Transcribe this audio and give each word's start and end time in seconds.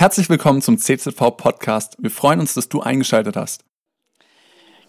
Herzlich 0.00 0.30
willkommen 0.30 0.62
zum 0.62 0.78
CZV 0.78 1.36
Podcast. 1.36 1.98
Wir 1.98 2.10
freuen 2.10 2.40
uns, 2.40 2.54
dass 2.54 2.70
du 2.70 2.80
eingeschaltet 2.80 3.36
hast. 3.36 3.64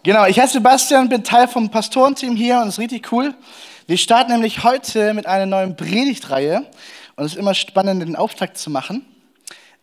Genau, 0.04 0.24
ich 0.24 0.40
heiße 0.40 0.54
Sebastian, 0.54 1.10
bin 1.10 1.22
Teil 1.22 1.48
vom 1.48 1.70
Pastorenteam 1.70 2.34
hier 2.34 2.60
und 2.60 2.68
es 2.68 2.76
ist 2.76 2.78
richtig 2.78 3.12
cool. 3.12 3.34
Wir 3.86 3.98
starten 3.98 4.32
nämlich 4.32 4.64
heute 4.64 5.12
mit 5.12 5.26
einer 5.26 5.44
neuen 5.44 5.76
Predigtreihe 5.76 6.64
und 7.16 7.26
es 7.26 7.32
ist 7.32 7.38
immer 7.38 7.52
spannend, 7.52 8.00
den 8.00 8.16
Auftakt 8.16 8.56
zu 8.56 8.70
machen. 8.70 9.04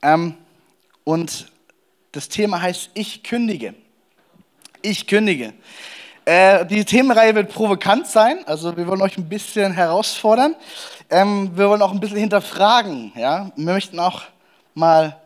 Ähm, 0.02 0.34
und 1.04 1.52
das 2.12 2.28
Thema 2.30 2.60
heißt 2.64 2.90
Ich 2.96 3.22
kündige. 3.22 3.76
Ich 4.82 5.06
kündige. 5.06 5.54
Äh, 6.26 6.66
die 6.66 6.84
Themenreihe 6.84 7.36
wird 7.36 7.54
provokant 7.54 8.08
sein, 8.08 8.40
also 8.48 8.76
wir 8.76 8.88
wollen 8.88 9.04
euch 9.04 9.16
ein 9.20 9.30
bisschen 9.30 9.74
herausfordern. 9.74 10.56
Ähm, 11.12 11.52
wir 11.54 11.70
wollen 11.70 11.84
auch 11.84 11.92
ein 11.92 12.00
bisschen 12.00 12.18
hinterfragen. 12.18 13.12
Ja? 13.16 13.52
Wir 13.56 13.74
möchten 13.74 14.00
auch 14.00 14.24
mal 14.80 15.18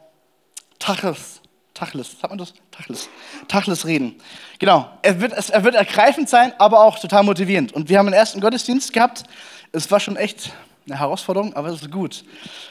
Tacheles, 0.80 1.40
Tacheles, 1.74 2.12
sagt 2.20 2.30
man 2.30 2.38
das? 2.38 2.54
Tacheles, 2.72 3.10
Tacheles 3.48 3.86
reden. 3.86 4.16
Genau, 4.60 4.90
er 5.02 5.22
wird, 5.22 5.34
er 5.34 5.64
wird 5.64 5.76
ergreifend 5.76 6.28
sein, 6.28 6.54
aber 6.58 6.84
auch 6.84 7.00
total 7.00 7.24
motivierend. 7.24 7.72
Und 7.72 7.88
wir 7.88 8.00
haben 8.00 8.08
den 8.08 8.14
ersten 8.14 8.42
Gottesdienst 8.42 8.92
gehabt. 8.92 9.24
Es 9.72 9.90
war 9.90 10.00
schon 10.00 10.18
echt 10.18 10.52
eine 10.86 11.00
Herausforderung, 11.00 11.54
aber 11.54 11.70
es 11.70 11.82
ist 11.82 11.92
gut. 11.92 12.26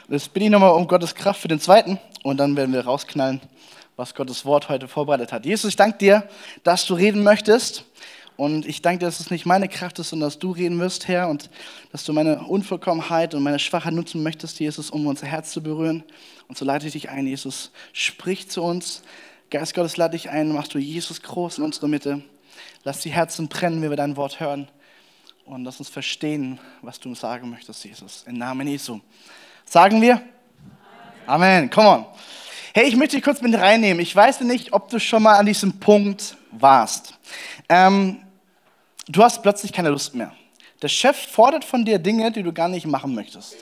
Jetzt 0.08 0.32
bin 0.34 0.42
ich 0.42 0.50
nochmal 0.50 0.72
um 0.72 0.86
Gottes 0.86 1.14
Kraft 1.14 1.40
für 1.40 1.48
den 1.48 1.60
zweiten 1.60 1.98
und 2.22 2.36
dann 2.36 2.56
werden 2.56 2.72
wir 2.72 2.84
rausknallen, 2.84 3.40
was 3.96 4.14
Gottes 4.14 4.44
Wort 4.44 4.68
heute 4.68 4.88
vorbereitet 4.88 5.32
hat. 5.32 5.46
Jesus, 5.46 5.70
ich 5.70 5.76
danke 5.76 5.98
dir, 5.98 6.28
dass 6.64 6.84
du 6.84 6.94
reden 6.94 7.22
möchtest. 7.22 7.84
Und 8.36 8.66
ich 8.66 8.80
danke 8.80 9.00
dir, 9.00 9.06
dass 9.06 9.20
es 9.20 9.30
nicht 9.30 9.46
meine 9.46 9.68
Kraft 9.68 9.98
ist, 9.98 10.08
sondern 10.08 10.28
dass 10.28 10.38
du 10.38 10.52
reden 10.52 10.80
wirst, 10.80 11.06
Herr, 11.06 11.28
und 11.28 11.50
dass 11.92 12.04
du 12.04 12.12
meine 12.12 12.40
Unvollkommenheit 12.40 13.34
und 13.34 13.42
meine 13.42 13.58
Schwachheit 13.58 13.92
nutzen 13.92 14.22
möchtest, 14.22 14.58
Jesus, 14.58 14.90
um 14.90 15.06
unser 15.06 15.26
Herz 15.26 15.52
zu 15.52 15.62
berühren. 15.62 16.02
Und 16.52 16.58
so 16.58 16.66
leite 16.66 16.86
ich 16.86 16.92
dich 16.92 17.08
ein, 17.08 17.26
Jesus. 17.26 17.70
Sprich 17.94 18.50
zu 18.50 18.62
uns. 18.62 19.02
Geist 19.50 19.72
Gottes, 19.72 19.96
lade 19.96 20.18
dich 20.18 20.28
ein, 20.28 20.52
machst 20.52 20.74
du 20.74 20.78
Jesus 20.78 21.22
groß 21.22 21.56
in 21.56 21.64
unserer 21.64 21.88
Mitte. 21.88 22.20
Lass 22.84 23.00
die 23.00 23.08
Herzen 23.08 23.48
brennen, 23.48 23.80
wenn 23.80 23.88
wir 23.88 23.96
dein 23.96 24.18
Wort 24.18 24.38
hören. 24.38 24.68
Und 25.46 25.64
lass 25.64 25.78
uns 25.78 25.88
verstehen, 25.88 26.60
was 26.82 27.00
du 27.00 27.08
uns 27.08 27.20
sagen 27.20 27.48
möchtest, 27.48 27.82
Jesus. 27.86 28.24
Im 28.26 28.36
Namen 28.36 28.68
Jesu. 28.68 29.00
Sagen 29.64 30.02
wir? 30.02 30.20
Amen. 31.24 31.70
Come 31.70 31.88
on. 31.88 32.04
Hey, 32.74 32.86
ich 32.86 32.96
möchte 32.96 33.16
dich 33.16 33.24
kurz 33.24 33.40
mit 33.40 33.54
reinnehmen. 33.54 34.02
Ich 34.02 34.14
weiß 34.14 34.42
nicht, 34.42 34.74
ob 34.74 34.90
du 34.90 35.00
schon 35.00 35.22
mal 35.22 35.38
an 35.38 35.46
diesem 35.46 35.80
Punkt 35.80 36.36
warst. 36.50 37.14
Ähm, 37.70 38.18
du 39.08 39.24
hast 39.24 39.42
plötzlich 39.42 39.72
keine 39.72 39.88
Lust 39.88 40.14
mehr. 40.14 40.34
Der 40.82 40.88
Chef 40.88 41.16
fordert 41.16 41.64
von 41.64 41.86
dir 41.86 41.98
Dinge, 41.98 42.30
die 42.30 42.42
du 42.42 42.52
gar 42.52 42.68
nicht 42.68 42.84
machen 42.84 43.14
möchtest, 43.14 43.56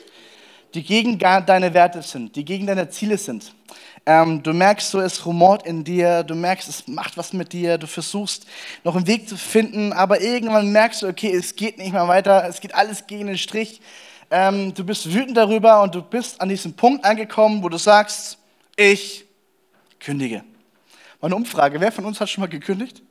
die 0.73 0.83
gegen 0.83 1.17
deine 1.19 1.73
Werte 1.73 2.01
sind, 2.01 2.35
die 2.35 2.45
gegen 2.45 2.67
deine 2.67 2.89
Ziele 2.89 3.17
sind. 3.17 3.53
Ähm, 4.05 4.41
du 4.41 4.53
merkst, 4.53 4.89
so 4.89 4.99
es 4.99 5.25
rumort 5.25 5.65
in 5.65 5.83
dir, 5.83 6.23
du 6.23 6.33
merkst, 6.33 6.67
es 6.67 6.87
macht 6.87 7.17
was 7.17 7.33
mit 7.33 7.53
dir, 7.53 7.77
du 7.77 7.87
versuchst 7.87 8.47
noch 8.83 8.95
einen 8.95 9.05
Weg 9.05 9.29
zu 9.29 9.37
finden, 9.37 9.93
aber 9.93 10.21
irgendwann 10.21 10.71
merkst 10.71 11.03
du, 11.03 11.07
okay, 11.07 11.31
es 11.31 11.55
geht 11.55 11.77
nicht 11.77 11.93
mehr 11.93 12.07
weiter, 12.07 12.45
es 12.47 12.61
geht 12.61 12.73
alles 12.73 13.05
gegen 13.05 13.27
den 13.27 13.37
Strich. 13.37 13.79
Ähm, 14.31 14.73
du 14.73 14.83
bist 14.83 15.13
wütend 15.13 15.37
darüber 15.37 15.83
und 15.83 15.93
du 15.93 16.01
bist 16.01 16.41
an 16.41 16.49
diesem 16.49 16.73
Punkt 16.73 17.05
angekommen, 17.05 17.61
wo 17.61 17.69
du 17.69 17.77
sagst, 17.77 18.37
ich 18.75 19.25
kündige. 19.99 20.43
Mal 21.19 21.27
eine 21.27 21.35
Umfrage, 21.35 21.79
wer 21.79 21.91
von 21.91 22.05
uns 22.05 22.19
hat 22.19 22.29
schon 22.29 22.41
mal 22.41 22.47
gekündigt? 22.47 23.03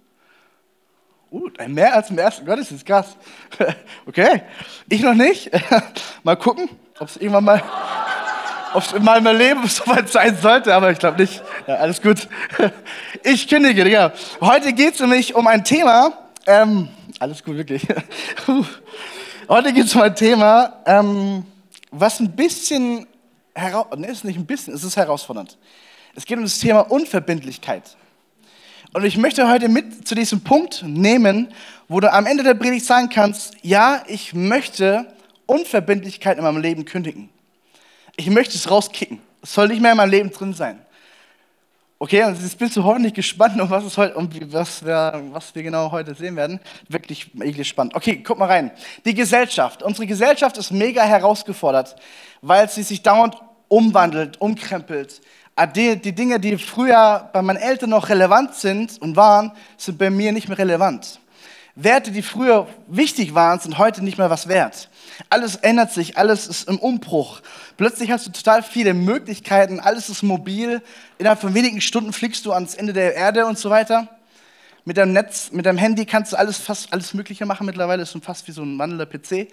Uh, 1.31 1.49
mehr 1.69 1.95
als 1.95 2.11
im 2.11 2.19
ersten 2.19 2.45
Gottesdienst, 2.45 2.85
krass. 2.85 3.17
Okay, 4.07 4.43
ich 4.89 5.01
noch 5.03 5.15
nicht. 5.15 5.49
Mal 6.25 6.35
gucken, 6.35 6.69
ob 7.01 7.09
es 7.09 7.17
irgendwann 7.17 7.45
mal, 7.45 7.63
ob 8.75 8.83
es 8.83 8.93
in 8.93 9.03
meinem 9.03 9.37
Leben 9.37 9.67
soweit 9.69 10.09
sein 10.11 10.37
sollte, 10.37 10.75
aber 10.75 10.93
ich 10.93 10.99
glaube 10.99 11.23
nicht. 11.23 11.43
Ja, 11.67 11.77
alles 11.77 12.01
gut. 12.01 12.29
Ich 13.23 13.49
kündige, 13.49 13.85
Digga. 13.85 14.13
Heute 14.41 14.73
geht 14.73 14.95
es 14.95 15.01
nämlich 15.01 15.35
um 15.35 15.47
ein 15.47 15.63
Thema, 15.63 16.13
ähm, 16.47 16.89
alles 17.19 17.45
gut, 17.45 17.57
wirklich. 17.57 17.87
Heute 19.49 19.73
geht 19.75 19.85
es 19.85 19.95
um 19.95 20.01
ein 20.01 20.15
Thema, 20.15 20.81
ähm, 20.87 21.45
was 21.91 22.19
ein 22.21 22.33
bisschen, 22.33 23.07
heraus, 23.55 23.87
ne, 23.97 24.07
ist 24.07 24.25
nicht 24.25 24.39
ein 24.39 24.47
bisschen, 24.47 24.73
es 24.73 24.85
ist 24.85 24.97
herausfordernd. 24.97 25.59
Es 26.15 26.25
geht 26.25 26.39
um 26.39 26.45
das 26.45 26.59
Thema 26.59 26.81
Unverbindlichkeit. 26.81 27.97
Und 28.95 29.05
ich 29.05 29.19
möchte 29.19 29.49
heute 29.49 29.69
mit 29.69 30.09
zu 30.09 30.15
diesem 30.15 30.41
Punkt 30.41 30.83
nehmen, 30.87 31.49
wo 31.89 32.01
du 32.01 32.11
am 32.11 32.25
Ende 32.27 32.43
der 32.43 32.55
Predigt 32.55 32.87
sagen 32.87 33.11
kannst, 33.11 33.55
ja, 33.63 34.03
ich 34.07 34.33
möchte 34.33 35.07
Unverbindlichkeit 35.51 36.39
in 36.39 36.45
meinem 36.45 36.63
Leben 36.63 36.85
kündigen. 36.85 37.29
Ich 38.17 38.31
möchte 38.31 38.57
es 38.57 38.71
rauskicken. 38.71 39.21
Es 39.43 39.55
soll 39.55 39.69
nicht 39.69 39.83
mehr 39.83 39.93
in 39.93 39.97
meinem 39.97 40.11
Leben 40.11 40.31
drin 40.31 40.55
sein. 40.55 40.81
Okay, 41.99 42.25
und 42.25 42.41
jetzt 42.41 42.57
bist 42.57 42.77
du 42.77 42.95
nicht 42.99 43.15
gespannt, 43.15 43.61
um 43.61 43.69
was, 43.69 43.85
es 43.85 43.99
heute, 43.99 44.15
um 44.15 44.29
was, 44.53 44.85
wir, 44.85 45.23
was 45.33 45.55
wir 45.55 45.63
genau 45.63 45.91
heute 45.93 46.15
sehen 46.15 46.35
werden. 46.37 46.61
Wirklich, 46.89 47.31
wirklich 47.35 47.69
spannend. 47.69 47.95
Okay, 47.95 48.23
guck 48.23 48.39
mal 48.39 48.47
rein. 48.47 48.71
Die 49.05 49.13
Gesellschaft. 49.13 49.83
Unsere 49.83 50.07
Gesellschaft 50.07 50.57
ist 50.57 50.71
mega 50.71 51.03
herausgefordert, 51.03 51.97
weil 52.41 52.71
sie 52.71 52.83
sich 52.83 53.03
dauernd 53.03 53.37
umwandelt, 53.69 54.41
umkrempelt. 54.41 55.21
Ah, 55.57 55.67
die, 55.67 55.97
die 55.97 56.15
Dinge, 56.15 56.41
die 56.41 56.57
früher 56.57 57.29
bei 57.33 57.43
meinen 57.43 57.59
Eltern 57.59 57.91
noch 57.91 58.09
relevant 58.09 58.55
sind 58.55 59.01
und 59.03 59.15
waren, 59.15 59.53
sind 59.77 59.99
bei 59.99 60.09
mir 60.09 60.33
nicht 60.33 60.49
mehr 60.49 60.57
relevant. 60.57 61.20
Werte, 61.83 62.11
die 62.11 62.23
früher 62.23 62.67
wichtig 62.87 63.35
waren, 63.35 63.61
sind 63.61 63.79
heute 63.79 64.03
nicht 64.03 64.19
mehr 64.19 64.31
was 64.31 64.49
wert. 64.49 64.89
Alles 65.29 65.57
ändert 65.57 65.93
sich, 65.93 66.17
alles 66.17 66.47
ist 66.47 66.69
im 66.69 66.79
Umbruch. 66.79 67.41
Plötzlich 67.77 68.11
hast 68.11 68.27
du 68.27 68.31
total 68.31 68.63
viele 68.63 68.95
Möglichkeiten, 68.95 69.81
alles 69.81 70.09
ist 70.09 70.23
mobil. 70.23 70.83
Innerhalb 71.19 71.41
von 71.41 71.55
wenigen 71.55 71.81
Stunden 71.81 72.13
fliegst 72.13 72.47
du 72.47 72.53
ans 72.53 72.75
Ende 72.75 72.93
der 72.93 73.15
Erde 73.15 73.47
und 73.47 73.59
so 73.59 73.71
weiter. 73.71 74.09
Mit 74.85 74.97
deinem 74.97 75.13
Netz, 75.13 75.51
mit 75.53 75.67
deinem 75.67 75.79
Handy 75.79 76.07
kannst 76.07 76.33
du 76.33 76.39
alles, 76.39 76.59
fast 76.59 76.93
alles 76.93 77.15
Mögliche 77.15 77.47
machen 77.47 77.67
mittlerweile. 77.67 78.03
Ist 78.03 78.17
fast 78.23 78.49
wie 78.49 78.53
so 78.53 78.63
ein 78.63 78.79
wandelnder 78.79 79.07
PC 79.07 79.49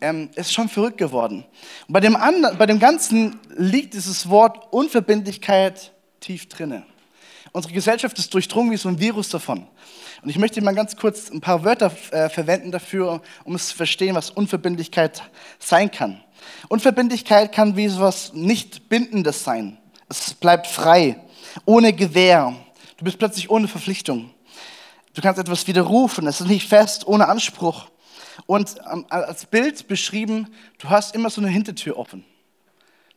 ähm, 0.00 0.30
ist 0.34 0.52
schon 0.52 0.68
verrückt 0.68 0.98
geworden. 0.98 1.44
Und 1.86 1.92
bei 1.92 2.00
dem, 2.00 2.16
anderen, 2.16 2.58
bei 2.58 2.66
dem 2.66 2.78
Ganzen 2.78 3.38
liegt 3.56 3.94
dieses 3.94 4.28
Wort 4.28 4.72
Unverbindlichkeit 4.72 5.92
tief 6.20 6.48
drinne. 6.48 6.84
Unsere 7.52 7.72
Gesellschaft 7.72 8.18
ist 8.18 8.32
durchdrungen 8.34 8.72
wie 8.72 8.76
so 8.76 8.88
ein 8.88 8.98
Virus 8.98 9.28
davon. 9.28 9.66
Und 10.24 10.30
ich 10.30 10.38
möchte 10.38 10.62
mal 10.62 10.74
ganz 10.74 10.96
kurz 10.96 11.30
ein 11.30 11.42
paar 11.42 11.64
Wörter 11.64 11.92
äh, 12.10 12.30
verwenden 12.30 12.70
dafür, 12.70 13.20
um 13.44 13.54
es 13.56 13.68
zu 13.68 13.76
verstehen, 13.76 14.14
was 14.14 14.30
Unverbindlichkeit 14.30 15.22
sein 15.58 15.90
kann. 15.90 16.18
Unverbindlichkeit 16.70 17.52
kann 17.52 17.76
wie 17.76 17.84
etwas 17.84 18.32
nicht 18.32 18.88
Bindendes 18.88 19.44
sein. 19.44 19.76
Es 20.08 20.32
bleibt 20.32 20.66
frei, 20.66 21.20
ohne 21.66 21.92
Gewähr. 21.92 22.54
Du 22.96 23.04
bist 23.04 23.18
plötzlich 23.18 23.50
ohne 23.50 23.68
Verpflichtung. 23.68 24.30
Du 25.12 25.20
kannst 25.20 25.38
etwas 25.38 25.66
widerrufen, 25.66 26.26
es 26.26 26.40
ist 26.40 26.46
nicht 26.46 26.70
fest, 26.70 27.06
ohne 27.06 27.28
Anspruch. 27.28 27.90
Und 28.46 28.76
ähm, 28.90 29.04
als 29.10 29.44
Bild 29.44 29.86
beschrieben, 29.88 30.48
du 30.78 30.88
hast 30.88 31.14
immer 31.14 31.28
so 31.28 31.42
eine 31.42 31.50
Hintertür 31.50 31.98
offen. 31.98 32.24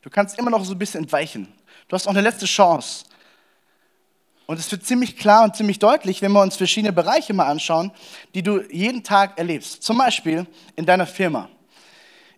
Du 0.01 0.09
kannst 0.09 0.37
immer 0.37 0.51
noch 0.51 0.65
so 0.65 0.73
ein 0.73 0.77
bisschen 0.77 1.05
entweichen. 1.05 1.47
Du 1.87 1.93
hast 1.95 2.05
auch 2.05 2.11
eine 2.11 2.19
letzte 2.19 2.47
Chance. 2.47 3.05
Und 4.47 4.59
es 4.59 4.71
wird 4.71 4.85
ziemlich 4.85 5.17
klar 5.17 5.43
und 5.43 5.57
ziemlich 5.57 5.77
deutlich, 5.77 6.21
wenn 6.21 6.31
wir 6.31 6.41
uns 6.41 6.55
verschiedene 6.55 6.93
Bereiche 6.93 7.33
mal 7.33 7.47
anschauen, 7.47 7.91
die 8.33 8.41
du 8.41 8.61
jeden 8.71 9.03
Tag 9.03 9.37
erlebst. 9.37 9.83
Zum 9.83 9.97
Beispiel 9.97 10.47
in 10.77 10.85
deiner 10.85 11.05
Firma. 11.05 11.49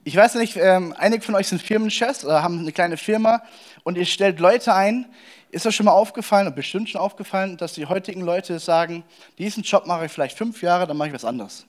Ich 0.03 0.15
weiß 0.15 0.35
nicht, 0.35 0.57
ähm, 0.57 0.95
einige 0.97 1.23
von 1.23 1.35
euch 1.35 1.47
sind 1.47 1.61
Firmenchefs 1.61 2.25
oder 2.25 2.41
haben 2.41 2.57
eine 2.59 2.71
kleine 2.71 2.97
Firma 2.97 3.43
und 3.83 3.95
ihr 3.95 4.07
stellt 4.07 4.39
Leute 4.39 4.73
ein. 4.73 5.05
Ist 5.51 5.67
euch 5.67 5.75
schon 5.75 5.85
mal 5.85 5.91
aufgefallen, 5.91 6.47
und 6.47 6.55
bestimmt 6.55 6.89
schon 6.89 6.99
aufgefallen, 6.99 7.57
dass 7.57 7.73
die 7.73 7.85
heutigen 7.85 8.21
Leute 8.21 8.57
sagen, 8.57 9.03
diesen 9.37 9.61
Job 9.61 9.85
mache 9.85 10.07
ich 10.07 10.11
vielleicht 10.11 10.35
fünf 10.35 10.63
Jahre, 10.63 10.87
dann 10.87 10.97
mache 10.97 11.09
ich 11.09 11.13
was 11.13 11.25
anderes. 11.25 11.67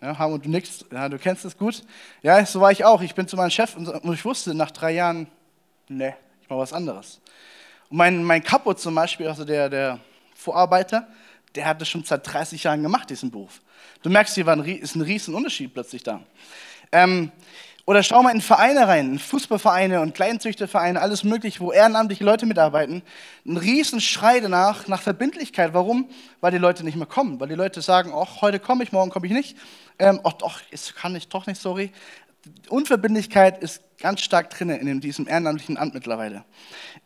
Ja, 0.00 0.16
Harmut, 0.18 0.46
du 0.46 0.48
nix, 0.48 0.84
ja, 0.90 1.10
du 1.10 1.18
kennst 1.18 1.44
es 1.44 1.58
gut. 1.58 1.82
Ja, 2.22 2.44
so 2.46 2.60
war 2.60 2.72
ich 2.72 2.84
auch. 2.86 3.02
Ich 3.02 3.14
bin 3.14 3.28
zu 3.28 3.36
meinem 3.36 3.50
Chef 3.50 3.76
und 3.76 4.14
ich 4.14 4.24
wusste 4.24 4.54
nach 4.54 4.70
drei 4.70 4.92
Jahren, 4.92 5.26
ne, 5.88 6.14
ich 6.40 6.48
mache 6.48 6.60
was 6.60 6.72
anderes. 6.72 7.20
Und 7.90 7.96
mein, 7.96 8.22
mein 8.22 8.42
Kapo 8.42 8.74
zum 8.74 8.94
Beispiel, 8.94 9.28
also 9.28 9.44
der, 9.44 9.68
der 9.68 9.98
Vorarbeiter, 10.34 11.08
der 11.54 11.66
hat 11.66 11.80
das 11.80 11.88
schon 11.88 12.04
seit 12.04 12.26
30 12.30 12.62
Jahren 12.64 12.82
gemacht, 12.82 13.10
diesen 13.10 13.30
Beruf. 13.30 13.60
Du 14.02 14.10
merkst, 14.10 14.34
hier 14.34 14.46
war 14.46 14.56
ein, 14.56 14.64
ist 14.64 14.94
ein 14.94 15.02
riesen 15.02 15.34
Unterschied 15.34 15.72
plötzlich 15.72 16.02
da. 16.02 16.20
Ähm, 16.92 17.32
oder 17.88 18.02
schau 18.02 18.22
mal 18.22 18.34
in 18.34 18.42
Vereine 18.42 18.86
rein, 18.86 19.12
in 19.12 19.18
Fußballvereine 19.18 20.02
und 20.02 20.14
Kleinzüchtervereine, 20.14 21.00
alles 21.00 21.24
mögliche, 21.24 21.60
wo 21.60 21.72
ehrenamtliche 21.72 22.22
Leute 22.22 22.44
mitarbeiten. 22.44 23.02
Ein 23.46 23.56
riesen 23.56 24.02
Schrei 24.02 24.40
danach, 24.40 24.88
nach 24.88 25.00
Verbindlichkeit. 25.00 25.72
Warum? 25.72 26.10
Weil 26.42 26.50
die 26.50 26.58
Leute 26.58 26.84
nicht 26.84 26.96
mehr 26.96 27.06
kommen. 27.06 27.40
Weil 27.40 27.48
die 27.48 27.54
Leute 27.54 27.80
sagen, 27.80 28.12
ach, 28.14 28.42
heute 28.42 28.60
komme 28.60 28.84
ich, 28.84 28.92
morgen 28.92 29.10
komme 29.10 29.26
ich 29.26 29.32
nicht. 29.32 29.56
Ähm, 29.98 30.20
ach 30.22 30.34
doch, 30.34 30.60
ist, 30.70 30.96
kann 30.96 31.16
ich 31.16 31.28
doch 31.28 31.46
nicht, 31.46 31.62
sorry. 31.62 31.90
Unverbindlichkeit 32.68 33.62
ist 33.62 33.82
ganz 33.98 34.20
stark 34.20 34.50
drin 34.50 34.68
in 34.68 35.00
diesem 35.00 35.26
ehrenamtlichen 35.26 35.78
Amt 35.78 35.94
mittlerweile. 35.94 36.44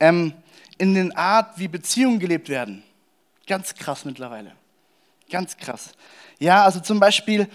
Ähm, 0.00 0.34
in 0.82 0.96
den 0.96 1.16
Art, 1.16 1.60
wie 1.60 1.68
Beziehungen 1.68 2.18
gelebt 2.18 2.48
werden. 2.48 2.82
Ganz 3.46 3.72
krass 3.72 4.04
mittlerweile. 4.04 4.50
Ganz 5.30 5.56
krass. 5.56 5.92
Ja, 6.40 6.64
also 6.64 6.80
zum 6.80 6.98
Beispiel, 6.98 7.48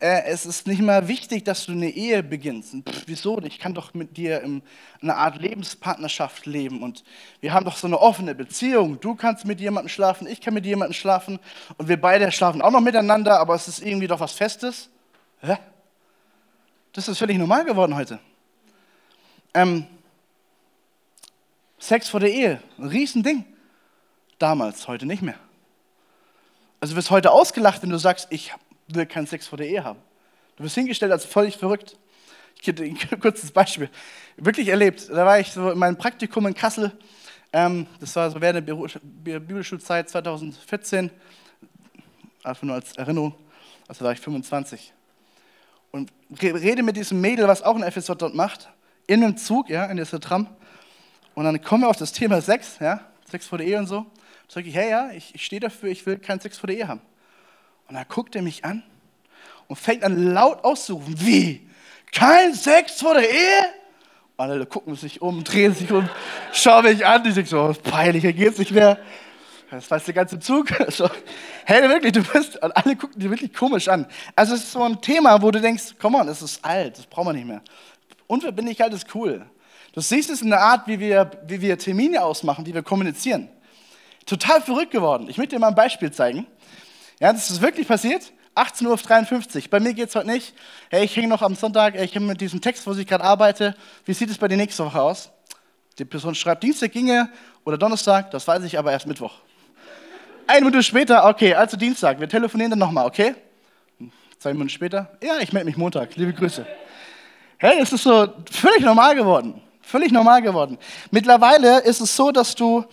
äh, 0.00 0.24
es 0.24 0.44
ist 0.46 0.66
nicht 0.66 0.82
mehr 0.82 1.06
wichtig, 1.06 1.44
dass 1.44 1.66
du 1.66 1.70
eine 1.70 1.90
Ehe 1.90 2.24
beginnst. 2.24 2.74
Pff, 2.74 3.04
wieso? 3.06 3.40
Ich 3.42 3.60
kann 3.60 3.72
doch 3.72 3.94
mit 3.94 4.16
dir 4.16 4.40
in 4.40 4.62
einer 5.00 5.16
Art 5.16 5.40
Lebenspartnerschaft 5.40 6.44
leben 6.46 6.82
und 6.82 7.04
wir 7.40 7.52
haben 7.52 7.64
doch 7.64 7.76
so 7.76 7.86
eine 7.86 8.00
offene 8.00 8.34
Beziehung. 8.34 8.98
Du 8.98 9.14
kannst 9.14 9.44
mit 9.44 9.60
jemandem 9.60 9.88
schlafen, 9.88 10.26
ich 10.26 10.40
kann 10.40 10.52
mit 10.52 10.66
jemandem 10.66 10.94
schlafen 10.94 11.38
und 11.78 11.86
wir 11.86 12.00
beide 12.00 12.32
schlafen 12.32 12.62
auch 12.62 12.72
noch 12.72 12.80
miteinander, 12.80 13.38
aber 13.38 13.54
es 13.54 13.68
ist 13.68 13.78
irgendwie 13.78 14.08
doch 14.08 14.18
was 14.18 14.32
Festes. 14.32 14.90
Hä? 15.40 15.56
Das 16.94 17.06
ist 17.06 17.18
völlig 17.18 17.38
normal 17.38 17.64
geworden 17.64 17.94
heute. 17.94 18.18
Ähm, 19.54 19.86
Sex 21.82 22.08
vor 22.08 22.20
der 22.20 22.30
Ehe, 22.30 22.62
ein 22.78 22.86
Riesending. 22.86 23.44
Damals, 24.38 24.86
heute 24.86 25.04
nicht 25.04 25.20
mehr. 25.20 25.34
Also 26.78 26.94
du 26.94 26.96
wirst 26.96 27.10
heute 27.10 27.32
ausgelacht, 27.32 27.82
wenn 27.82 27.90
du 27.90 27.98
sagst, 27.98 28.28
ich 28.30 28.52
will 28.86 29.04
keinen 29.04 29.26
Sex 29.26 29.48
vor 29.48 29.58
der 29.58 29.66
Ehe 29.66 29.82
haben. 29.82 29.98
Du 30.54 30.62
wirst 30.62 30.76
hingestellt 30.76 31.10
als 31.10 31.24
völlig 31.24 31.56
verrückt. 31.56 31.98
Ich 32.54 32.62
gebe 32.62 32.84
dir 32.84 32.96
ein 33.10 33.20
kurzes 33.20 33.50
Beispiel. 33.50 33.90
Wirklich 34.36 34.68
erlebt. 34.68 35.08
Da 35.10 35.26
war 35.26 35.40
ich 35.40 35.50
so 35.50 35.72
in 35.72 35.78
meinem 35.78 35.98
Praktikum 35.98 36.46
in 36.46 36.54
Kassel. 36.54 36.92
Ähm, 37.52 37.88
das 37.98 38.14
war 38.14 38.30
so 38.30 38.40
während 38.40 38.68
der 38.68 39.40
Bibelschulzeit 39.40 40.08
2014. 40.08 41.10
Einfach 42.44 42.62
nur 42.62 42.76
als 42.76 42.96
Erinnerung. 42.96 43.34
Also 43.88 44.04
war 44.04 44.12
ich 44.12 44.20
25. 44.20 44.92
Und 45.90 46.12
rede 46.40 46.84
mit 46.84 46.96
diesem 46.96 47.20
Mädel, 47.20 47.48
was 47.48 47.60
auch 47.62 47.74
ein 47.74 47.90
FSJ 47.90 48.12
dort 48.18 48.36
macht, 48.36 48.70
in 49.08 49.24
einem 49.24 49.36
Zug, 49.36 49.68
ja, 49.68 49.86
in 49.86 49.96
dieser 49.96 50.20
Tram. 50.20 50.46
Und 51.34 51.44
dann 51.44 51.60
kommen 51.62 51.84
wir 51.84 51.88
auf 51.88 51.96
das 51.96 52.12
Thema 52.12 52.40
Sex, 52.40 52.78
ja, 52.80 53.00
Sex 53.30 53.46
vor 53.46 53.58
der 53.58 53.66
Ehe 53.66 53.78
und 53.78 53.86
so 53.86 54.06
sage 54.52 54.68
ich, 54.68 54.74
hey, 54.74 54.90
ja, 54.90 55.10
ich, 55.12 55.34
ich 55.34 55.44
stehe 55.46 55.60
dafür, 55.60 55.88
ich 55.88 56.04
will 56.04 56.18
keinen 56.18 56.40
Sex 56.40 56.58
vor 56.58 56.66
der 56.66 56.76
Ehe 56.76 56.88
haben. 56.88 57.00
Und 57.88 57.94
dann 57.94 58.04
guckt 58.06 58.36
er 58.36 58.42
mich 58.42 58.64
an 58.66 58.82
und 59.66 59.76
fängt 59.76 60.04
an 60.04 60.34
laut 60.34 60.62
auszurufen, 60.62 61.14
wie? 61.20 61.66
Kein 62.12 62.52
Sex 62.52 63.00
vor 63.00 63.14
der 63.14 63.30
Ehe? 63.30 63.62
Und 64.36 64.50
alle 64.50 64.66
gucken 64.66 64.94
sich 64.94 65.22
um, 65.22 65.42
drehen 65.42 65.74
sich 65.74 65.90
um, 65.90 66.06
schauen 66.52 66.84
mich 66.84 67.06
an, 67.06 67.24
die 67.24 67.32
sagen 67.32 67.46
so, 67.46 67.74
peinlich, 67.82 68.22
hier 68.22 68.34
geht's 68.34 68.58
nicht 68.58 68.72
mehr. 68.72 68.98
Das 69.70 69.90
weiß 69.90 70.04
der 70.04 70.14
ganze 70.14 70.38
Zug. 70.38 70.68
So, 70.90 71.08
hey, 71.64 71.88
wirklich, 71.88 72.12
du 72.12 72.22
bist, 72.22 72.62
und 72.62 72.76
alle 72.76 72.94
gucken 72.94 73.18
dich 73.18 73.30
wirklich 73.30 73.54
komisch 73.54 73.88
an. 73.88 74.06
Also 74.36 74.54
es 74.54 74.64
ist 74.64 74.72
so 74.72 74.82
ein 74.82 75.00
Thema, 75.00 75.40
wo 75.40 75.50
du 75.50 75.62
denkst, 75.62 75.94
komm 75.98 76.14
on, 76.14 76.26
das 76.26 76.42
ist 76.42 76.62
alt, 76.62 76.98
das 76.98 77.06
brauchen 77.06 77.28
wir 77.28 77.32
nicht 77.32 77.46
mehr. 77.46 77.62
Unverbindlichkeit 78.26 78.92
ist 78.92 79.14
cool. 79.14 79.46
Du 79.92 80.00
siehst 80.00 80.30
es 80.30 80.40
in 80.40 80.50
der 80.50 80.60
Art, 80.60 80.86
wie 80.86 80.98
wir, 80.98 81.30
wie 81.46 81.60
wir 81.60 81.78
Termine 81.78 82.22
ausmachen, 82.22 82.64
wie 82.64 82.72
wir 82.72 82.82
kommunizieren. 82.82 83.48
Total 84.24 84.60
verrückt 84.62 84.90
geworden. 84.90 85.28
Ich 85.28 85.36
möchte 85.36 85.54
dir 85.56 85.60
mal 85.60 85.68
ein 85.68 85.74
Beispiel 85.74 86.10
zeigen. 86.10 86.46
Ja, 87.20 87.32
das 87.32 87.50
ist 87.50 87.60
wirklich 87.60 87.86
passiert. 87.86 88.32
18.53 88.54 89.56
Uhr. 89.56 89.62
Bei 89.70 89.80
mir 89.80 89.94
geht 89.94 90.08
es 90.08 90.14
heute 90.14 90.26
nicht. 90.26 90.54
Hey, 90.90 91.04
ich 91.04 91.16
hänge 91.16 91.28
noch 91.28 91.42
am 91.42 91.54
Sonntag, 91.54 91.94
ich 91.94 92.14
habe 92.14 92.24
mit 92.24 92.40
diesem 92.40 92.60
Text, 92.60 92.86
wo 92.86 92.92
ich 92.92 93.06
gerade 93.06 93.24
arbeite. 93.24 93.74
Wie 94.04 94.12
sieht 94.12 94.30
es 94.30 94.38
bei 94.38 94.48
dir 94.48 94.56
nächste 94.56 94.84
Woche 94.84 95.00
aus? 95.00 95.30
Die 95.98 96.04
Person 96.04 96.34
schreibt, 96.34 96.62
Dienstag 96.62 96.92
ginge 96.92 97.30
oder 97.64 97.78
Donnerstag, 97.78 98.30
das 98.30 98.46
weiß 98.46 98.64
ich 98.64 98.78
aber 98.78 98.92
erst 98.92 99.06
Mittwoch. 99.06 99.34
Eine 100.46 100.66
Minute 100.66 100.82
später, 100.82 101.26
okay, 101.26 101.54
also 101.54 101.76
Dienstag, 101.76 102.18
wir 102.18 102.28
telefonieren 102.28 102.70
dann 102.70 102.78
nochmal, 102.78 103.06
okay? 103.06 103.34
Zwei 104.38 104.52
Minuten 104.52 104.70
später, 104.70 105.16
ja, 105.22 105.38
ich 105.40 105.52
melde 105.52 105.66
mich 105.66 105.76
Montag, 105.76 106.16
liebe 106.16 106.32
Grüße. 106.32 106.66
Hey, 107.58 107.78
es 107.80 107.92
ist 107.92 108.02
so 108.02 108.28
völlig 108.50 108.80
normal 108.80 109.14
geworden. 109.14 109.62
Völlig 109.92 110.10
normal 110.10 110.40
geworden. 110.40 110.78
Mittlerweile 111.10 111.80
ist 111.80 112.00
es 112.00 112.16
so, 112.16 112.32
dass 112.32 112.54
du 112.54 112.86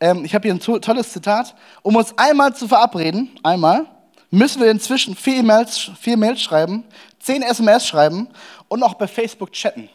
ähm, 0.00 0.22
ich 0.26 0.34
habe 0.34 0.42
hier 0.46 0.52
ein 0.52 0.60
to 0.60 0.78
tolles 0.80 1.10
Zitat, 1.10 1.54
um 1.80 1.96
uns 1.96 2.12
einmal 2.18 2.54
zu 2.54 2.68
verabreden, 2.68 3.30
einmal, 3.42 3.86
müssen 4.30 4.60
wir 4.60 4.70
inzwischen 4.70 5.16
vier 5.16 5.42
Mails, 5.42 5.90
vier 5.98 6.18
Mails 6.18 6.42
schreiben, 6.42 6.84
zehn 7.20 7.40
SMS 7.40 7.86
schreiben 7.86 8.28
und 8.68 8.82
auch 8.82 8.92
bei 8.92 9.08
Facebook 9.08 9.52
chatten. 9.52 9.88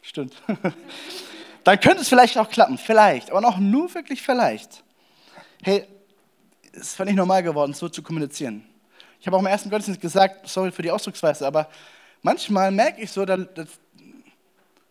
Stimmt. 0.00 0.34
Dann 1.64 1.80
könnte 1.80 2.02
es 2.02 2.08
vielleicht 2.08 2.38
auch 2.38 2.48
klappen, 2.48 2.78
vielleicht, 2.78 3.32
aber 3.32 3.48
auch 3.48 3.58
nur 3.58 3.92
wirklich 3.94 4.22
vielleicht. 4.22 4.84
Hey, 5.60 5.88
es 6.72 6.82
ist 6.82 6.96
völlig 6.96 7.16
normal 7.16 7.42
geworden, 7.42 7.74
so 7.74 7.88
zu 7.88 8.00
kommunizieren. 8.00 8.64
Ich 9.18 9.26
habe 9.26 9.36
auch 9.36 9.40
im 9.40 9.46
ersten 9.46 9.70
Gottesdienst 9.70 10.00
gesagt, 10.00 10.48
sorry 10.48 10.70
für 10.70 10.82
die 10.82 10.90
Ausdrucksweise, 10.92 11.44
aber 11.48 11.66
manchmal 12.22 12.70
merke 12.70 13.02
ich 13.02 13.10
so, 13.10 13.24
dass, 13.24 13.46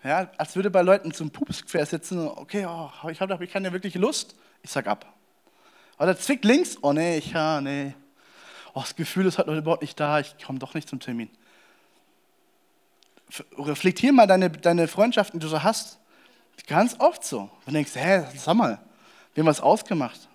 ja, 0.04 0.30
als 0.38 0.56
würde 0.56 0.70
bei 0.70 0.82
Leuten 0.82 1.14
zum 1.14 1.32
Pups 1.32 1.66
quer 1.66 1.86
sitzen, 1.86 2.28
okay, 2.28 2.66
oh, 2.66 3.10
ich 3.10 3.20
habe 3.22 3.44
ich 3.44 3.52
keine 3.52 3.72
wirkliche 3.72 4.00
Lust, 4.00 4.36
ich 4.62 4.72
sag 4.72 4.88
ab. 4.88 5.06
Oder 5.98 6.18
zwickt 6.18 6.46
links, 6.46 6.78
oh 6.82 6.94
nee, 6.94 7.18
ich, 7.18 7.32
ja, 7.32 7.62
nee. 7.62 7.94
Oh, 8.74 8.82
das 8.82 8.96
Gefühl 8.96 9.26
ist 9.26 9.38
heute 9.38 9.56
überhaupt 9.56 9.82
nicht 9.82 10.00
da, 10.00 10.20
ich 10.20 10.36
komme 10.44 10.60
doch 10.60 10.74
nicht 10.74 10.90
zum 10.90 11.00
Termin. 11.00 11.30
Reflektier 13.58 14.12
mal 14.12 14.28
deine, 14.28 14.50
deine 14.50 14.88
Freundschaften, 14.88 15.40
die 15.40 15.44
du 15.46 15.50
so 15.50 15.64
hast. 15.64 16.00
Ganz 16.68 16.96
oft 17.00 17.24
so. 17.24 17.50
Und 17.66 17.74
denkst, 17.74 17.92
hä, 17.96 18.26
sag 18.36 18.56
mal, 18.56 18.80
wir 19.34 19.42
haben 19.42 19.48
was 19.48 19.62
ausgemacht. 19.62 20.28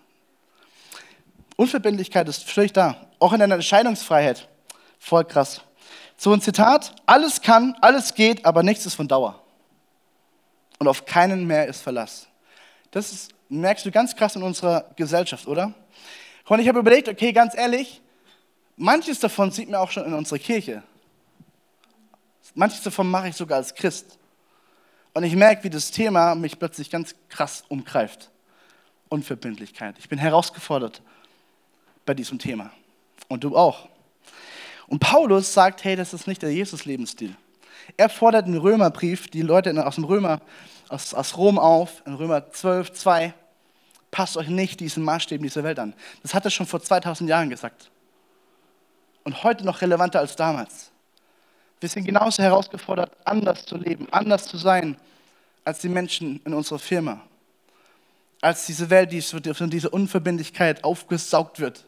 Unverbindlichkeit 1.55 2.27
ist 2.29 2.49
völlig 2.49 2.73
da. 2.73 3.07
Auch 3.19 3.33
in 3.33 3.39
deiner 3.39 3.55
Entscheidungsfreiheit. 3.55 4.47
Voll 4.99 5.25
krass. 5.25 5.61
So 6.17 6.33
ein 6.33 6.41
Zitat, 6.41 6.95
alles 7.05 7.41
kann, 7.41 7.75
alles 7.79 8.15
geht, 8.15 8.43
aber 8.45 8.63
nichts 8.63 8.85
ist 8.85 8.95
von 8.95 9.07
Dauer 9.07 9.41
und 10.79 10.87
auf 10.87 11.05
keinen 11.05 11.45
mehr 11.45 11.67
ist 11.67 11.81
Verlass. 11.81 12.27
Das 12.91 13.11
ist, 13.11 13.33
merkst 13.49 13.85
du 13.85 13.91
ganz 13.91 14.15
krass 14.15 14.35
in 14.35 14.43
unserer 14.43 14.85
Gesellschaft, 14.95 15.47
oder? 15.47 15.73
Und 16.47 16.59
ich 16.59 16.67
habe 16.67 16.79
überlegt, 16.79 17.09
okay, 17.09 17.33
ganz 17.33 17.55
ehrlich, 17.55 18.01
manches 18.75 19.19
davon 19.19 19.51
sieht 19.51 19.69
man 19.69 19.79
auch 19.79 19.91
schon 19.91 20.05
in 20.05 20.13
unserer 20.13 20.39
Kirche. 20.39 20.83
Manches 22.55 22.81
davon 22.81 23.09
mache 23.09 23.29
ich 23.29 23.35
sogar 23.35 23.57
als 23.57 23.75
Christ. 23.75 24.17
Und 25.13 25.23
ich 25.23 25.35
merke, 25.35 25.63
wie 25.63 25.69
das 25.69 25.91
Thema 25.91 26.35
mich 26.35 26.57
plötzlich 26.57 26.89
ganz 26.89 27.15
krass 27.29 27.63
umgreift. 27.67 28.29
Unverbindlichkeit. 29.09 29.95
Ich 29.99 30.09
bin 30.09 30.19
herausgefordert 30.19 31.01
bei 32.05 32.13
diesem 32.13 32.39
Thema. 32.39 32.71
Und 33.27 33.43
du 33.43 33.55
auch. 33.55 33.89
Und 34.87 34.99
Paulus 34.99 35.53
sagt, 35.53 35.83
hey, 35.83 35.95
das 35.95 36.13
ist 36.13 36.27
nicht 36.27 36.41
der 36.41 36.51
Jesus-Lebensstil. 36.51 37.35
Er 37.95 38.09
fordert 38.09 38.47
im 38.47 38.57
Römerbrief 38.57 39.27
die 39.27 39.41
Leute 39.41 39.85
aus 39.85 39.95
dem 39.95 40.03
Römer, 40.03 40.41
aus, 40.89 41.13
aus 41.13 41.37
Rom 41.37 41.59
auf, 41.59 42.01
in 42.05 42.13
Römer 42.13 42.51
12, 42.51 42.93
2, 42.93 43.33
passt 44.11 44.37
euch 44.37 44.47
nicht 44.47 44.79
diesen 44.79 45.03
Maßstäben 45.03 45.43
dieser 45.43 45.63
Welt 45.63 45.79
an. 45.79 45.93
Das 46.23 46.33
hat 46.33 46.45
er 46.45 46.51
schon 46.51 46.65
vor 46.65 46.81
2000 46.81 47.29
Jahren 47.29 47.49
gesagt. 47.49 47.89
Und 49.23 49.43
heute 49.43 49.65
noch 49.65 49.81
relevanter 49.81 50.19
als 50.19 50.35
damals. 50.35 50.91
Wir 51.79 51.89
sind 51.89 52.05
genauso 52.05 52.41
herausgefordert, 52.41 53.11
anders 53.25 53.65
zu 53.65 53.77
leben, 53.77 54.07
anders 54.11 54.47
zu 54.47 54.57
sein 54.57 54.97
als 55.63 55.79
die 55.79 55.89
Menschen 55.89 56.41
in 56.45 56.53
unserer 56.53 56.79
Firma. 56.79 57.21
Als 58.41 58.65
diese 58.65 58.89
Welt, 58.89 59.11
die 59.11 59.21
von 59.21 59.69
dieser 59.69 59.93
Unverbindlichkeit 59.93 60.83
aufgesaugt 60.83 61.59
wird. 61.59 61.85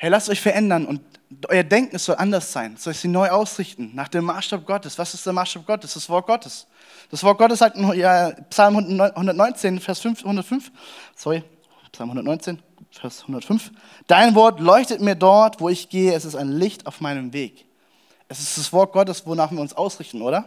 Hey, 0.00 0.10
lasst 0.10 0.28
euch 0.28 0.40
verändern 0.40 0.86
und 0.86 1.00
euer 1.48 1.64
Denken 1.64 1.98
soll 1.98 2.14
anders 2.16 2.52
sein, 2.52 2.76
soll 2.76 2.94
sich 2.94 3.10
neu 3.10 3.30
ausrichten, 3.30 3.90
nach 3.94 4.06
dem 4.06 4.26
Maßstab 4.26 4.64
Gottes. 4.64 4.96
Was 4.96 5.12
ist 5.12 5.26
der 5.26 5.32
Maßstab 5.32 5.66
Gottes? 5.66 5.94
Das 5.94 6.08
Wort 6.08 6.28
Gottes. 6.28 6.68
Das 7.10 7.24
Wort 7.24 7.36
Gottes 7.36 7.58
sagt 7.58 7.76
in 7.76 7.92
ja, 7.94 8.30
Psalm 8.48 8.76
119, 8.76 9.80
Vers 9.80 9.98
5, 9.98 10.20
105, 10.20 10.70
sorry, 11.16 11.42
Psalm 11.90 12.10
119, 12.10 12.62
Vers 12.92 13.22
105, 13.22 13.72
dein 14.06 14.36
Wort 14.36 14.60
leuchtet 14.60 15.00
mir 15.00 15.16
dort, 15.16 15.60
wo 15.60 15.68
ich 15.68 15.88
gehe, 15.88 16.14
es 16.14 16.24
ist 16.24 16.36
ein 16.36 16.52
Licht 16.52 16.86
auf 16.86 17.00
meinem 17.00 17.32
Weg. 17.32 17.66
Es 18.28 18.38
ist 18.38 18.56
das 18.56 18.72
Wort 18.72 18.92
Gottes, 18.92 19.26
wonach 19.26 19.50
wir 19.50 19.60
uns 19.60 19.72
ausrichten, 19.72 20.22
oder? 20.22 20.44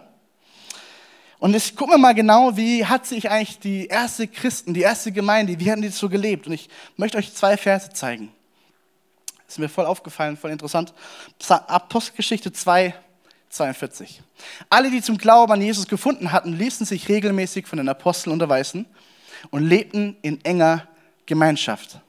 Und 1.40 1.54
jetzt 1.54 1.76
gucken 1.76 1.96
wir 1.96 1.98
mal 1.98 2.16
genau, 2.16 2.56
wie 2.56 2.86
hat 2.86 3.06
sich 3.06 3.30
eigentlich 3.30 3.60
die 3.60 3.88
erste 3.88 4.30
Christen, 4.30 4.74
die 4.74 4.82
erste 4.82 5.12
Gemeinde, 5.12 5.60
wie 5.60 5.70
hatten 5.70 5.82
die 5.82 5.90
so 5.90 6.08
gelebt? 6.08 6.48
Und 6.48 6.54
ich 6.54 6.70
möchte 6.96 7.18
euch 7.18 7.34
zwei 7.34 7.58
Verse 7.58 7.90
zeigen. 7.90 8.32
Ist 9.52 9.60
mir 9.60 9.68
voll 9.68 9.86
aufgefallen, 9.86 10.38
voll 10.38 10.52
interessant. 10.52 10.94
Apostelgeschichte 11.50 12.54
2, 12.54 12.96
42. 13.50 14.22
Alle, 14.70 14.90
die 14.90 15.02
zum 15.02 15.18
Glauben 15.18 15.52
an 15.52 15.62
Jesus 15.62 15.90
gefunden 15.90 16.32
hatten, 16.32 16.54
ließen 16.54 16.86
sich 16.86 17.10
regelmäßig 17.10 17.68
von 17.68 17.76
den 17.76 17.90
Aposteln 17.90 18.32
unterweisen 18.32 18.86
und 19.50 19.68
lebten 19.68 20.16
in 20.22 20.40
enger 20.46 20.88
Gemeinschaft. 21.26 22.00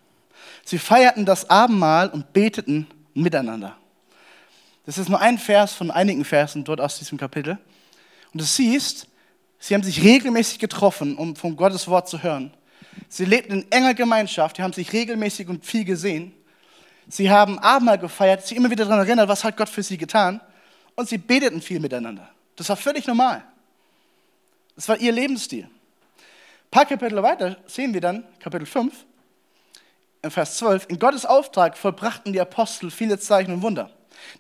Sie 0.65 0.79
feierten 0.79 1.27
das 1.27 1.51
Abendmahl 1.51 2.11
und 2.11 2.33
beteten 2.33 2.87
miteinander. 3.13 3.77
Das 4.87 4.97
ist 4.97 5.09
nur 5.09 5.21
ein 5.21 5.37
Vers 5.37 5.73
von 5.73 5.91
einigen 5.91 6.25
Versen 6.25 6.63
dort 6.63 6.81
aus 6.81 7.01
diesem 7.01 7.19
Kapitel. 7.19 7.59
Und 8.33 8.41
du 8.41 8.45
siehst, 8.45 9.09
sie 9.59 9.75
haben 9.75 9.83
sich 9.83 10.01
regelmäßig 10.05 10.61
getroffen, 10.61 11.17
um 11.17 11.35
von 11.35 11.57
Gottes 11.57 11.89
Wort 11.89 12.09
zu 12.09 12.23
hören. 12.23 12.53
Sie 13.09 13.25
lebten 13.25 13.63
in 13.63 13.73
enger 13.73 13.95
Gemeinschaft, 13.95 14.59
die 14.59 14.63
haben 14.63 14.73
sich 14.73 14.93
regelmäßig 14.93 15.49
und 15.49 15.67
viel 15.67 15.85
gesehen. 15.85 16.33
Sie 17.09 17.31
haben 17.31 17.59
Abendmahl 17.59 17.99
gefeiert, 17.99 18.47
sie 18.47 18.57
immer 18.57 18.71
wieder 18.71 18.85
daran 18.85 19.07
erinnert, 19.07 19.29
was 19.29 19.45
hat 19.45 19.57
Gott 19.57 19.69
für 19.69 19.83
sie 19.83 19.99
getan. 19.99 20.41
Und 20.95 21.09
sie 21.09 21.19
beteten 21.19 21.61
viel 21.61 21.81
miteinander. 21.81 22.29
Das 22.57 22.69
war 22.69 22.77
völlig 22.77 23.07
normal. 23.07 23.43
Das 24.77 24.89
war 24.89 24.99
ihr 24.99 25.13
Lebensstil. 25.13 25.65
Ein 25.65 26.71
paar 26.71 26.87
Kapitel 26.87 27.23
weiter 27.23 27.57
sehen 27.67 27.93
wir 27.93 28.01
dann, 28.01 28.25
Kapitel 28.41 28.67
5, 28.67 28.95
in 30.23 30.31
Vers 30.31 30.57
12, 30.59 30.87
in 30.89 30.99
Gottes 30.99 31.27
Auftrag 31.27 31.77
vollbrachten 31.77 32.33
die 32.33 32.41
Apostel 32.41 32.91
viele 32.91 33.19
Zeichen 33.19 33.53
und 33.53 33.63
Wunder. 33.63 33.91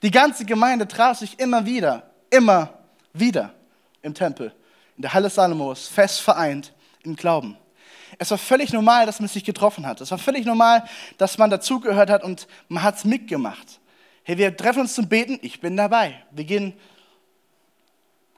Die 0.02 0.11
ganze 0.11 0.45
Gemeinde 0.45 0.87
traf 0.87 1.19
sich 1.19 1.38
immer 1.38 1.66
wieder, 1.66 2.11
immer 2.31 2.78
wieder 3.12 3.52
im 4.00 4.14
Tempel, 4.14 4.54
in 4.97 5.02
der 5.02 5.12
Halle 5.12 5.28
Salomos, 5.28 5.88
fest 5.88 6.21
vereint 6.21 6.73
im 7.02 7.16
Glauben. 7.16 7.57
Es 8.19 8.31
war 8.31 8.38
völlig 8.38 8.73
normal, 8.73 9.07
dass 9.07 9.21
man 9.21 9.28
sich 9.28 9.45
getroffen 9.45 9.87
hat. 9.87 10.00
Es 10.00 10.11
war 10.11 10.19
völlig 10.19 10.45
normal, 10.45 10.85
dass 11.19 11.38
man 11.38 11.50
dazugehört 11.50 12.11
hat 12.11 12.23
und 12.23 12.47
man 12.69 12.83
hat 12.83 12.97
es 12.97 13.04
mitgemacht. 13.04 13.81
Hey, 14.25 14.38
wir 14.38 14.57
treffen 14.57 14.81
uns 14.81 14.95
zum 14.95 15.09
Beten, 15.09 15.38
ich 15.42 15.61
bin 15.61 15.76
dabei. 15.76 16.23
Wir 16.31 16.45
gehen 16.45 16.75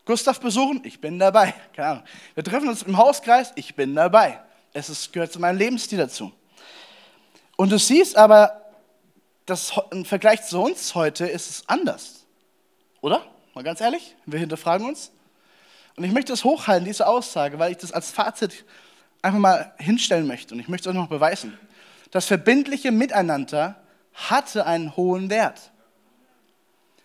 Gustav 0.06 0.40
besuchen, 0.40 0.80
ich 0.84 1.00
bin 1.00 1.18
dabei. 1.18 1.54
Keine 1.74 1.88
Ahnung. 1.88 2.04
Wir 2.34 2.44
treffen 2.44 2.68
uns 2.68 2.82
im 2.82 2.96
Hauskreis, 2.96 3.52
ich 3.56 3.74
bin 3.74 3.94
dabei. 3.94 4.40
Es 4.72 4.88
ist, 4.88 5.12
gehört 5.12 5.32
zu 5.32 5.40
meinem 5.40 5.58
Lebensstil 5.58 5.98
dazu. 5.98 6.32
Und 7.56 7.70
du 7.70 7.78
siehst 7.78 8.16
aber, 8.16 8.62
dass 9.46 9.72
im 9.90 10.04
Vergleich 10.04 10.42
zu 10.44 10.60
uns 10.60 10.94
heute 10.94 11.26
ist 11.26 11.50
es 11.50 11.68
anders. 11.68 12.24
Oder? 13.00 13.24
Mal 13.54 13.62
ganz 13.62 13.80
ehrlich, 13.80 14.16
wir 14.26 14.38
hinterfragen 14.38 14.86
uns. 14.86 15.12
Und 15.96 16.04
ich 16.04 16.12
möchte 16.12 16.32
es 16.32 16.42
hochhalten, 16.44 16.84
diese 16.84 17.06
Aussage, 17.06 17.58
weil 17.58 17.70
ich 17.70 17.78
das 17.78 17.92
als 17.92 18.10
Fazit 18.10 18.64
einfach 19.24 19.38
mal 19.38 19.72
hinstellen 19.78 20.26
möchte. 20.26 20.54
Und 20.54 20.60
ich 20.60 20.68
möchte 20.68 20.88
es 20.88 20.94
euch 20.94 21.00
noch 21.00 21.08
beweisen. 21.08 21.58
Das 22.10 22.26
verbindliche 22.26 22.92
Miteinander 22.92 23.76
hatte 24.12 24.66
einen 24.66 24.96
hohen 24.96 25.30
Wert. 25.30 25.72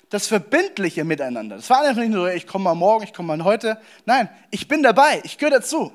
Das 0.09 0.27
verbindliche 0.27 1.03
Miteinander. 1.03 1.55
Das 1.55 1.69
war 1.69 1.81
einfach 1.81 2.01
nicht 2.01 2.11
nur, 2.11 2.33
ich 2.33 2.45
komme 2.45 2.65
mal 2.65 2.75
morgen, 2.75 3.03
ich 3.03 3.13
komme 3.13 3.35
mal 3.35 3.43
heute. 3.43 3.79
Nein, 4.05 4.29
ich 4.51 4.67
bin 4.67 4.83
dabei, 4.83 5.21
ich 5.23 5.37
gehöre 5.37 5.59
dazu. 5.59 5.93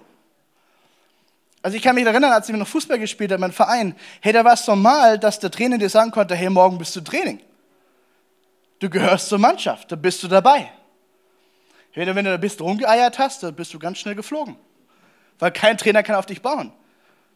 Also 1.62 1.76
ich 1.76 1.82
kann 1.82 1.94
mich 1.94 2.04
erinnern, 2.04 2.32
als 2.32 2.48
ich 2.48 2.54
noch 2.54 2.68
Fußball 2.68 2.98
gespielt 2.98 3.32
habe, 3.32 3.40
mein 3.40 3.52
Verein, 3.52 3.96
hey, 4.20 4.32
da 4.32 4.44
war 4.44 4.52
es 4.52 4.66
normal, 4.66 5.18
dass 5.18 5.38
der 5.38 5.50
Trainer 5.50 5.78
dir 5.78 5.88
sagen 5.88 6.10
konnte, 6.10 6.34
hey, 6.34 6.50
morgen 6.50 6.78
bist 6.78 6.94
du 6.94 7.00
Training. 7.00 7.40
Du 8.78 8.90
gehörst 8.90 9.28
zur 9.28 9.38
Mannschaft, 9.38 9.90
da 9.90 9.96
bist 9.96 10.22
du 10.22 10.28
dabei. 10.28 10.70
Du, 11.94 12.00
wenn 12.00 12.24
du 12.24 12.30
da 12.30 12.36
bist 12.36 12.60
rumgeeiert 12.60 13.18
hast, 13.18 13.42
dann 13.42 13.54
bist 13.54 13.72
du 13.72 13.78
ganz 13.78 13.98
schnell 13.98 14.14
geflogen. 14.14 14.56
Weil 15.38 15.52
kein 15.52 15.76
Trainer 15.78 16.02
kann 16.02 16.16
auf 16.16 16.26
dich 16.26 16.42
bauen. 16.42 16.72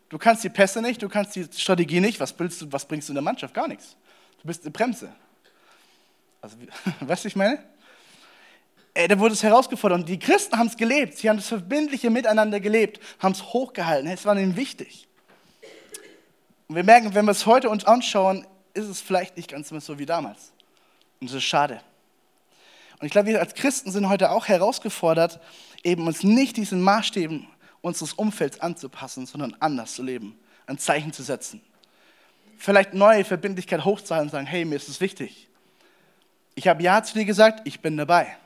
Du 0.09 0.19
kannst 0.19 0.43
die 0.43 0.49
Pässe 0.49 0.81
nicht, 0.81 1.03
du 1.03 1.09
kannst 1.09 1.37
die 1.37 1.47
Strategie 1.55 2.01
nicht. 2.01 2.19
Was, 2.21 2.35
du, 2.35 2.73
was 2.73 2.87
bringst 2.87 3.09
du 3.09 3.13
in 3.13 3.17
der 3.17 3.23
Mannschaft? 3.23 3.55
Gar 3.55 3.69
nichts. 3.69 3.97
Du 4.41 4.47
bist 4.47 4.63
eine 4.63 4.71
Bremse. 4.71 5.13
Also, 6.41 6.57
weißt 7.01 7.25
du, 7.25 7.29
ich 7.29 7.37
meine? 7.37 7.63
Ey, 8.95 9.07
da 9.07 9.19
wurde 9.19 9.35
es 9.35 9.43
herausgefordert. 9.43 10.01
Und 10.01 10.09
die 10.09 10.19
Christen 10.19 10.57
haben 10.59 10.67
es 10.67 10.77
gelebt. 10.77 11.19
Sie 11.19 11.29
haben 11.29 11.37
das 11.37 11.49
verbindliche 11.49 12.11
Miteinander 12.11 12.59
gelebt, 12.59 13.01
haben 13.21 13.33
es 13.33 13.45
hochgehalten. 13.53 14.11
Es 14.11 14.25
war 14.25 14.37
ihnen 14.37 14.57
wichtig. 14.57 15.07
Und 16.69 16.77
wir 16.77 16.85
merken, 16.85 17.15
wenn 17.15 17.25
wir 17.25 17.33
es 17.33 17.47
heute 17.47 17.71
uns 17.71 17.85
anschauen, 17.85 18.47
ist 18.75 18.87
es 18.87 19.01
vielleicht 19.01 19.37
nicht 19.37 19.51
ganz 19.51 19.71
mehr 19.71 19.81
so 19.81 19.99
wie 19.99 20.07
damals. 20.07 20.53
Und 21.21 21.31
das 21.31 21.37
ist 21.37 21.45
schade. 21.45 21.81
Und 22.99 23.07
ich 23.07 23.13
glaube, 23.13 23.29
wir 23.29 23.41
als 23.41 23.55
Christen 23.55 23.91
sind 23.91 24.09
heute 24.09 24.31
auch 24.31 24.49
herausgefordert, 24.49 25.41
eben 25.85 26.07
uns 26.07 26.25
nicht 26.25 26.57
diesen 26.57 26.83
Maßstäben 26.83 27.47
unseres 27.81 28.13
Umfelds 28.13 28.61
anzupassen, 28.61 29.27
sondern 29.27 29.57
anders 29.61 29.95
zu 29.95 30.03
leben, 30.03 30.39
ein 30.67 30.79
Zeichen 30.79 31.13
zu 31.13 31.23
setzen. 31.23 31.61
Vielleicht 32.59 32.93
neue 32.95 33.25
Verbindlichkeit 33.25 33.85
hochzuhalten 33.85 34.29
und 34.29 34.33
sagen, 34.33 34.47
hey, 34.47 34.65
mir 34.65 34.77
ist 34.77 34.89
es 34.89 35.01
wichtig. 35.01 35.49
Ich 36.55 36.67
habe 36.67 36.83
Ja 36.83 37.03
zu 37.03 37.15
dir 37.15 37.25
gesagt, 37.25 37.61
ich 37.65 37.81
bin 37.81 37.97
dabei. 37.97 38.37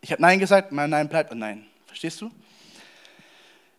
Ich 0.00 0.10
habe 0.10 0.20
Nein 0.22 0.40
gesagt, 0.40 0.72
mein 0.72 0.90
Nein 0.90 1.08
bleibt 1.08 1.30
ein 1.30 1.38
Nein. 1.38 1.66
Verstehst 1.86 2.20
du? 2.20 2.30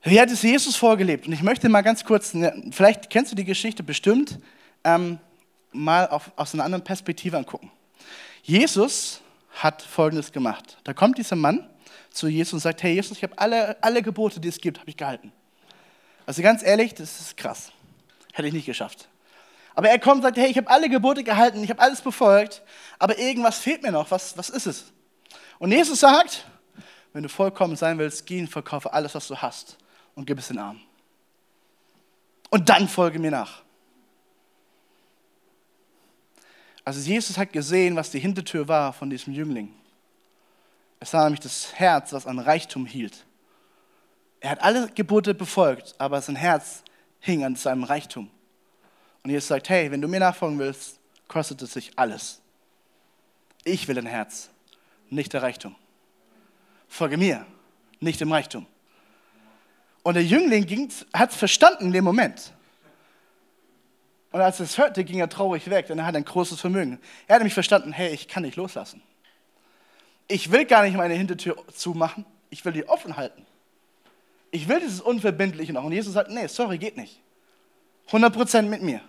Wie 0.04 0.20
hat 0.22 0.32
es 0.32 0.42
Jesus 0.42 0.78
vorgelebt? 0.78 1.28
Und 1.28 1.34
ich 1.34 1.44
möchte 1.44 1.68
mal 1.68 1.82
ganz 1.82 2.06
kurz, 2.06 2.34
ne, 2.34 2.70
vielleicht 2.72 3.10
kennst 3.10 3.32
du 3.32 3.36
die 3.36 3.44
Geschichte 3.44 3.84
bestimmt, 3.84 4.40
ähm, 4.84 5.20
mal 5.74 6.08
auf, 6.08 6.32
aus 6.38 6.54
einer 6.54 6.64
anderen 6.64 6.84
Perspektive 6.84 7.38
angucken. 7.38 7.70
Jesus 8.44 9.22
hat 9.52 9.82
Folgendes 9.82 10.32
gemacht. 10.32 10.78
Da 10.86 10.94
kommt 10.94 11.18
dieser 11.18 11.36
Mann 11.36 11.70
zu 12.12 12.28
Jesus 12.28 12.54
und 12.54 12.60
sagt, 12.60 12.82
hey 12.84 12.94
Jesus, 12.94 13.18
ich 13.18 13.24
habe 13.24 13.38
alle, 13.38 13.82
alle 13.82 14.02
Gebote, 14.02 14.40
die 14.40 14.48
es 14.48 14.60
gibt, 14.60 14.80
habe 14.80 14.90
ich 14.90 14.98
gehalten. 14.98 15.32
Also 16.26 16.42
ganz 16.42 16.64
ehrlich, 16.64 16.94
das 16.94 17.20
ist 17.22 17.38
krass. 17.38 17.72
Hätte 18.34 18.48
ich 18.48 18.54
nicht 18.54 18.66
geschafft. 18.66 19.08
Aber 19.76 19.90
er 19.90 20.00
kommt 20.00 20.18
und 20.18 20.22
sagt, 20.24 20.38
hey, 20.38 20.50
ich 20.50 20.58
habe 20.58 20.70
alle 20.70 20.90
Gebote 20.90 21.24
gehalten, 21.24 21.64
ich 21.64 21.70
habe 21.70 21.82
alles 21.82 22.02
befolgt, 22.02 22.64
aber 22.98 23.20
irgendwas 23.20 23.60
fehlt 23.60 23.84
mir 23.84 23.92
noch. 23.92 24.10
Was, 24.10 24.38
was 24.38 24.50
ist 24.50 24.66
es? 24.66 24.86
Und 25.60 25.72
Jesus 25.72 26.00
sagt, 26.00 26.46
wenn 27.14 27.24
du 27.24 27.30
vollkommen 27.30 27.76
sein 27.76 27.98
willst, 27.98 28.26
geh 28.26 28.40
und 28.40 28.48
verkaufe 28.48 28.92
alles, 28.94 29.16
was 29.16 29.28
du 29.28 29.38
hast 29.38 29.78
und 30.16 30.26
gib 30.26 30.40
es 30.40 30.48
den 30.48 30.58
Armen. 30.58 30.82
Und 32.50 32.70
dann 32.70 32.88
folge 32.88 33.20
mir 33.20 33.32
nach. 33.32 33.62
Also 36.84 37.02
Jesus 37.02 37.38
hat 37.38 37.52
gesehen, 37.52 37.96
was 37.96 38.12
die 38.12 38.20
Hintertür 38.20 38.68
war 38.68 38.94
von 38.94 39.10
diesem 39.10 39.34
Jüngling. 39.34 39.74
Es 41.00 41.14
war 41.14 41.24
nämlich 41.24 41.40
das 41.40 41.74
Herz, 41.74 42.14
was 42.14 42.26
an 42.26 42.40
Reichtum 42.40 42.86
hielt. 42.86 43.26
Er 44.40 44.52
hat 44.52 44.62
alle 44.62 44.90
Gebote 44.90 45.34
befolgt, 45.34 45.96
aber 45.98 46.22
sein 46.22 46.36
Herz 46.36 46.84
hing 47.20 47.44
an 47.44 47.56
seinem 47.56 47.84
Reichtum. 47.84 48.30
Und 49.24 49.30
Jesus 49.30 49.48
sagt, 49.48 49.70
hey, 49.70 49.92
wenn 49.92 50.02
du 50.02 50.08
mir 50.08 50.20
nachfolgen 50.20 50.60
willst, 50.60 51.00
kostet 51.28 51.62
es 51.62 51.74
sich 51.74 51.92
alles. 51.96 52.42
Ich 53.64 53.88
will 53.88 53.96
dein 53.96 54.06
Herz, 54.06 54.50
nicht 55.10 55.34
der 55.34 55.44
Reichtum. 55.44 55.76
Folge 56.88 57.18
mir, 57.18 57.46
nicht 58.00 58.22
dem 58.22 58.32
Reichtum. 58.32 58.66
Und 60.04 60.14
der 60.14 60.24
Jüngling 60.24 60.90
hat 61.14 61.32
es 61.32 61.36
verstanden 61.36 61.88
in 61.88 61.92
dem 61.92 62.06
Moment. 62.06 62.54
Und 64.32 64.40
als 64.40 64.60
er 64.60 64.66
es 64.66 64.78
hörte, 64.78 65.04
ging 65.04 65.20
er 65.20 65.30
traurig 65.30 65.70
weg, 65.70 65.88
denn 65.88 66.00
er 66.00 66.06
hat 66.06 66.16
ein 66.16 66.24
großes 66.24 66.62
Vermögen. 66.62 67.00
Er 67.28 67.36
hat 67.36 67.42
nämlich 67.42 67.54
verstanden, 67.54 67.92
hey, 67.92 68.14
ich 68.14 68.28
kann 68.28 68.44
nicht 68.44 68.56
loslassen 68.56 69.02
ich 70.28 70.52
will 70.52 70.66
gar 70.66 70.84
nicht 70.84 70.96
meine 70.96 71.14
Hintertür 71.14 71.58
zumachen, 71.74 72.26
ich 72.50 72.64
will 72.66 72.74
die 72.74 72.88
offen 72.88 73.18
halten. 73.18 73.46
Ich 74.52 74.68
will 74.68 74.80
dieses 74.80 75.02
Unverbindliche 75.02 75.74
noch. 75.74 75.84
Und 75.84 75.92
Jesus 75.92 76.14
sagt, 76.14 76.32
nee, 76.32 76.48
sorry, 76.48 76.78
geht 76.78 76.98
nicht. 76.98 77.22
100% 78.10 78.64
mit 78.64 78.82
mir. 78.82 79.02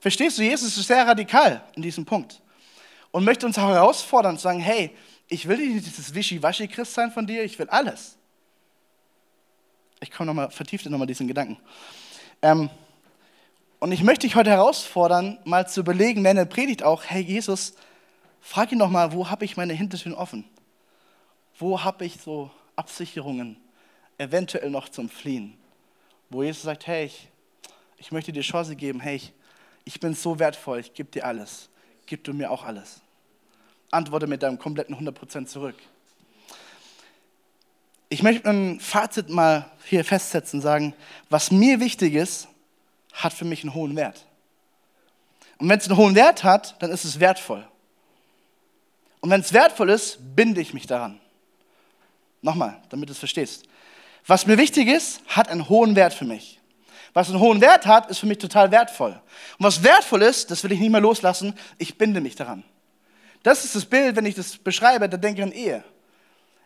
Verstehst 0.00 0.38
du, 0.38 0.42
Jesus 0.42 0.76
ist 0.76 0.86
sehr 0.86 1.06
radikal 1.06 1.62
in 1.74 1.82
diesem 1.82 2.06
Punkt 2.06 2.40
und 3.10 3.24
möchte 3.24 3.44
uns 3.44 3.58
herausfordern 3.58 4.32
und 4.32 4.40
sagen, 4.40 4.60
hey, 4.60 4.96
ich 5.28 5.46
will 5.46 5.58
nicht 5.58 5.86
dieses 5.86 6.14
Wischi-Waschi-Christ 6.14 6.94
sein 6.94 7.12
von 7.12 7.26
dir, 7.26 7.44
ich 7.44 7.58
will 7.58 7.68
alles. 7.68 8.16
Ich 10.00 10.10
komme 10.10 10.28
nochmal, 10.28 10.50
vertiefte 10.50 10.88
nochmal 10.88 11.06
diesen 11.06 11.28
Gedanken. 11.28 11.58
Ähm, 12.40 12.70
und 13.78 13.92
ich 13.92 14.02
möchte 14.02 14.26
dich 14.26 14.36
heute 14.36 14.50
herausfordern, 14.50 15.38
mal 15.44 15.68
zu 15.68 15.80
überlegen, 15.80 16.24
wenn 16.24 16.38
er 16.38 16.46
predigt 16.46 16.82
auch, 16.82 17.04
hey 17.04 17.22
Jesus, 17.22 17.74
Frag 18.40 18.72
ihn 18.72 18.78
doch 18.78 18.90
mal, 18.90 19.12
wo 19.12 19.28
habe 19.28 19.44
ich 19.44 19.56
meine 19.56 19.72
Hintertüren 19.72 20.14
offen? 20.14 20.44
Wo 21.58 21.82
habe 21.82 22.04
ich 22.04 22.20
so 22.20 22.50
Absicherungen 22.76 23.56
eventuell 24.18 24.70
noch 24.70 24.88
zum 24.88 25.08
Fliehen? 25.08 25.56
Wo 26.30 26.42
Jesus 26.42 26.62
sagt, 26.62 26.86
hey, 26.86 27.06
ich, 27.06 27.28
ich 27.98 28.12
möchte 28.12 28.32
dir 28.32 28.42
Chance 28.42 28.76
geben, 28.76 29.00
hey, 29.00 29.16
ich, 29.16 29.32
ich 29.84 30.00
bin 30.00 30.14
so 30.14 30.38
wertvoll, 30.38 30.80
ich 30.80 30.94
gebe 30.94 31.10
dir 31.10 31.26
alles. 31.26 31.68
Gib 32.06 32.24
du 32.24 32.32
mir 32.32 32.50
auch 32.50 32.64
alles. 32.64 33.02
Antworte 33.90 34.26
mit 34.26 34.42
deinem 34.42 34.58
kompletten 34.58 34.96
100% 34.96 35.46
zurück. 35.46 35.76
Ich 38.08 38.22
möchte 38.22 38.48
ein 38.50 38.80
Fazit 38.80 39.28
mal 39.28 39.70
hier 39.84 40.04
festsetzen, 40.04 40.60
sagen, 40.60 40.94
was 41.28 41.50
mir 41.50 41.78
wichtig 41.78 42.14
ist, 42.14 42.48
hat 43.12 43.32
für 43.32 43.44
mich 43.44 43.62
einen 43.62 43.74
hohen 43.74 43.94
Wert. 43.96 44.26
Und 45.58 45.68
wenn 45.68 45.78
es 45.78 45.86
einen 45.86 45.96
hohen 45.96 46.14
Wert 46.14 46.42
hat, 46.42 46.80
dann 46.82 46.90
ist 46.90 47.04
es 47.04 47.20
wertvoll. 47.20 47.66
Und 49.20 49.30
wenn 49.30 49.40
es 49.40 49.52
wertvoll 49.52 49.90
ist, 49.90 50.18
binde 50.34 50.60
ich 50.60 50.74
mich 50.74 50.86
daran. 50.86 51.20
Nochmal, 52.42 52.80
damit 52.88 53.08
du 53.08 53.12
es 53.12 53.18
verstehst. 53.18 53.64
Was 54.26 54.46
mir 54.46 54.58
wichtig 54.58 54.88
ist, 54.88 55.22
hat 55.28 55.48
einen 55.48 55.68
hohen 55.68 55.96
Wert 55.96 56.14
für 56.14 56.24
mich. 56.24 56.60
Was 57.12 57.28
einen 57.28 57.40
hohen 57.40 57.60
Wert 57.60 57.86
hat, 57.86 58.08
ist 58.08 58.18
für 58.18 58.26
mich 58.26 58.38
total 58.38 58.70
wertvoll. 58.70 59.20
Und 59.58 59.66
was 59.66 59.82
wertvoll 59.82 60.22
ist, 60.22 60.50
das 60.50 60.62
will 60.62 60.72
ich 60.72 60.80
nicht 60.80 60.90
mehr 60.90 61.00
loslassen, 61.00 61.54
ich 61.78 61.98
binde 61.98 62.20
mich 62.20 62.36
daran. 62.36 62.62
Das 63.42 63.64
ist 63.64 63.74
das 63.74 63.84
Bild, 63.84 64.16
wenn 64.16 64.26
ich 64.26 64.34
das 64.34 64.56
beschreibe, 64.56 65.08
da 65.08 65.16
denke 65.16 65.40
ich 65.40 65.46
an 65.46 65.52
Ehe. 65.52 65.84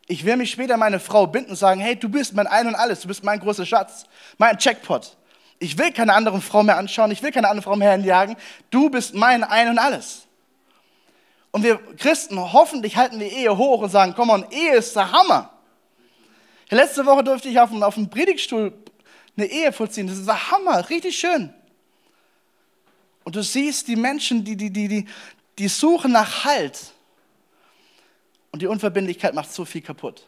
Ich 0.06 0.24
will 0.24 0.36
mich 0.36 0.50
später 0.50 0.76
meine 0.76 1.00
Frau 1.00 1.26
binden 1.26 1.50
und 1.50 1.56
sagen, 1.56 1.80
hey, 1.80 1.96
du 1.96 2.08
bist 2.08 2.34
mein 2.34 2.46
Ein 2.46 2.66
und 2.66 2.74
Alles, 2.74 3.00
du 3.00 3.08
bist 3.08 3.24
mein 3.24 3.40
großer 3.40 3.64
Schatz, 3.64 4.04
mein 4.36 4.58
Checkpot. 4.58 5.16
Ich 5.60 5.78
will 5.78 5.92
keine 5.92 6.12
andere 6.12 6.40
Frau 6.40 6.62
mehr 6.62 6.76
anschauen, 6.76 7.10
ich 7.10 7.22
will 7.22 7.30
keine 7.30 7.48
andere 7.48 7.62
Frau 7.62 7.76
mehr 7.76 7.92
hinjagen, 7.92 8.36
du 8.70 8.90
bist 8.90 9.14
mein 9.14 9.44
Ein 9.44 9.70
und 9.70 9.78
Alles. 9.78 10.23
Und 11.54 11.62
wir 11.62 11.78
Christen, 11.98 12.36
hoffentlich 12.52 12.96
halten 12.96 13.20
wir 13.20 13.30
Ehe 13.30 13.56
hoch 13.56 13.80
und 13.82 13.88
sagen, 13.88 14.12
komm 14.16 14.28
on, 14.28 14.44
Ehe 14.50 14.74
ist 14.74 14.96
der 14.96 15.12
Hammer. 15.12 15.52
Letzte 16.68 17.06
Woche 17.06 17.22
durfte 17.22 17.48
ich 17.48 17.60
auf 17.60 17.70
dem, 17.70 17.80
auf 17.84 17.94
dem 17.94 18.10
Predigtstuhl 18.10 18.72
eine 19.36 19.46
Ehe 19.46 19.72
vollziehen. 19.72 20.08
Das 20.08 20.18
ist 20.18 20.26
der 20.26 20.50
Hammer, 20.50 20.90
richtig 20.90 21.16
schön. 21.16 21.54
Und 23.22 23.36
du 23.36 23.42
siehst 23.44 23.86
die 23.86 23.94
Menschen, 23.94 24.44
die, 24.44 24.56
die, 24.56 24.68
die, 24.68 24.88
die, 24.88 25.06
die 25.56 25.68
suchen 25.68 26.10
nach 26.10 26.44
Halt. 26.44 26.92
Und 28.50 28.60
die 28.60 28.66
Unverbindlichkeit 28.66 29.32
macht 29.32 29.52
so 29.52 29.64
viel 29.64 29.82
kaputt. 29.82 30.26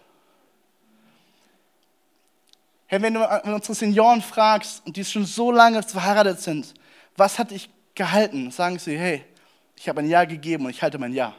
Hey, 2.86 3.02
wenn 3.02 3.14
du 3.14 3.42
unsere 3.52 3.74
Senioren 3.74 4.22
fragst 4.22 4.80
und 4.86 4.96
die 4.96 5.04
schon 5.04 5.26
so 5.26 5.50
lange 5.50 5.82
verheiratet 5.82 6.40
sind, 6.40 6.72
was 7.16 7.36
hat 7.36 7.50
dich 7.50 7.68
gehalten? 7.96 8.52
Sagen 8.52 8.78
sie, 8.78 8.96
hey, 8.96 9.24
ich 9.76 9.88
habe 9.88 10.00
ein 10.00 10.08
Ja 10.08 10.24
gegeben 10.24 10.64
und 10.64 10.70
ich 10.70 10.82
halte 10.82 10.98
mein 10.98 11.12
Ja. 11.12 11.34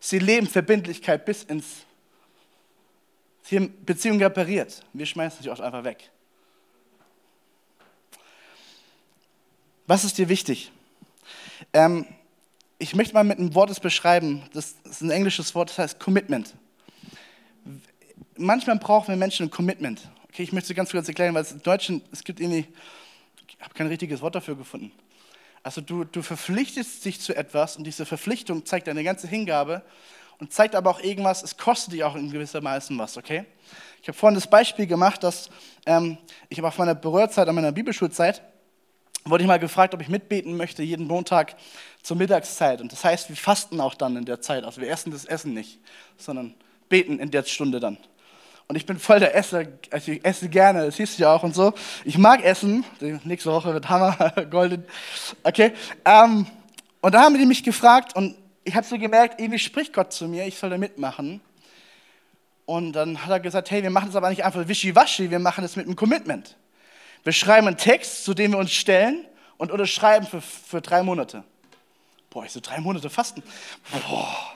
Sie 0.00 0.18
leben 0.18 0.46
Verbindlichkeit 0.46 1.24
bis 1.24 1.42
ins. 1.44 1.84
Sie 3.42 3.56
haben 3.56 3.72
Beziehungen 3.84 4.20
repariert. 4.22 4.84
Wir 4.92 5.06
schmeißen 5.06 5.42
sie 5.42 5.50
oft 5.50 5.60
einfach 5.60 5.84
weg. 5.84 6.10
Was 9.86 10.04
ist 10.04 10.18
dir 10.18 10.28
wichtig? 10.28 10.72
Ähm, 11.72 12.04
ich 12.78 12.94
möchte 12.94 13.14
mal 13.14 13.24
mit 13.24 13.38
einem 13.38 13.54
Wort 13.54 13.70
das 13.70 13.80
beschreiben. 13.80 14.42
Das 14.52 14.74
ist 14.84 15.00
ein 15.00 15.10
englisches 15.10 15.54
Wort, 15.54 15.70
das 15.70 15.78
heißt 15.78 16.00
Commitment. 16.00 16.54
Manchmal 18.36 18.78
brauchen 18.78 19.08
wir 19.08 19.16
Menschen 19.16 19.46
ein 19.46 19.50
Commitment. 19.50 20.10
Okay, 20.24 20.42
ich 20.42 20.52
möchte 20.52 20.72
es 20.72 20.76
ganz 20.76 20.90
kurz 20.90 21.08
erklären, 21.08 21.34
weil 21.34 21.42
es 21.42 21.52
im 21.52 21.62
Deutschen, 21.62 22.02
es 22.12 22.22
gibt 22.22 22.40
irgendwie, 22.40 22.66
ich 23.48 23.56
habe 23.60 23.72
kein 23.72 23.86
richtiges 23.86 24.20
Wort 24.20 24.34
dafür 24.34 24.56
gefunden. 24.56 24.92
Also 25.66 25.80
du, 25.80 26.04
du 26.04 26.22
verpflichtest 26.22 27.04
dich 27.04 27.20
zu 27.20 27.34
etwas 27.34 27.76
und 27.76 27.82
diese 27.82 28.06
Verpflichtung 28.06 28.64
zeigt 28.64 28.86
deine 28.86 29.02
ganze 29.02 29.26
Hingabe 29.26 29.82
und 30.38 30.52
zeigt 30.52 30.76
aber 30.76 30.90
auch 30.90 31.00
irgendwas, 31.00 31.42
es 31.42 31.56
kostet 31.56 31.92
dich 31.92 32.04
auch 32.04 32.14
in 32.14 32.30
gewisser 32.30 32.62
Weise 32.62 32.96
was, 32.96 33.16
okay? 33.16 33.46
Ich 34.00 34.06
habe 34.06 34.16
vorhin 34.16 34.36
das 34.36 34.46
Beispiel 34.46 34.86
gemacht, 34.86 35.24
dass 35.24 35.50
ähm, 35.84 36.18
ich 36.50 36.62
auf 36.62 36.78
meiner 36.78 36.94
Berührzeit, 36.94 37.48
an 37.48 37.56
meiner 37.56 37.72
Bibelschulzeit, 37.72 38.42
wurde 39.24 39.42
ich 39.42 39.48
mal 39.48 39.58
gefragt, 39.58 39.92
ob 39.92 40.00
ich 40.00 40.08
mitbeten 40.08 40.56
möchte, 40.56 40.84
jeden 40.84 41.08
Montag 41.08 41.56
zur 42.00 42.16
Mittagszeit. 42.16 42.80
Und 42.80 42.92
das 42.92 43.04
heißt, 43.04 43.28
wir 43.28 43.36
fasten 43.36 43.80
auch 43.80 43.96
dann 43.96 44.16
in 44.16 44.24
der 44.24 44.40
Zeit. 44.40 44.62
Also 44.62 44.80
wir 44.80 44.88
essen 44.88 45.10
das 45.10 45.24
Essen 45.24 45.52
nicht, 45.52 45.80
sondern 46.16 46.54
beten 46.88 47.18
in 47.18 47.32
der 47.32 47.42
Stunde 47.42 47.80
dann. 47.80 47.98
Und 48.68 48.74
ich 48.74 48.84
bin 48.84 48.98
voll 48.98 49.20
der 49.20 49.34
Esser, 49.36 49.64
also 49.90 50.10
ich 50.10 50.24
esse 50.24 50.48
gerne, 50.48 50.86
das 50.86 50.96
du 50.96 51.04
ja 51.22 51.32
auch 51.32 51.44
und 51.44 51.54
so. 51.54 51.72
Ich 52.04 52.18
mag 52.18 52.42
Essen, 52.42 52.84
die 53.00 53.18
nächste 53.24 53.52
Woche 53.52 53.72
wird 53.72 53.88
Hammer, 53.88 54.32
Golden. 54.50 54.84
Okay, 55.44 55.72
ähm, 56.04 56.46
und 57.00 57.14
da 57.14 57.22
haben 57.22 57.38
die 57.38 57.46
mich 57.46 57.62
gefragt 57.62 58.16
und 58.16 58.36
ich 58.64 58.74
habe 58.74 58.84
so 58.84 58.98
gemerkt, 58.98 59.40
irgendwie 59.40 59.60
spricht 59.60 59.92
Gott 59.92 60.12
zu 60.12 60.26
mir, 60.26 60.46
ich 60.46 60.58
soll 60.58 60.70
da 60.70 60.78
mitmachen. 60.78 61.40
Und 62.64 62.94
dann 62.94 63.24
hat 63.24 63.30
er 63.30 63.38
gesagt, 63.38 63.70
hey, 63.70 63.84
wir 63.84 63.90
machen 63.90 64.06
das 64.06 64.16
aber 64.16 64.28
nicht 64.28 64.44
einfach 64.44 64.66
wischiwaschi, 64.66 65.30
wir 65.30 65.38
machen 65.38 65.62
das 65.62 65.76
mit 65.76 65.86
einem 65.86 65.94
Commitment. 65.94 66.56
Wir 67.22 67.32
schreiben 67.32 67.68
einen 67.68 67.76
Text, 67.76 68.24
zu 68.24 68.34
dem 68.34 68.50
wir 68.50 68.58
uns 68.58 68.72
stellen 68.72 69.24
und 69.56 69.70
unterschreiben 69.70 70.26
für, 70.26 70.40
für 70.40 70.80
drei 70.80 71.04
Monate. 71.04 71.44
Boah, 72.30 72.44
ich 72.44 72.50
so 72.50 72.60
drei 72.60 72.80
Monate 72.80 73.08
fasten. 73.08 73.44
Boah. 74.08 74.55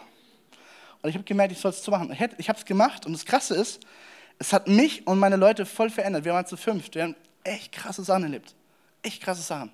Und 1.03 1.09
ich 1.09 1.15
habe 1.15 1.25
gemerkt, 1.25 1.53
ich 1.53 1.59
soll 1.59 1.71
es 1.71 1.83
zu 1.83 1.91
machen. 1.91 2.13
Ich, 2.13 2.21
ich 2.39 2.49
habe 2.49 2.59
es 2.59 2.65
gemacht 2.65 3.07
und 3.07 3.13
das 3.13 3.25
Krasse 3.25 3.55
ist, 3.55 3.81
es 4.39 4.53
hat 4.53 4.69
mich 4.69 5.07
und 5.07 5.19
meine 5.19 5.37
Leute 5.37 5.67
voll 5.67 5.91
verändert. 5.91 6.25
Wir 6.25 6.33
waren 6.33 6.47
zu 6.47 6.57
fünft. 6.57 6.95
Wir 6.95 7.05
haben 7.05 7.17
echt 7.45 7.73
krasse 7.73 8.03
Sachen 8.03 8.25
erlebt. 8.25 8.55
Echt 9.03 9.23
krasse 9.23 9.43
Sachen. 9.43 9.71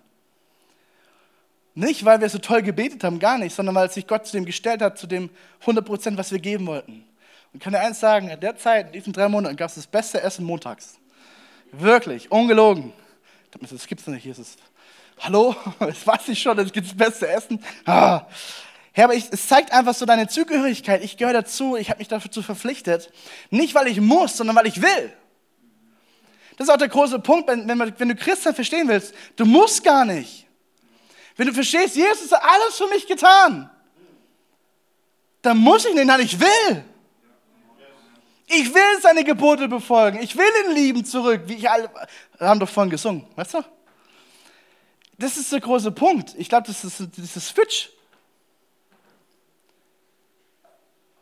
Nicht, 1.74 2.04
weil 2.04 2.20
wir 2.20 2.28
so 2.28 2.38
toll 2.38 2.62
gebetet 2.62 3.04
haben, 3.04 3.18
gar 3.18 3.38
nicht, 3.38 3.54
sondern 3.54 3.74
weil 3.74 3.90
sich 3.90 4.06
Gott 4.06 4.26
zu 4.26 4.32
dem 4.32 4.46
gestellt 4.46 4.80
hat, 4.80 4.98
zu 4.98 5.06
dem 5.06 5.28
100 5.60 5.84
Prozent, 5.84 6.16
was 6.16 6.32
wir 6.32 6.38
geben 6.38 6.66
wollten. 6.66 6.92
Und 7.52 7.58
ich 7.58 7.60
kann 7.60 7.72
dir 7.72 7.80
eins 7.80 8.00
sagen, 8.00 8.28
in 8.28 8.40
der 8.40 8.56
Zeit, 8.56 8.86
in 8.86 8.92
diesen 8.92 9.12
drei 9.12 9.28
Monaten, 9.28 9.56
gab 9.56 9.68
es 9.68 9.74
das 9.74 9.86
beste 9.86 10.20
Essen 10.22 10.44
montags. 10.44 10.98
Wirklich, 11.72 12.32
ungelogen. 12.32 12.92
Das 13.60 13.86
gibt 13.86 14.00
es 14.00 14.06
nicht, 14.06 14.22
hier 14.22 14.32
ist 14.32 14.38
es. 14.38 14.56
Hallo, 15.20 15.54
das 15.78 16.06
weiß 16.06 16.28
ich 16.28 16.40
schon, 16.40 16.58
es 16.58 16.72
gibt 16.72 16.86
das 16.86 16.96
beste 16.96 17.28
Essen. 17.28 17.62
Ah. 17.84 18.26
Herr, 18.96 19.04
aber 19.04 19.14
ich, 19.14 19.26
es 19.30 19.46
zeigt 19.46 19.72
einfach 19.72 19.92
so 19.92 20.06
deine 20.06 20.26
Zugehörigkeit. 20.26 21.04
Ich 21.04 21.18
gehöre 21.18 21.34
dazu, 21.34 21.76
ich 21.76 21.90
habe 21.90 21.98
mich 21.98 22.08
dazu 22.08 22.42
verpflichtet. 22.42 23.12
Nicht, 23.50 23.74
weil 23.74 23.88
ich 23.88 24.00
muss, 24.00 24.38
sondern 24.38 24.56
weil 24.56 24.66
ich 24.66 24.80
will. 24.80 25.12
Das 26.56 26.66
ist 26.66 26.72
auch 26.72 26.78
der 26.78 26.88
große 26.88 27.18
Punkt, 27.18 27.46
wenn, 27.46 27.68
wenn, 27.68 27.78
wenn 27.78 28.08
du 28.08 28.14
Christen 28.14 28.54
verstehen 28.54 28.88
willst. 28.88 29.12
Du 29.36 29.44
musst 29.44 29.84
gar 29.84 30.06
nicht. 30.06 30.46
Wenn 31.36 31.46
du 31.46 31.52
verstehst, 31.52 31.94
Jesus 31.94 32.32
hat 32.32 32.42
alles 32.42 32.78
für 32.78 32.86
mich 32.86 33.06
getan, 33.06 33.68
dann 35.42 35.58
muss 35.58 35.84
ich 35.84 35.92
nicht, 35.92 36.06
nein, 36.06 36.20
ich 36.20 36.40
will. 36.40 36.82
Ich 38.46 38.72
will 38.72 39.00
seine 39.02 39.24
Gebote 39.24 39.68
befolgen. 39.68 40.22
Ich 40.22 40.38
will 40.38 40.48
ihn 40.64 40.74
lieben 40.74 41.04
zurück, 41.04 41.42
wie 41.44 41.56
ich 41.56 41.68
alle, 41.68 41.90
haben 42.40 42.60
doch 42.60 42.68
vorhin 42.70 42.88
gesungen, 42.88 43.26
weißt 43.36 43.52
du? 43.52 43.64
Das 45.18 45.36
ist 45.36 45.52
der 45.52 45.60
große 45.60 45.90
Punkt. 45.92 46.34
Ich 46.38 46.48
glaube, 46.48 46.66
das 46.66 46.82
ist 46.82 47.14
dieses 47.18 47.48
Switch. 47.48 47.90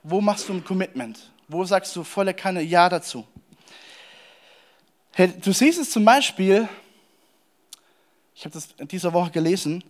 Wo 0.06 0.20
machst 0.20 0.50
du 0.50 0.52
ein 0.52 0.62
Commitment? 0.62 1.32
Wo 1.48 1.64
sagst 1.64 1.96
du 1.96 2.04
volle 2.04 2.34
Kanne 2.34 2.60
Ja 2.60 2.90
dazu? 2.90 3.26
Hey, 5.12 5.32
du 5.40 5.50
siehst 5.50 5.80
es 5.80 5.90
zum 5.90 6.04
Beispiel, 6.04 6.68
ich 8.34 8.44
habe 8.44 8.52
das 8.52 8.68
in 8.76 8.86
dieser 8.86 9.14
Woche 9.14 9.30
gelesen 9.30 9.82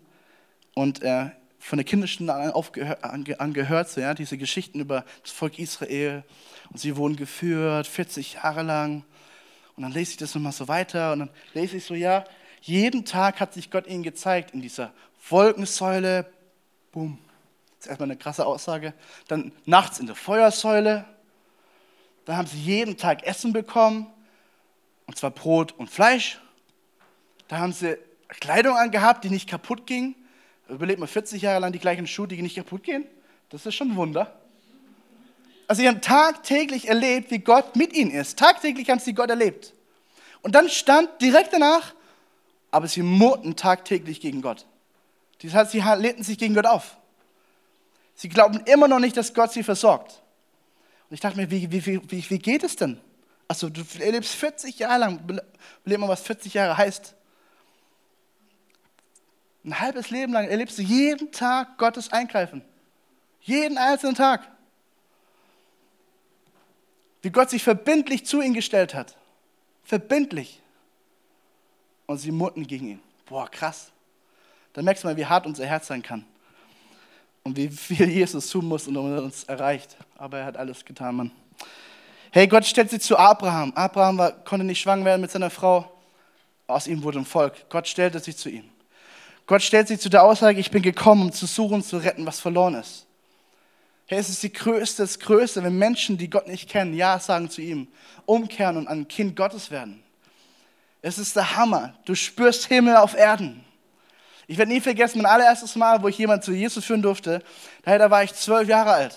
und 0.74 1.02
äh, 1.02 1.30
von 1.58 1.78
der 1.78 1.84
Kinderstunde 1.84 2.32
an, 2.32 3.24
angehört, 3.38 3.88
so, 3.88 4.00
ja, 4.00 4.14
diese 4.14 4.38
Geschichten 4.38 4.78
über 4.78 5.04
das 5.24 5.32
Volk 5.32 5.58
Israel 5.58 6.22
und 6.70 6.78
sie 6.78 6.96
wurden 6.96 7.16
geführt 7.16 7.88
40 7.88 8.34
Jahre 8.34 8.62
lang 8.62 9.02
und 9.74 9.82
dann 9.82 9.90
lese 9.90 10.12
ich 10.12 10.16
das 10.18 10.32
nochmal 10.36 10.52
so 10.52 10.68
weiter 10.68 11.12
und 11.12 11.18
dann 11.18 11.30
lese 11.54 11.78
ich 11.78 11.84
so, 11.84 11.94
ja, 11.94 12.22
jeden 12.60 13.04
Tag 13.04 13.40
hat 13.40 13.52
sich 13.52 13.68
Gott 13.68 13.88
ihnen 13.88 14.04
gezeigt 14.04 14.52
in 14.52 14.62
dieser 14.62 14.92
Wolkensäule, 15.28 16.32
boom, 16.92 17.18
das 17.84 17.88
ist 17.88 17.90
erstmal 17.90 18.10
eine 18.10 18.16
krasse 18.16 18.46
Aussage. 18.46 18.94
Dann 19.28 19.52
nachts 19.66 19.98
in 19.98 20.06
der 20.06 20.14
Feuersäule. 20.14 21.04
Dann 22.24 22.38
haben 22.38 22.46
sie 22.46 22.56
jeden 22.56 22.96
Tag 22.96 23.24
Essen 23.24 23.52
bekommen. 23.52 24.06
Und 25.06 25.18
zwar 25.18 25.30
Brot 25.30 25.72
und 25.72 25.90
Fleisch. 25.90 26.40
Da 27.48 27.58
haben 27.58 27.74
sie 27.74 27.98
Kleidung 28.28 28.78
angehabt, 28.78 29.22
die 29.22 29.28
nicht 29.28 29.50
kaputt 29.50 29.86
ging. 29.86 30.14
Überlebt 30.66 30.98
mal 30.98 31.06
40 31.06 31.42
Jahre 31.42 31.60
lang 31.60 31.72
die 31.72 31.78
gleichen 31.78 32.06
Schuhe, 32.06 32.26
die 32.26 32.40
nicht 32.40 32.56
kaputt 32.56 32.84
gehen. 32.84 33.06
Das 33.50 33.66
ist 33.66 33.74
schon 33.74 33.90
ein 33.90 33.96
Wunder. 33.96 34.34
Also 35.68 35.82
sie 35.82 35.88
haben 35.88 36.00
tagtäglich 36.00 36.88
erlebt, 36.88 37.30
wie 37.30 37.40
Gott 37.40 37.76
mit 37.76 37.92
ihnen 37.92 38.12
ist. 38.12 38.38
Tagtäglich 38.38 38.88
haben 38.88 38.98
sie 38.98 39.12
Gott 39.12 39.28
erlebt. 39.28 39.74
Und 40.40 40.54
dann 40.54 40.70
stand 40.70 41.10
direkt 41.20 41.52
danach, 41.52 41.92
aber 42.70 42.88
sie 42.88 43.02
murrten 43.02 43.56
tagtäglich 43.56 44.22
gegen 44.22 44.40
Gott. 44.40 44.64
Das 45.42 45.52
heißt, 45.52 45.72
sie 45.72 45.80
lehnten 45.80 46.22
sich 46.22 46.38
gegen 46.38 46.54
Gott 46.54 46.66
auf. 46.66 46.96
Sie 48.14 48.28
glauben 48.28 48.60
immer 48.66 48.88
noch 48.88 49.00
nicht, 49.00 49.16
dass 49.16 49.34
Gott 49.34 49.52
sie 49.52 49.62
versorgt. 49.62 50.22
Und 51.10 51.14
ich 51.14 51.20
dachte 51.20 51.36
mir, 51.36 51.50
wie, 51.50 51.70
wie, 51.70 52.10
wie, 52.10 52.30
wie 52.30 52.38
geht 52.38 52.62
es 52.62 52.76
denn? 52.76 53.00
Also 53.48 53.68
du 53.68 53.82
erlebst 53.98 54.34
40 54.34 54.78
Jahre 54.78 55.00
lang, 55.00 55.20
überleg 55.84 55.98
mal, 55.98 56.08
was 56.08 56.22
40 56.22 56.54
Jahre 56.54 56.76
heißt. 56.76 57.14
Ein 59.64 59.80
halbes 59.80 60.10
Leben 60.10 60.32
lang 60.32 60.48
erlebst 60.48 60.78
du 60.78 60.82
jeden 60.82 61.32
Tag 61.32 61.78
Gottes 61.78 62.12
Eingreifen. 62.12 62.62
Jeden 63.40 63.78
einzelnen 63.78 64.14
Tag. 64.14 64.48
Wie 67.22 67.30
Gott 67.30 67.50
sich 67.50 67.62
verbindlich 67.62 68.26
zu 68.26 68.40
ihnen 68.40 68.54
gestellt 68.54 68.94
hat. 68.94 69.16
Verbindlich. 69.82 70.62
Und 72.06 72.18
sie 72.18 72.30
murrten 72.30 72.66
gegen 72.66 72.88
ihn. 72.88 73.02
Boah, 73.26 73.50
krass. 73.50 73.90
Da 74.74 74.82
merkst 74.82 75.04
du 75.04 75.08
mal, 75.08 75.16
wie 75.16 75.26
hart 75.26 75.46
unser 75.46 75.66
Herz 75.66 75.86
sein 75.86 76.02
kann 76.02 76.26
und 77.44 77.56
wie 77.56 77.68
viel 77.68 78.08
Jesus 78.08 78.48
tun 78.48 78.66
muss 78.66 78.88
und 78.88 78.96
uns 78.96 79.44
erreicht. 79.44 79.96
Aber 80.16 80.38
er 80.38 80.46
hat 80.46 80.56
alles 80.56 80.84
getan, 80.84 81.14
Mann. 81.16 81.30
Hey, 82.32 82.48
Gott 82.48 82.64
stellt 82.64 82.90
sich 82.90 83.02
zu 83.02 83.16
Abraham. 83.16 83.72
Abraham 83.74 84.18
war, 84.18 84.32
konnte 84.32 84.64
nicht 84.64 84.80
schwanger 84.80 85.04
werden 85.04 85.20
mit 85.20 85.30
seiner 85.30 85.50
Frau. 85.50 85.90
Aus 86.66 86.86
ihm 86.86 87.02
wurde 87.02 87.18
ein 87.18 87.26
Volk. 87.26 87.68
Gott 87.68 87.86
stellte 87.86 88.18
sich 88.18 88.36
zu 88.36 88.48
ihm. 88.48 88.64
Gott 89.46 89.62
stellt 89.62 89.88
sich 89.88 90.00
zu 90.00 90.08
der 90.08 90.24
Aussage, 90.24 90.58
ich 90.58 90.70
bin 90.70 90.82
gekommen, 90.82 91.22
um 91.22 91.32
zu 91.32 91.44
suchen, 91.44 91.84
zu 91.84 91.98
retten, 91.98 92.24
was 92.24 92.40
verloren 92.40 92.76
ist. 92.76 93.06
Hey, 94.06 94.18
es 94.18 94.30
ist 94.30 94.42
die 94.42 94.52
größte, 94.52 95.02
das 95.02 95.18
Größte, 95.18 95.62
wenn 95.62 95.76
Menschen, 95.76 96.16
die 96.16 96.30
Gott 96.30 96.48
nicht 96.48 96.68
kennen, 96.68 96.94
Ja 96.94 97.18
sagen 97.18 97.50
zu 97.50 97.60
ihm, 97.60 97.88
umkehren 98.24 98.78
und 98.78 98.88
ein 98.88 99.06
Kind 99.06 99.36
Gottes 99.36 99.70
werden. 99.70 100.02
Es 101.02 101.18
ist 101.18 101.36
der 101.36 101.56
Hammer. 101.56 101.94
Du 102.06 102.14
spürst 102.14 102.66
Himmel 102.66 102.96
auf 102.96 103.14
Erden. 103.14 103.62
Ich 104.46 104.58
werde 104.58 104.72
nie 104.72 104.80
vergessen, 104.80 105.22
mein 105.22 105.32
allererstes 105.32 105.74
Mal, 105.76 106.02
wo 106.02 106.08
ich 106.08 106.18
jemanden 106.18 106.42
zu 106.42 106.52
Jesus 106.52 106.84
führen 106.84 107.02
durfte, 107.02 107.42
da 107.84 108.10
war 108.10 108.22
ich 108.22 108.34
zwölf 108.34 108.68
Jahre 108.68 108.92
alt. 108.92 109.16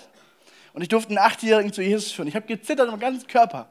Und 0.74 0.82
ich 0.82 0.90
durfte 0.90 1.10
einen 1.10 1.18
Achtjährigen 1.18 1.74
zu 1.74 1.82
Jesus 1.82 2.12
führen. 2.12 2.28
Ich 2.28 2.36
habe 2.36 2.46
gezittert 2.46 2.92
im 2.92 3.00
ganzen 3.00 3.28
Körper. 3.28 3.68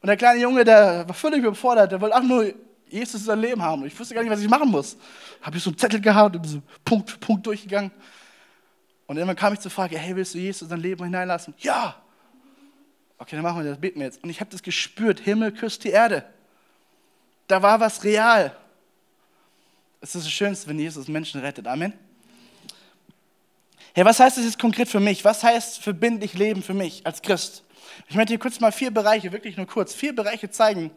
Und 0.00 0.08
der 0.08 0.16
kleine 0.16 0.40
Junge, 0.40 0.64
der 0.64 1.06
war 1.06 1.14
völlig 1.14 1.40
überfordert, 1.40 1.92
der 1.92 2.00
wollte 2.00 2.16
auch 2.16 2.22
nur 2.22 2.52
Jesus 2.88 3.20
in 3.20 3.26
sein 3.26 3.40
Leben 3.40 3.62
haben. 3.62 3.82
Und 3.82 3.88
ich 3.88 3.98
wusste 3.98 4.14
gar 4.14 4.22
nicht, 4.22 4.30
was 4.30 4.40
ich 4.40 4.48
machen 4.48 4.70
muss. 4.70 4.96
Habe 5.42 5.56
ich 5.56 5.62
so 5.62 5.70
einen 5.70 5.78
Zettel 5.78 6.00
gehabt 6.00 6.36
und 6.36 6.44
so 6.44 6.62
Punkt 6.84 7.10
für 7.10 7.18
Punkt 7.18 7.46
durchgegangen. 7.46 7.90
Und 9.06 9.16
irgendwann 9.16 9.36
kam 9.36 9.52
ich 9.52 9.60
zur 9.60 9.70
Frage, 9.70 9.98
hey, 9.98 10.16
willst 10.16 10.34
du 10.34 10.38
Jesus 10.38 10.62
in 10.62 10.68
dein 10.68 10.80
Leben 10.80 11.04
hineinlassen? 11.04 11.54
Ja! 11.58 11.96
Okay, 13.18 13.36
dann 13.36 13.42
machen 13.42 13.62
wir 13.62 13.70
das, 13.70 13.80
beten 13.80 14.00
wir 14.00 14.06
jetzt. 14.06 14.22
Und 14.24 14.30
ich 14.30 14.40
habe 14.40 14.50
das 14.50 14.62
gespürt, 14.62 15.20
Himmel 15.20 15.52
küsst 15.52 15.84
die 15.84 15.90
Erde. 15.90 16.24
Da 17.46 17.62
war 17.62 17.80
was 17.80 18.02
real. 18.02 18.56
Es 20.04 20.14
ist 20.14 20.26
das 20.26 20.32
Schönste, 20.32 20.68
wenn 20.68 20.78
Jesus 20.78 21.08
Menschen 21.08 21.40
rettet. 21.40 21.66
Amen. 21.66 21.94
Hey, 23.94 24.04
was 24.04 24.20
heißt 24.20 24.36
das 24.36 24.44
jetzt 24.44 24.58
konkret 24.58 24.86
für 24.86 25.00
mich? 25.00 25.24
Was 25.24 25.42
heißt 25.42 25.78
verbindlich 25.78 26.34
Leben 26.34 26.62
für 26.62 26.74
mich 26.74 27.06
als 27.06 27.22
Christ? 27.22 27.62
Ich 28.10 28.14
möchte 28.14 28.32
hier 28.32 28.38
kurz 28.38 28.60
mal 28.60 28.70
vier 28.70 28.90
Bereiche, 28.90 29.32
wirklich 29.32 29.56
nur 29.56 29.64
kurz, 29.64 29.94
vier 29.94 30.14
Bereiche 30.14 30.50
zeigen, 30.50 30.90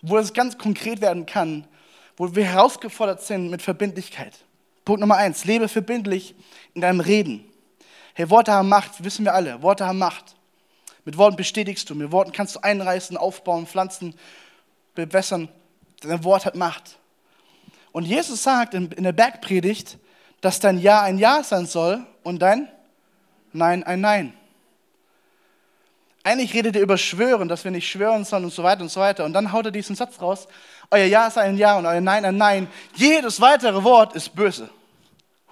wo 0.00 0.16
es 0.16 0.32
ganz 0.32 0.56
konkret 0.56 1.02
werden 1.02 1.26
kann, 1.26 1.68
wo 2.16 2.34
wir 2.34 2.46
herausgefordert 2.46 3.22
sind 3.22 3.50
mit 3.50 3.60
Verbindlichkeit. 3.60 4.32
Punkt 4.86 5.02
Nummer 5.02 5.18
eins, 5.18 5.44
lebe 5.44 5.68
verbindlich 5.68 6.34
in 6.72 6.80
deinem 6.80 7.00
Reden. 7.00 7.44
Hey, 8.14 8.30
Worte 8.30 8.52
haben 8.52 8.70
Macht, 8.70 9.04
wissen 9.04 9.26
wir 9.26 9.34
alle. 9.34 9.60
Worte 9.60 9.84
haben 9.84 9.98
Macht. 9.98 10.34
Mit 11.04 11.18
Worten 11.18 11.36
bestätigst 11.36 11.90
du, 11.90 11.94
mit 11.94 12.10
Worten 12.10 12.32
kannst 12.32 12.56
du 12.56 12.60
einreißen, 12.60 13.18
aufbauen, 13.18 13.66
pflanzen, 13.66 14.14
bewässern. 14.94 15.50
Dein 16.00 16.24
Wort 16.24 16.46
hat 16.46 16.56
Macht. 16.56 16.96
Und 17.96 18.04
Jesus 18.04 18.42
sagt 18.42 18.74
in, 18.74 18.92
in 18.92 19.04
der 19.04 19.12
Bergpredigt, 19.12 19.96
dass 20.42 20.60
dein 20.60 20.78
Ja 20.78 21.00
ein 21.00 21.16
Ja 21.16 21.42
sein 21.42 21.64
soll 21.64 22.06
und 22.24 22.40
dein 22.40 22.68
Nein 23.54 23.84
ein 23.84 24.02
Nein. 24.02 24.34
Eigentlich 26.22 26.52
redet 26.52 26.76
er 26.76 26.82
über 26.82 26.98
Schwören, 26.98 27.48
dass 27.48 27.64
wir 27.64 27.70
nicht 27.70 27.88
schwören 27.88 28.26
sollen 28.26 28.44
und 28.44 28.52
so 28.52 28.62
weiter 28.62 28.82
und 28.82 28.90
so 28.90 29.00
weiter. 29.00 29.24
Und 29.24 29.32
dann 29.32 29.50
haut 29.50 29.64
er 29.64 29.70
diesen 29.70 29.96
Satz 29.96 30.20
raus: 30.20 30.46
Euer 30.90 31.06
Ja 31.06 31.26
ist 31.26 31.38
ein 31.38 31.56
Ja 31.56 31.78
und 31.78 31.86
euer 31.86 32.02
Nein 32.02 32.26
ein 32.26 32.36
Nein. 32.36 32.68
Jedes 32.96 33.40
weitere 33.40 33.82
Wort 33.82 34.14
ist 34.14 34.34
böse. 34.34 34.68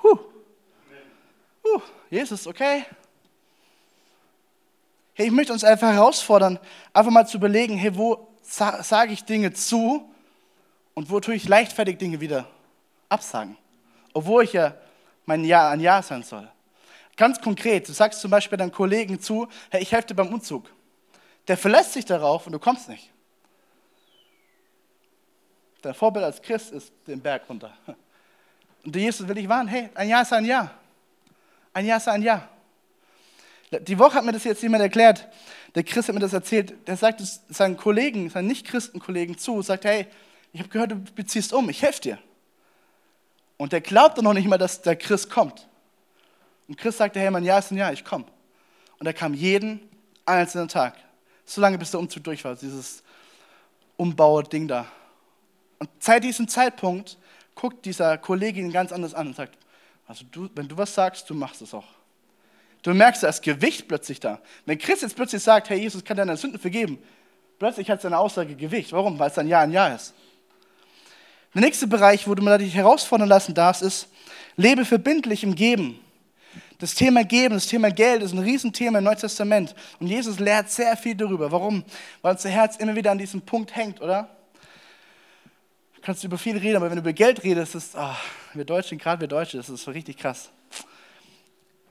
Huh. 0.03 0.19
Huh. 1.65 1.81
Jesus, 2.11 2.47
okay? 2.47 2.85
Hey, 5.15 5.29
ich 5.29 5.33
möchte 5.33 5.55
uns 5.55 5.65
einfach 5.65 5.95
herausfordern, 5.95 6.59
einfach 6.93 7.11
mal 7.11 7.27
zu 7.27 7.39
überlegen, 7.39 7.79
hey, 7.79 7.97
wo 7.97 8.29
sa 8.43 8.83
sage 8.83 9.15
ich 9.15 9.25
Dinge 9.25 9.55
zu 9.55 10.14
und 10.95 11.11
wo 11.11 11.21
tue 11.21 11.35
ich 11.35 11.49
leichtfertig 11.49 11.99
Dinge 11.99 12.21
wieder 12.21 12.49
absagen? 13.09 13.57
Obwohl 14.13 14.45
ich 14.45 14.53
ja 14.53 14.75
mein 15.27 15.45
Ja 15.45 15.71
ein 15.71 15.81
Ja 15.81 16.03
sein 16.03 16.23
soll. 16.23 16.49
Ganz 17.17 17.41
konkret, 17.41 17.89
du 17.89 17.93
sagst 17.93 18.21
zum 18.21 18.31
Beispiel 18.31 18.59
deinem 18.59 18.73
Kollegen 18.73 19.21
zu, 19.21 19.49
hey, 19.71 19.83
ich 19.83 19.93
helfe 19.93 20.09
dir 20.09 20.15
beim 20.15 20.33
Umzug. 20.33 20.69
Der 21.47 21.57
verlässt 21.57 21.93
sich 21.93 22.05
darauf 22.05 22.47
und 22.47 22.53
du 22.53 22.59
kommst 22.59 22.89
nicht. 22.89 23.11
Dein 25.83 25.95
Vorbild 25.95 26.25
als 26.25 26.41
Christ 26.41 26.73
ist 26.73 26.93
den 27.07 27.21
Berg 27.21 27.43
runter. 27.49 27.73
Und 28.85 28.95
der 28.95 29.03
Jesus 29.03 29.29
will 29.29 29.35
dich 29.35 29.49
warnen, 29.49 29.69
hey, 29.69 29.91
ein 29.95 30.09
Ja 30.09 30.23
ist 30.23 30.33
ein 30.33 30.45
Ja. 30.45 30.71
Ein 31.73 31.87
Ja 31.87 31.97
ist 31.97 32.09
ein 32.09 32.23
Ja. 32.23 32.49
Die 33.71 33.99
Woche 33.99 34.15
hat 34.15 34.25
mir 34.25 34.33
das 34.33 34.45
jetzt 34.45 34.63
jemand 34.63 34.83
erklärt. 34.83 35.29
Der 35.75 35.83
Christ 35.83 36.09
hat 36.09 36.15
mir 36.15 36.21
das 36.21 36.33
erzählt. 36.33 36.75
Der 36.87 36.97
sagt 36.97 37.21
es 37.21 37.43
seinen 37.49 37.77
Kollegen, 37.77 38.31
seinen 38.31 38.47
Nicht-Christen-Kollegen 38.49 39.37
zu, 39.39 39.63
sagt, 39.63 39.85
hey, 39.85 40.07
ich 40.55 40.61
habe 40.61 40.69
gehört, 40.69 40.93
du 40.93 40.97
beziehst 41.17 41.53
um, 41.53 41.69
ich 41.69 41.83
helfe 41.83 42.01
dir. 42.01 42.19
Und 43.57 43.73
der 43.73 43.81
glaubt 43.81 44.17
dann 44.17 44.25
noch 44.25 44.35
nicht 44.35 44.47
mal, 44.47 44.57
dass 44.57 44.81
der 44.83 44.95
Christ 44.95 45.29
kommt. 45.29 45.67
Und 46.69 46.79
Christ 46.79 46.99
sagte, 46.99 47.19
hey, 47.19 47.29
mein 47.31 47.45
Ja 47.45 47.59
ist 47.59 47.73
ein 47.73 47.77
Ja, 47.77 47.91
ich 47.91 48.05
komme. 48.05 48.25
Und 49.01 49.07
er 49.07 49.13
kam 49.13 49.35
jeden 49.35 49.81
einzelnen 50.25 50.69
Tag. 50.69 50.95
So 51.45 51.61
lange, 51.61 51.77
bis 51.77 51.91
der 51.91 51.99
Umzug 51.99 52.23
durch 52.23 52.45
war, 52.45 52.55
dieses 52.55 53.03
Umbau-Ding 53.97 54.69
da. 54.69 54.87
Und 55.81 55.91
seit 55.99 56.23
diesem 56.23 56.47
Zeitpunkt 56.47 57.19
guckt 57.57 57.85
dieser 57.85 58.17
Kollege 58.17 58.61
ihn 58.61 58.71
ganz 58.71 58.93
anders 58.93 59.13
an 59.13 59.27
und 59.27 59.37
sagt, 59.37 59.59
also 60.07 60.25
du, 60.31 60.49
wenn 60.55 60.69
du 60.69 60.79
was 60.79 60.95
sagst, 60.95 61.29
du 61.29 61.35
machst 61.35 61.63
es 61.63 61.75
auch. 61.75 61.89
Du 62.83 62.95
merkst, 62.95 63.25
da 63.25 63.29
ist 63.29 63.43
Gewicht 63.43 63.89
plötzlich 63.89 64.21
da. 64.21 64.41
Wenn 64.67 64.79
Christ 64.79 65.03
jetzt 65.03 65.17
plötzlich 65.17 65.43
sagt, 65.43 65.69
hey, 65.71 65.81
Jesus 65.81 66.05
kann 66.05 66.17
deine 66.17 66.37
Sünden 66.37 66.61
vergeben, 66.61 67.03
plötzlich 67.59 67.91
hat 67.91 68.03
seine 68.03 68.19
Aussage 68.19 68.55
Gewicht. 68.55 68.93
Warum? 68.93 69.19
Weil 69.19 69.31
es 69.31 69.39
ein 69.39 69.49
Ja 69.49 69.59
ein 69.59 69.73
Ja 69.73 69.89
ist. 69.89 70.15
Der 71.55 71.61
nächste 71.61 71.87
Bereich, 71.87 72.27
wo 72.27 72.35
du 72.35 72.59
dich 72.59 72.75
herausfordern 72.75 73.29
lassen 73.29 73.55
darfst, 73.55 73.83
ist, 73.83 74.09
lebe 74.57 74.85
verbindlich 74.85 75.45
im 75.45 75.55
Geben. 75.55 76.01
Das 76.79 76.95
Thema 76.95 77.25
Geben, 77.25 77.55
das 77.55 77.67
Thema 77.67 77.91
Geld 77.91 78.23
ist 78.23 78.33
ein 78.33 78.41
Riesenthema 78.41 78.99
im 78.99 79.05
Neuen 79.05 79.17
Testament. 79.17 79.75
Und 80.01 80.09
Jesus 80.09 80.41
lehrt 80.41 80.71
sehr 80.71 80.97
viel 80.97 81.15
darüber. 81.15 81.51
Warum? 81.53 81.85
Weil 82.23 82.33
unser 82.33 82.51
Herz 82.51 82.77
immer 82.77 82.97
wieder 82.97 83.13
an 83.13 83.19
diesem 83.19 83.41
Punkt 83.41 83.75
hängt, 83.77 84.01
oder? 84.01 84.29
Du 85.95 86.01
kannst 86.03 86.25
über 86.25 86.37
viel 86.37 86.59
reden, 86.59 86.77
aber 86.77 86.91
wenn 86.91 86.97
du 86.97 87.03
über 87.03 87.13
Geld 87.13 87.45
redest, 87.45 87.77
ist, 87.77 87.95
oh, 87.97 88.17
wir 88.55 88.65
Deutschen, 88.65 88.99
gerade 88.99 89.21
wir 89.21 89.29
Deutsche, 89.29 89.57
das 89.57 89.69
ist 89.69 89.85
so 89.85 89.93
richtig 89.93 90.17
krass. 90.17 90.51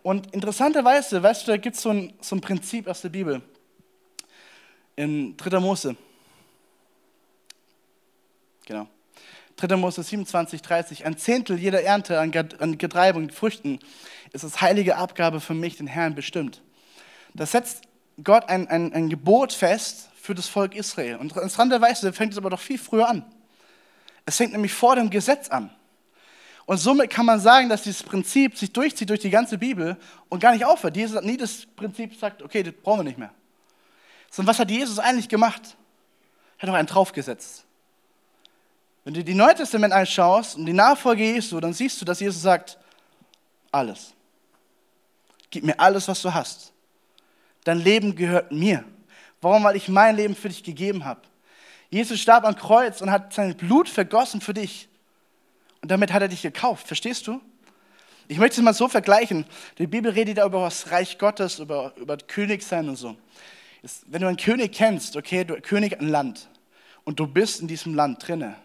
Und 0.03 0.33
interessanterweise, 0.33 1.23
weißt 1.23 1.47
du, 1.47 1.51
da 1.51 1.57
gibt 1.57 1.77
so 1.77 1.91
es 1.91 2.27
so 2.27 2.35
ein 2.35 2.41
Prinzip 2.41 2.87
aus 2.87 3.01
der 3.01 3.09
Bibel. 3.09 3.41
In 4.97 5.35
3. 5.37 5.59
Mose. 5.59 5.95
Genau. 8.65 8.87
3. 9.57 9.75
Mose 9.77 10.03
27, 10.03 10.61
30. 10.61 11.05
Ein 11.05 11.17
Zehntel 11.17 11.57
jeder 11.57 11.83
Ernte 11.83 12.19
an 12.19 12.77
Getreide 12.77 13.17
und 13.17 13.33
Früchten 13.33 13.79
ist 14.31 14.43
als 14.43 14.61
heilige 14.61 14.97
Abgabe 14.97 15.39
für 15.39 15.53
mich, 15.53 15.77
den 15.77 15.87
Herrn, 15.87 16.15
bestimmt. 16.15 16.61
Da 17.33 17.45
setzt 17.45 17.83
Gott 18.23 18.49
ein, 18.49 18.67
ein, 18.67 18.93
ein 18.93 19.09
Gebot 19.09 19.53
fest 19.53 20.09
für 20.21 20.35
das 20.35 20.47
Volk 20.47 20.75
Israel. 20.75 21.17
Und 21.17 21.31
interessanterweise 21.31 22.13
fängt 22.13 22.33
es 22.33 22.37
aber 22.37 22.49
doch 22.49 22.59
viel 22.59 22.77
früher 22.77 23.07
an. 23.07 23.25
Es 24.25 24.37
fängt 24.37 24.53
nämlich 24.53 24.73
vor 24.73 24.95
dem 24.95 25.09
Gesetz 25.09 25.49
an. 25.49 25.69
Und 26.65 26.77
somit 26.77 27.09
kann 27.09 27.25
man 27.25 27.39
sagen, 27.39 27.67
dass 27.67 27.83
dieses 27.83 28.03
Prinzip 28.03 28.57
sich 28.57 28.71
durchzieht 28.71 29.09
durch 29.09 29.19
die 29.19 29.29
ganze 29.29 29.57
Bibel 29.57 29.97
und 30.29 30.39
gar 30.39 30.53
nicht 30.53 30.63
aufhört. 30.63 30.95
Jesus 30.95 31.17
hat 31.17 31.25
nie 31.25 31.35
das 31.35 31.65
Prinzip 31.75 32.15
sagt, 32.15 32.41
okay, 32.41 32.63
das 32.63 32.73
brauchen 32.73 32.99
wir 32.99 33.03
nicht 33.03 33.17
mehr. 33.17 33.31
Sondern 34.31 34.51
was 34.51 34.59
hat 34.59 34.71
Jesus 34.71 34.97
eigentlich 34.97 35.27
gemacht? 35.27 35.75
Er 36.57 36.63
hat 36.63 36.67
noch 36.69 36.75
einen 36.75 36.87
draufgesetzt. 36.87 37.65
Wenn 39.03 39.13
du 39.13 39.23
die 39.23 39.33
Neue 39.33 39.55
Testament 39.55 39.93
anschaust 39.93 40.55
und 40.55 40.65
die 40.65 40.73
Nachfolge 40.73 41.23
Jesu, 41.23 41.59
dann 41.59 41.73
siehst 41.73 41.99
du, 42.01 42.05
dass 42.05 42.19
Jesus 42.19 42.41
sagt, 42.41 42.77
alles. 43.71 44.13
Gib 45.49 45.63
mir 45.63 45.79
alles, 45.79 46.07
was 46.07 46.21
du 46.21 46.33
hast. 46.33 46.71
Dein 47.63 47.79
Leben 47.79 48.15
gehört 48.15 48.51
mir. 48.51 48.83
Warum? 49.41 49.63
Weil 49.63 49.75
ich 49.75 49.89
mein 49.89 50.15
Leben 50.15 50.35
für 50.35 50.49
dich 50.49 50.63
gegeben 50.63 51.05
habe. 51.05 51.21
Jesus 51.89 52.19
starb 52.19 52.45
am 52.45 52.55
Kreuz 52.55 53.01
und 53.01 53.11
hat 53.11 53.33
sein 53.33 53.55
Blut 53.55 53.89
vergossen 53.89 54.41
für 54.41 54.53
dich. 54.53 54.89
Und 55.81 55.91
damit 55.91 56.13
hat 56.13 56.21
er 56.21 56.27
dich 56.27 56.41
gekauft. 56.41 56.87
Verstehst 56.87 57.27
du? 57.27 57.41
Ich 58.27 58.37
möchte 58.37 58.61
es 58.61 58.63
mal 58.63 58.73
so 58.73 58.87
vergleichen. 58.87 59.45
Die 59.77 59.87
Bibel 59.87 60.11
redet 60.11 60.37
ja 60.37 60.45
über 60.45 60.63
das 60.63 60.91
Reich 60.91 61.17
Gottes, 61.17 61.59
über, 61.59 61.93
über 61.97 62.17
Königsein 62.17 62.87
und 62.87 62.95
so. 62.95 63.17
Wenn 64.07 64.21
du 64.21 64.27
einen 64.27 64.37
König 64.37 64.71
kennst, 64.71 65.17
okay, 65.17 65.43
du 65.43 65.59
König 65.59 65.99
ein 65.99 66.07
Land 66.07 66.49
und 67.03 67.19
du 67.19 67.27
bist 67.27 67.59
in 67.59 67.67
diesem 67.67 67.95
Land 67.95 68.25
drinne, 68.25 68.55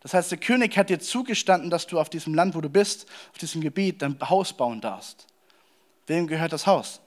das 0.00 0.14
heißt, 0.14 0.30
der 0.30 0.38
König 0.38 0.76
hat 0.76 0.90
dir 0.90 1.00
zugestanden, 1.00 1.70
dass 1.70 1.86
du 1.86 1.98
auf 1.98 2.08
diesem 2.08 2.34
Land, 2.34 2.54
wo 2.54 2.60
du 2.60 2.68
bist, 2.68 3.06
auf 3.32 3.38
diesem 3.38 3.60
Gebiet, 3.60 4.02
dein 4.02 4.16
Haus 4.20 4.52
bauen 4.52 4.80
darfst. 4.80 5.26
Wem 6.06 6.26
gehört 6.26 6.52
das 6.52 6.66
Haus? 6.66 7.00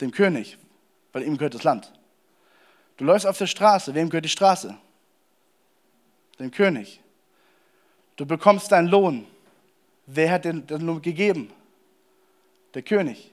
Dem 0.00 0.10
König, 0.10 0.58
weil 1.12 1.22
ihm 1.22 1.38
gehört 1.38 1.54
das 1.54 1.64
Land. 1.64 1.92
Du 2.98 3.04
läufst 3.04 3.26
auf 3.26 3.38
der 3.38 3.46
Straße, 3.46 3.94
wem 3.94 4.10
gehört 4.10 4.26
die 4.26 4.30
Straße? 4.30 4.76
Dem 6.38 6.50
König. 6.50 7.00
Du 8.16 8.26
bekommst 8.26 8.72
deinen 8.72 8.88
Lohn. 8.88 9.26
Wer 10.06 10.30
hat 10.30 10.44
den, 10.44 10.66
den 10.66 10.82
Lohn 10.82 11.00
gegeben? 11.02 11.50
Der 12.74 12.82
König. 12.82 13.32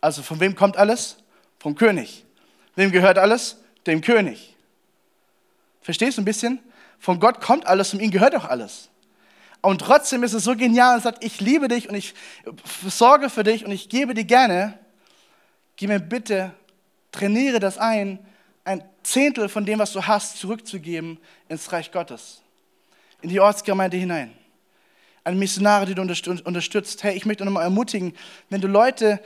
Also 0.00 0.22
von 0.22 0.40
wem 0.40 0.54
kommt 0.54 0.76
alles? 0.76 1.18
Vom 1.58 1.74
König. 1.74 2.24
Wem 2.74 2.90
gehört 2.90 3.18
alles? 3.18 3.58
Dem 3.86 4.00
König. 4.00 4.51
Verstehst 5.82 6.16
du 6.16 6.22
ein 6.22 6.24
bisschen? 6.24 6.60
Von 6.98 7.20
Gott 7.20 7.40
kommt 7.40 7.66
alles, 7.66 7.92
und 7.92 8.00
ihm 8.00 8.10
gehört 8.10 8.34
auch 8.36 8.44
alles. 8.44 8.88
Und 9.60 9.80
trotzdem 9.80 10.22
ist 10.24 10.32
es 10.32 10.44
so 10.44 10.56
genial 10.56 10.96
und 10.96 11.02
sagt, 11.02 11.24
ich 11.24 11.40
liebe 11.40 11.68
dich 11.68 11.88
und 11.88 11.94
ich 11.94 12.14
sorge 12.88 13.30
für 13.30 13.44
dich 13.44 13.64
und 13.64 13.70
ich 13.70 13.88
gebe 13.88 14.14
dir 14.14 14.24
gerne. 14.24 14.78
Gib 15.76 15.88
mir 15.88 16.00
bitte, 16.00 16.52
trainiere 17.12 17.60
das 17.60 17.78
ein, 17.78 18.18
ein 18.64 18.82
Zehntel 19.02 19.48
von 19.48 19.64
dem, 19.64 19.78
was 19.78 19.92
du 19.92 20.02
hast, 20.02 20.38
zurückzugeben 20.38 21.18
ins 21.48 21.70
Reich 21.72 21.92
Gottes, 21.92 22.42
in 23.20 23.28
die 23.28 23.40
Ortsgemeinde 23.40 23.96
hinein. 23.96 24.32
An 25.24 25.38
Missionare, 25.38 25.86
die 25.86 25.94
du 25.94 26.02
unterstützt. 26.02 27.04
Hey, 27.04 27.16
ich 27.16 27.24
möchte 27.24 27.44
nochmal 27.44 27.62
ermutigen, 27.62 28.14
wenn 28.50 28.60
du 28.60 28.66
Leute 28.66 29.20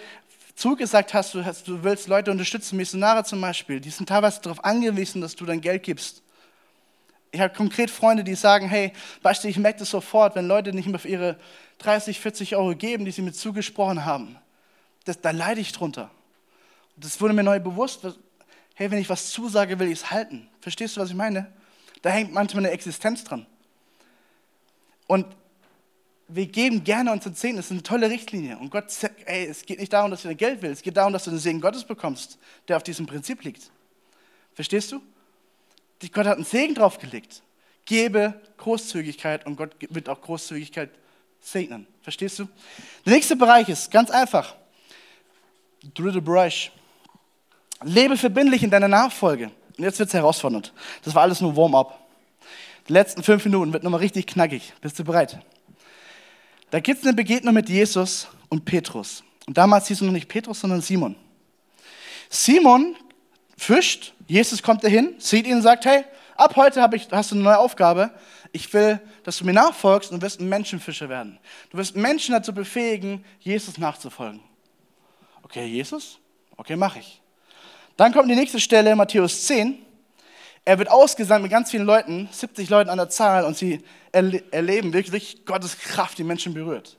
zugesagt 0.55 1.15
hast, 1.15 1.35
du 1.35 1.83
willst 1.83 2.09
Leute 2.09 2.31
unterstützen, 2.31 2.77
Missionare 2.77 3.25
zum 3.25 3.41
Beispiel, 3.41 3.81
die 3.81 3.91
sind 3.91 4.09
teilweise 4.09 4.41
darauf 4.43 4.63
angewiesen, 4.65 5.23
dass 5.23 5.35
du 5.35 5.47
dein 5.47 5.63
Geld 5.63 5.83
gibst. 5.83 6.23
Ich 7.33 7.41
habe 7.41 7.53
konkret 7.55 7.91
Freunde, 7.91 8.25
die 8.25 8.35
sagen, 8.35 8.69
hey, 8.69 8.93
weißt 9.23 9.45
du, 9.45 9.49
ich 9.49 9.59
merke 9.59 9.81
das 9.81 9.91
sofort, 9.91 10.37
wenn 10.37 10.47
Leute 10.47 10.73
nicht 10.73 10.89
mehr 10.89 10.99
für 10.99 11.09
ihre 11.09 11.39
30, 11.79 12.21
40 12.21 12.57
Euro 12.57 12.75
geben, 12.75 13.05
die 13.05 13.11
sie 13.11 13.23
mir 13.23 13.33
zugesprochen 13.33 14.05
haben. 14.05 14.37
Das, 15.05 15.21
da 15.21 15.31
leide 15.31 15.61
ich 15.61 15.73
drunter. 15.73 16.11
Das 16.97 17.21
wurde 17.21 17.35
mir 17.35 17.43
neu 17.43 17.61
bewusst, 17.61 18.07
hey, 18.75 18.91
wenn 18.91 18.99
ich 18.99 19.11
was 19.11 19.31
zusage, 19.31 19.79
will 19.79 19.89
ich 19.89 20.01
es 20.01 20.11
halten. 20.11 20.49
Verstehst 20.61 20.97
du, 20.97 21.01
was 21.01 21.11
ich 21.11 21.15
meine? 21.15 21.53
Da 22.03 22.11
hängt 22.11 22.33
manchmal 22.33 22.65
eine 22.65 22.73
Existenz 22.73 23.25
dran. 23.25 23.47
Und 25.07 25.27
wir 26.29 26.47
geben 26.47 26.83
gerne 26.83 27.13
unsere 27.13 27.35
Zehnten, 27.35 27.59
das 27.59 27.67
ist 27.67 27.73
eine 27.73 27.83
tolle 27.83 28.11
Richtlinie. 28.11 28.59
Und 28.59 28.71
Gott 28.71 28.91
sagt, 28.91 29.23
ey, 29.27 29.47
es 29.47 29.65
geht 29.65 29.79
nicht 29.79 29.93
darum, 29.93 30.11
dass 30.11 30.23
du 30.23 30.29
dein 30.29 30.37
Geld 30.37 30.63
willst, 30.63 30.79
es 30.79 30.83
geht 30.83 30.97
darum, 30.97 31.13
dass 31.13 31.25
du 31.25 31.31
den 31.31 31.39
Segen 31.39 31.61
Gottes 31.61 31.85
bekommst, 31.85 32.39
der 32.67 32.77
auf 32.77 32.83
diesem 32.83 33.07
Prinzip 33.07 33.45
liegt. 33.45 33.71
Verstehst 34.55 34.91
du? 34.91 35.01
Gott 36.13 36.27
hat 36.27 36.37
einen 36.37 36.45
Segen 36.45 36.75
draufgelegt. 36.75 37.43
Gebe 37.85 38.41
Großzügigkeit 38.59 39.47
und 39.47 39.57
Gott 39.57 39.77
wird 39.81 40.09
auch 40.09 40.21
Großzügigkeit 40.21 40.91
segnen. 41.41 41.87
Verstehst 42.03 42.39
du? 42.39 42.49
Der 43.05 43.15
nächste 43.15 43.37
Bereich 43.37 43.69
ist 43.69 43.91
ganz 43.91 44.11
einfach. 44.11 44.57
dritte 45.95 46.21
Bereich. 46.21 46.73
Lebe 47.83 48.17
verbindlich 48.17 48.63
in 48.63 48.71
deiner 48.71 48.89
Nachfolge. 48.89 49.51
Und 49.77 49.85
jetzt 49.85 49.99
wird 49.99 50.09
es 50.09 50.15
herausfordernd. 50.15 50.73
Das 51.05 51.15
war 51.15 51.23
alles 51.23 51.41
nur 51.41 51.57
Warm-up. 51.57 51.99
Die 52.89 52.93
letzten 52.93 53.23
fünf 53.23 53.45
Minuten 53.45 53.73
wird 53.73 53.83
nochmal 53.83 54.01
richtig 54.01 54.27
knackig. 54.27 54.73
Bist 54.81 54.99
du 54.99 55.05
bereit? 55.05 55.39
Da 56.71 56.81
gibt 56.81 57.01
es 57.01 57.07
eine 57.07 57.15
Begegnung 57.15 57.55
mit 57.55 57.69
Jesus 57.69 58.29
und 58.49 58.65
Petrus. 58.65 59.23
Und 59.47 59.57
damals 59.59 59.89
hieß 59.89 59.99
es 59.99 60.03
noch 60.03 60.13
nicht 60.13 60.29
Petrus, 60.29 60.61
sondern 60.61 60.81
Simon. 60.81 61.17
Simon 62.29 62.97
fischt, 63.57 64.15
Jesus 64.27 64.63
kommt 64.63 64.83
dahin, 64.83 65.15
sieht 65.19 65.47
ihn 65.47 65.55
und 65.55 65.63
sagt, 65.63 65.85
hey, 65.85 66.05
ab 66.37 66.57
heute 66.57 66.89
ich, 66.93 67.09
hast 67.11 67.31
du 67.31 67.35
eine 67.37 67.45
neue 67.45 67.59
Aufgabe. 67.59 68.11
Ich 68.53 68.73
will, 68.73 69.01
dass 69.23 69.39
du 69.39 69.45
mir 69.45 69.53
nachfolgst 69.53 70.13
und 70.13 70.23
wirst 70.23 70.41
ein 70.41 70.49
Menschenfischer 70.49 71.09
werden. 71.09 71.39
Du 71.71 71.79
wirst 71.79 71.97
Menschen 71.97 72.33
dazu 72.33 72.53
befähigen, 72.53 73.25
Jesus 73.41 73.79
nachzufolgen. 73.79 74.41
Okay, 75.43 75.67
Jesus? 75.67 76.19
Okay, 76.57 76.77
mache 76.77 76.99
ich. 76.99 77.21
Dann 77.97 78.13
kommt 78.13 78.31
die 78.31 78.35
nächste 78.35 78.61
Stelle, 78.61 78.97
Matthäus 78.97 79.47
10. 79.47 79.79
Er 80.65 80.79
wird 80.79 80.91
ausgesandt 80.91 81.43
mit 81.43 81.53
ganz 81.53 81.71
vielen 81.71 81.87
Leuten, 81.87 82.29
70 82.33 82.69
Leuten 82.69 82.91
an 82.91 82.99
der 82.99 83.09
Zahl, 83.09 83.45
und 83.45 83.57
sie 83.57 83.85
erleben 84.11 84.93
wirklich 84.93 85.47
Gottes 85.47 85.79
Kraft, 85.79 86.19
die 86.19 86.25
Menschen 86.25 86.55
berührt. 86.55 86.97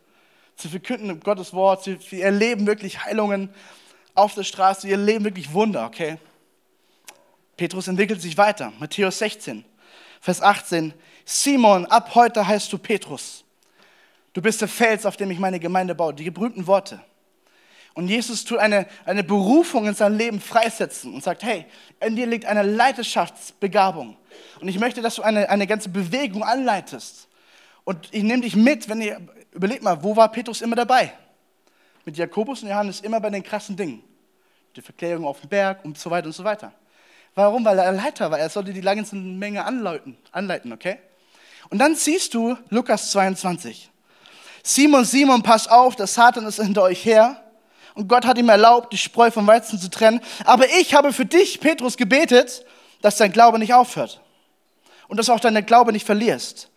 Sie 0.56 0.70
verkünden 0.70 1.20
Gottes 1.20 1.54
Wort, 1.54 1.84
sie 1.84 2.22
erleben 2.22 2.66
wirklich 2.66 3.04
Heilungen 3.04 3.50
auf 4.16 4.34
der 4.34 4.44
Straße, 4.44 4.82
sie 4.82 4.92
erleben 4.92 5.26
wirklich 5.26 5.54
Wunder, 5.54 5.86
okay? 5.86 6.18
Petrus 7.58 7.88
entwickelt 7.88 8.22
sich 8.22 8.38
weiter. 8.38 8.72
Matthäus 8.80 9.18
16, 9.18 9.66
Vers 10.22 10.42
18. 10.42 10.94
Simon, 11.26 11.86
ab 11.88 12.14
heute 12.16 12.48
heißt 12.48 12.72
du 12.72 12.78
Petrus. 12.78 13.44
Du 14.34 14.42
bist 14.42 14.62
der 14.62 14.68
Fels, 14.68 15.06
auf 15.06 15.18
dem 15.18 15.32
ich 15.32 15.40
meine 15.40 15.60
Gemeinde 15.60 15.96
baue. 15.96 16.14
Die 16.14 16.30
berühmten 16.30 16.68
Worte. 16.68 17.02
Und 17.96 18.08
Jesus 18.08 18.46
tut 18.46 18.60
eine, 18.60 18.86
eine 19.06 19.24
Berufung 19.24 19.88
in 19.88 19.96
sein 19.96 20.16
Leben 20.16 20.40
freisetzen 20.40 21.16
und 21.16 21.24
sagt, 21.24 21.42
hey, 21.42 21.66
in 22.00 22.16
dir 22.16 22.28
liegt 22.28 22.46
eine 22.46 22.62
Leiterschaftsbegabung. 22.62 24.16
Und 24.62 24.68
ich 24.68 24.78
möchte, 24.78 25.02
dass 25.02 25.16
du 25.16 25.24
eine, 25.24 25.50
eine 25.50 25.66
ganze 25.66 25.90
Bewegung 25.90 26.44
anleitest. 26.44 27.28
Und 27.84 28.08
ich 28.12 28.22
nehme 28.22 28.44
dich 28.44 28.56
mit, 28.56 28.88
wenn 28.88 29.02
ihr, 29.02 29.20
überlegt 29.52 29.82
mal, 29.82 30.04
wo 30.04 30.16
war 30.16 30.32
Petrus 30.32 30.62
immer 30.62 30.76
dabei? 30.76 31.12
Mit 32.06 32.18
Jakobus 32.18 32.62
und 32.62 32.70
Johannes 32.70 33.02
immer 33.02 33.20
bei 33.20 33.32
den 33.32 33.42
krassen 33.42 33.76
Dingen. 33.76 34.04
Die 34.76 34.82
Verklärung 34.82 35.26
auf 35.26 35.42
dem 35.42 35.50
Berg 35.50 35.84
und 35.84 35.98
so 35.98 36.12
weiter 36.12 36.28
und 36.28 36.34
so 36.34 36.44
weiter. 36.44 36.72
Warum? 37.38 37.64
Weil 37.66 37.78
er 37.78 37.92
Leiter 37.92 38.32
war. 38.32 38.40
Er 38.40 38.50
sollte 38.50 38.74
die 38.74 38.82
ganze 38.82 39.16
Menge 39.16 39.64
anleiten, 39.64 40.18
anleiten, 40.32 40.74
okay? 40.74 40.98
Und 41.70 41.78
dann 41.78 41.94
siehst 41.94 42.34
du 42.34 42.58
Lukas 42.72 43.12
22. 43.12 43.92
Simon, 44.64 45.06
Simon, 45.06 45.44
pass 45.44 45.68
auf, 45.68 45.96
der 45.96 46.08
Satan 46.08 46.48
ist 46.48 46.60
hinter 46.60 46.82
euch 46.82 47.06
her 47.06 47.44
und 47.94 48.08
Gott 48.08 48.26
hat 48.26 48.40
ihm 48.40 48.50
erlaubt, 48.50 48.92
die 48.92 48.98
Spreu 48.98 49.30
vom 49.30 49.46
Weizen 49.46 49.78
zu 49.80 49.92
trennen. 49.92 50.20
Aber 50.46 50.66
ich 50.80 50.96
habe 50.96 51.14
für 51.14 51.28
dich, 51.28 51.60
Petrus, 51.60 51.96
gebetet, 51.96 52.66
dass 53.04 53.18
dein 53.18 53.32
Glaube 53.32 53.60
nicht 53.60 53.76
aufhört 53.76 54.20
und 55.08 55.18
dass 55.18 55.30
auch 55.30 55.40
deine 55.40 55.62
Glaube 55.62 55.92
nicht 55.92 56.08
verlierst. 56.08 56.72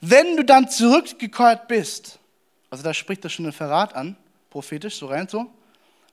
Wenn 0.00 0.34
du 0.38 0.46
dann 0.46 0.70
zurückgekehrt 0.70 1.68
bist, 1.68 2.20
also 2.70 2.82
da 2.82 2.94
spricht 2.94 3.22
er 3.22 3.28
schon 3.28 3.44
den 3.44 3.52
Verrat 3.52 3.94
an, 3.94 4.16
prophetisch, 4.48 4.96
so 4.96 5.08
rein 5.08 5.28
so, 5.28 5.44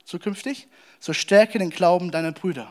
zukünftig, 0.04 0.68
so 1.00 1.14
stärke 1.14 1.58
den 1.58 1.70
Glauben 1.70 2.10
deiner 2.10 2.32
Brüder. 2.32 2.70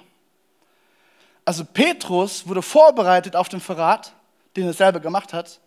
Also 1.45 1.65
Petrus 1.65 2.47
wurde 2.47 2.61
vorbereitet 2.61 3.35
auf 3.35 3.49
den 3.49 3.59
Verrat, 3.59 4.13
den 4.55 4.65
er 4.65 4.73
selber 4.73 4.99
gemacht 4.99 5.33
hat, 5.33 5.59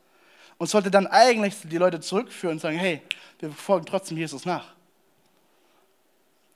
und 0.58 0.68
sollte 0.68 0.90
dann 0.90 1.06
eigentlich 1.06 1.54
die 1.64 1.76
Leute 1.76 2.00
zurückführen 2.00 2.56
und 2.56 2.60
sagen, 2.60 2.78
hey, 2.78 3.02
wir 3.40 3.50
folgen 3.50 3.84
trotzdem 3.84 4.16
Jesus 4.16 4.44
nach. 4.46 4.72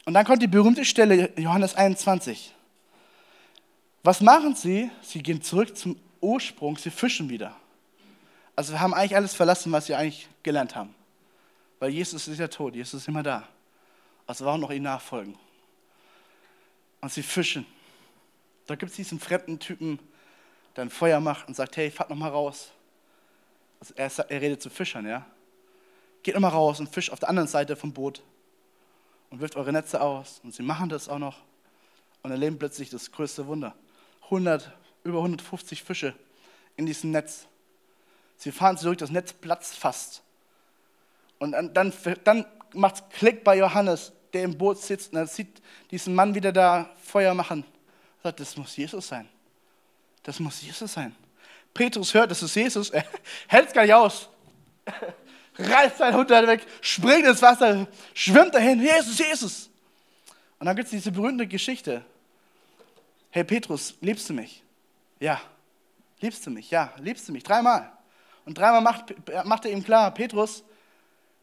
Und 0.07 0.15
dann 0.15 0.25
kommt 0.25 0.43
die 0.43 0.47
berühmte 0.47 0.85
Stelle, 0.85 1.31
Johannes 1.37 1.75
21. 1.75 2.55
Was 4.03 4.23
machen 4.23 4.55
sie? 4.55 4.91
Sie 5.03 5.23
gehen 5.23 5.43
zurück 5.43 5.77
zum 5.77 6.01
Ursprung, 6.21 6.79
sie 6.79 6.91
fischen 6.91 7.29
wieder. 7.29 7.55
Also 8.57 8.73
wir 8.73 8.81
haben 8.81 8.95
eigentlich 8.95 9.17
alles 9.17 9.35
verlassen, 9.35 9.71
was 9.73 9.87
sie 9.87 9.95
eigentlich 9.95 10.29
gelernt 10.43 10.75
haben. 10.75 10.95
Weil 11.79 11.91
Jesus 11.91 12.29
ist 12.29 12.39
ja 12.39 12.49
tot, 12.49 12.75
Jesus 12.75 13.03
ist 13.03 13.09
immer 13.09 13.23
da. 13.23 13.47
Also 14.27 14.45
warum 14.45 14.61
noch 14.61 14.71
ihm 14.71 14.83
nachfolgen? 14.83 15.37
Und 17.01 17.13
sie 17.13 17.23
fischen. 17.23 17.67
Da 18.71 18.77
gibt 18.77 18.91
es 18.91 18.97
diesen 18.97 19.19
fremden 19.19 19.59
Typen, 19.59 19.99
der 20.77 20.85
ein 20.85 20.91
Feuer 20.91 21.19
macht 21.19 21.49
und 21.49 21.55
sagt, 21.55 21.77
hey, 21.77 21.91
fahrt 21.91 22.09
noch 22.09 22.17
mal 22.17 22.29
raus. 22.29 22.71
Also 23.81 23.95
er, 23.97 24.31
er 24.31 24.41
redet 24.41 24.63
zu 24.63 24.71
Fischern, 24.71 25.09
ja. 25.09 25.27
Geht 26.23 26.35
noch 26.35 26.41
mal 26.41 26.51
raus 26.51 26.79
und 26.79 26.89
fischt 26.89 27.11
auf 27.11 27.19
der 27.19 27.31
anderen 27.31 27.49
Seite 27.49 27.75
vom 27.75 27.93
Boot 27.93 28.23
und 29.29 29.41
wirft 29.41 29.57
eure 29.57 29.73
Netze 29.73 30.01
aus. 30.01 30.41
Und 30.45 30.55
sie 30.55 30.63
machen 30.63 30.89
das 30.89 31.09
auch 31.09 31.19
noch 31.19 31.39
und 32.23 32.31
erleben 32.31 32.61
plötzlich 32.61 32.91
das 32.91 33.11
größte 33.11 33.49
Wunder. 33.49 33.75
100, 34.27 34.73
über 35.03 35.19
150 35.19 35.83
Fische 35.83 36.15
in 36.77 36.87
diesem 36.87 37.11
Netz. 37.11 37.49
Sie 38.37 38.53
fahren 38.53 38.79
zurück, 38.79 38.99
das 38.99 39.11
Netz 39.11 39.33
platzt 39.33 39.75
fast. 39.75 40.23
Und 41.41 41.51
dann, 41.51 41.75
dann, 41.75 41.93
dann 42.23 42.47
macht 42.73 42.95
es 42.95 43.03
Klick 43.19 43.43
bei 43.43 43.59
Johannes, 43.59 44.13
der 44.33 44.45
im 44.45 44.57
Boot 44.57 44.79
sitzt 44.79 45.13
und 45.13 45.19
er 45.19 45.27
sieht 45.27 45.61
diesen 45.91 46.15
Mann 46.15 46.37
wieder 46.37 46.53
da 46.53 46.89
Feuer 47.03 47.35
machen. 47.35 47.65
Sagt, 48.23 48.41
das 48.41 48.57
muss 48.57 48.77
Jesus 48.77 49.09
sein. 49.09 49.29
Das 50.23 50.39
muss 50.39 50.61
Jesus 50.63 50.93
sein. 50.93 51.15
Petrus 51.73 52.13
hört, 52.13 52.31
das 52.31 52.43
ist 52.43 52.55
Jesus, 52.55 52.93
hält 53.47 53.69
es 53.69 53.73
gar 53.73 53.83
nicht 53.83 53.95
aus 53.95 54.29
reißt 55.59 55.99
sein 55.99 56.15
Hund 56.15 56.31
weg, 56.31 56.67
springt 56.81 57.27
ins 57.27 57.43
Wasser, 57.43 57.87
schwimmt 58.15 58.55
dahin, 58.55 58.81
Jesus, 58.81 59.19
Jesus. 59.19 59.71
Und 60.59 60.67
dann 60.67 60.77
gibt 60.77 60.87
es 60.87 60.91
diese 60.91 61.13
berühmte 61.13 61.47
Geschichte. 61.47 62.05
Hey 63.31 63.45
Petrus, 63.45 63.95
liebst 64.01 64.29
du 64.29 64.35
mich? 64.35 64.63
Ja. 65.19 65.41
Liebst 66.21 66.45
du 66.47 66.51
mich? 66.51 66.71
Ja. 66.71 66.93
Liebst 66.99 67.29
du 67.29 67.33
mich? 67.33 67.43
Dreimal. 67.43 67.91
Und 68.45 68.59
dreimal 68.59 68.81
macht, 68.81 69.15
macht 69.45 69.65
er 69.65 69.73
ihm 69.73 69.85
klar, 69.85 70.13
Petrus, 70.13 70.65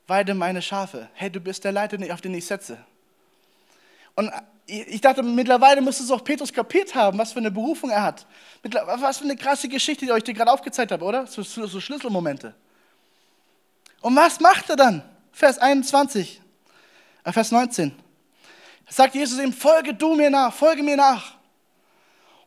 weide 0.07 0.33
meine 0.33 0.61
Schafe. 0.61 1.09
Hey, 1.13 1.29
du 1.29 1.39
bist 1.39 1.63
der 1.63 1.71
Leiter, 1.71 1.97
auf 2.13 2.21
den 2.21 2.33
ich 2.33 2.45
setze. 2.45 2.77
Und 4.15 4.31
ich 4.67 4.99
dachte, 4.99 5.23
mittlerweile 5.23 5.79
müsste 5.79 6.03
es 6.03 6.11
auch 6.11 6.23
Petrus 6.23 6.51
kapiert 6.51 6.93
haben, 6.93 7.17
was 7.17 7.31
für 7.31 7.39
eine 7.39 7.51
Berufung 7.51 7.89
er 7.89 8.03
hat. 8.03 8.25
Was 8.99 9.17
für 9.17 9.23
eine 9.23 9.37
krasse 9.37 9.69
Geschichte, 9.69 10.05
die 10.05 10.11
ich 10.11 10.23
dir 10.23 10.33
gerade 10.33 10.51
aufgezeigt 10.51 10.91
habe, 10.91 11.05
oder? 11.05 11.25
So, 11.25 11.41
so 11.41 11.79
Schlüsselmomente. 11.79 12.53
Und 14.01 14.15
was 14.15 14.41
macht 14.41 14.69
er 14.69 14.75
dann? 14.75 15.03
Vers 15.31 15.57
21, 15.57 16.41
äh 17.23 17.31
Vers 17.31 17.51
19. 17.51 17.93
Sagt 18.89 19.15
Jesus 19.15 19.39
ihm, 19.39 19.53
folge 19.53 19.93
du 19.93 20.15
mir 20.15 20.29
nach, 20.29 20.53
folge 20.53 20.83
mir 20.83 20.97
nach. 20.97 21.35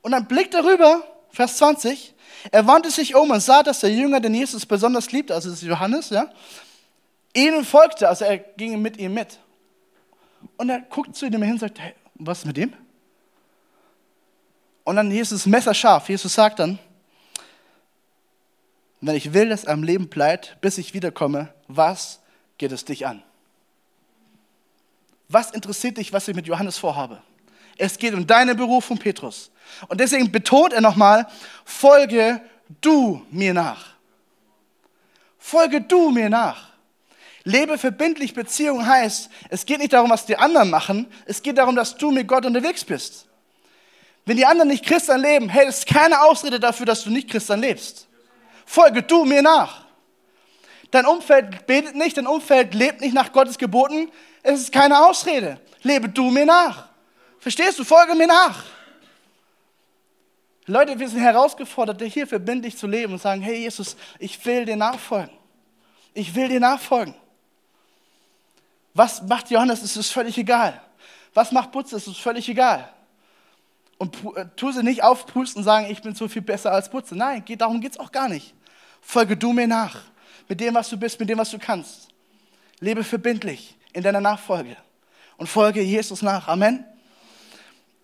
Und 0.03 0.13
dann 0.13 0.27
blickt 0.27 0.55
er 0.55 0.65
rüber, 0.65 1.03
Vers 1.31 1.57
20, 1.59 2.15
er 2.51 2.67
wandte 2.67 2.91
sich 2.91 3.15
um 3.15 3.31
und 3.31 3.41
sah, 3.41 3.63
dass 3.63 3.81
der 3.81 3.91
Jünger, 3.91 4.21
den 4.21 4.35
Jesus 4.35 4.67
besonders 4.67 5.13
liebt, 5.13 5.31
also 5.31 5.51
das 5.51 5.63
ist 5.63 5.69
Johannes, 5.69 6.11
ja, 6.11 6.31
ihnen 7.35 7.65
folgte, 7.65 8.09
also 8.09 8.25
er 8.25 8.39
ging 8.39 8.81
mit 8.81 8.97
ihm 8.97 9.15
mit. 9.15 9.39
Und 10.57 10.71
er 10.71 10.81
guckt 10.81 11.15
zu 11.15 11.27
ihm 11.27 11.43
hin 11.43 11.53
und 11.53 11.61
sagt, 11.61 11.79
hey, 11.79 11.95
was 12.21 12.41
ist 12.41 12.47
mit 12.47 12.59
ihm? 12.59 12.73
Und 14.85 14.97
dann 14.97 15.11
Jesus 15.11 15.47
messerscharf. 15.47 16.09
Jesus 16.09 16.35
sagt 16.35 16.59
dann, 16.59 16.79
wenn 19.01 19.17
ich 19.17 19.33
will, 19.33 19.49
dass 19.49 19.65
er 19.65 19.73
am 19.73 19.83
Leben 19.83 20.09
bleibt, 20.09 20.61
bis 20.61 20.79
ich 20.79 20.95
wiederkomme, 20.95 21.53
was 21.69 22.21
geht 22.59 22.73
es 22.73 22.85
dich 22.85 23.07
an? 23.07 23.23
Was 25.29 25.53
interessiert 25.53 25.97
dich, 25.97 26.13
was 26.13 26.29
ich 26.29 26.35
mit 26.35 26.47
Johannes 26.47 26.77
vorhabe? 26.77 27.23
Es 27.79 27.99
geht 27.99 28.15
um 28.15 28.27
deine 28.27 28.55
Berufung, 28.55 28.99
Petrus. 28.99 29.51
Und 29.89 30.01
deswegen 30.01 30.31
betont 30.31 30.73
er 30.73 30.81
nochmal, 30.81 31.27
folge 31.65 32.41
du 32.81 33.25
mir 33.31 33.55
nach. 33.55 33.95
Folge 35.39 35.81
du 35.81 36.11
mir 36.11 36.29
nach. 36.29 36.70
Lebe 37.45 37.79
verbindlich 37.79 38.35
Beziehung 38.35 38.87
heißt, 38.87 39.31
es 39.49 39.65
geht 39.65 39.79
nicht 39.79 39.93
darum, 39.93 40.11
was 40.11 40.27
die 40.27 40.37
anderen 40.37 40.71
machen, 40.71 41.07
es 41.27 41.43
geht 41.43 41.59
darum, 41.59 41.75
dass 41.75 41.97
du 41.97 42.11
mit 42.11 42.29
Gott 42.29 42.45
unterwegs 42.45 42.85
bist. 42.85 43.27
Wenn 44.27 44.37
die 44.37 44.45
anderen 44.45 44.69
nicht 44.69 44.85
Christen 44.85 45.21
leben, 45.21 45.49
hey, 45.49 45.65
das 45.67 45.79
ist 45.79 45.87
keine 45.87 46.23
Ausrede 46.23 46.61
dafür, 46.61 46.87
dass 46.87 47.05
du 47.05 47.11
nicht 47.11 47.31
Christen 47.31 47.61
lebst 47.61 48.07
folge 48.71 49.03
du 49.03 49.25
mir 49.25 49.43
nach. 49.43 49.85
Dein 50.93 51.05
Umfeld 51.05 51.67
betet 51.67 51.97
nicht, 51.97 52.17
dein 52.17 52.27
Umfeld 52.27 52.73
lebt 52.73 53.01
nicht 53.01 53.15
nach 53.15 53.33
Gottes 53.33 53.59
Geboten. 53.59 54.11
Es 54.43 54.61
ist 54.61 54.73
keine 54.73 55.07
Ausrede. 55.07 55.61
Lebe 55.83 56.09
du 56.09 56.31
mir 56.31 56.47
nach. 56.47 56.89
Verstehst 57.41 57.79
du? 57.79 57.85
Folge 57.85 58.15
mir 58.15 58.29
nach. 58.29 58.65
Leute, 60.67 60.99
wir 60.99 61.09
sind 61.09 61.21
herausgefordert, 61.21 62.01
hier 62.03 62.29
verbindlich 62.29 62.77
zu 62.77 62.87
leben 62.87 63.15
und 63.15 63.21
sagen, 63.21 63.41
hey 63.41 63.57
Jesus, 63.57 63.97
ich 64.21 64.45
will 64.45 64.65
dir 64.65 64.77
nachfolgen. 64.77 65.37
Ich 66.15 66.33
will 66.35 66.49
dir 66.49 66.61
nachfolgen. 66.61 67.15
Was 68.95 69.23
macht 69.23 69.51
Johannes, 69.51 69.83
es 69.83 69.97
ist 69.97 70.11
völlig 70.11 70.37
egal. 70.39 70.81
Was 71.35 71.53
macht 71.53 71.73
Butze, 71.73 71.97
es 71.97 72.07
ist 72.07 72.19
völlig 72.19 72.49
egal. 72.49 72.93
Und 73.99 74.17
äh, 74.37 74.47
tu 74.57 74.73
sie 74.73 74.83
nicht 74.83 75.03
aufpusten 75.03 75.61
und 75.61 75.65
sagen, 75.65 75.87
ich 75.91 76.01
bin 76.03 76.15
so 76.15 76.27
viel 76.29 76.43
besser 76.43 76.73
als 76.73 76.91
Butze. 76.91 77.15
Nein, 77.15 77.45
darum 77.59 77.81
geht 77.81 77.93
es 77.93 77.99
auch 77.99 78.11
gar 78.11 78.29
nicht. 78.29 78.55
Folge 79.01 79.37
du 79.37 79.53
mir 79.53 79.67
nach. 79.67 80.01
Mit 80.49 80.61
dem, 80.61 80.75
was 80.75 80.89
du 80.89 80.97
bist, 80.97 81.21
mit 81.21 81.29
dem, 81.29 81.39
was 81.39 81.51
du 81.51 81.59
kannst. 81.59 82.09
Lebe 82.81 83.05
verbindlich 83.05 83.77
in 83.93 84.03
deiner 84.03 84.21
Nachfolge. 84.21 84.77
und 85.37 85.47
folge 85.47 85.81
Jesus 85.81 86.23
nach. 86.23 86.49
Amen. 86.49 86.85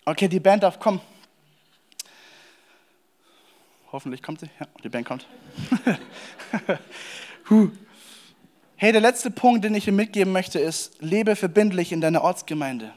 Okay, 0.05 0.29
die 0.29 0.41
Band 0.41 0.63
darf 0.63 0.79
kommen. 0.79 1.01
Hoffentlich 3.93 4.23
kommt 4.23 4.41
sie. 4.41 4.49
Ja, 4.59 4.67
die 4.83 4.89
Band 4.89 5.07
kommt. 5.07 5.27
hey, 8.77 8.93
der 8.93 9.01
letzte 9.01 9.31
Punkt, 9.31 9.65
den 9.65 9.75
ich 9.75 9.85
dir 9.85 9.93
mitgeben 9.93 10.33
möchte, 10.33 10.59
ist, 10.59 11.01
lebe 11.01 11.37
verbindlich 11.37 11.93
in 11.93 12.01
deiner 12.01 12.23
Ortsgemeinde. 12.23 12.93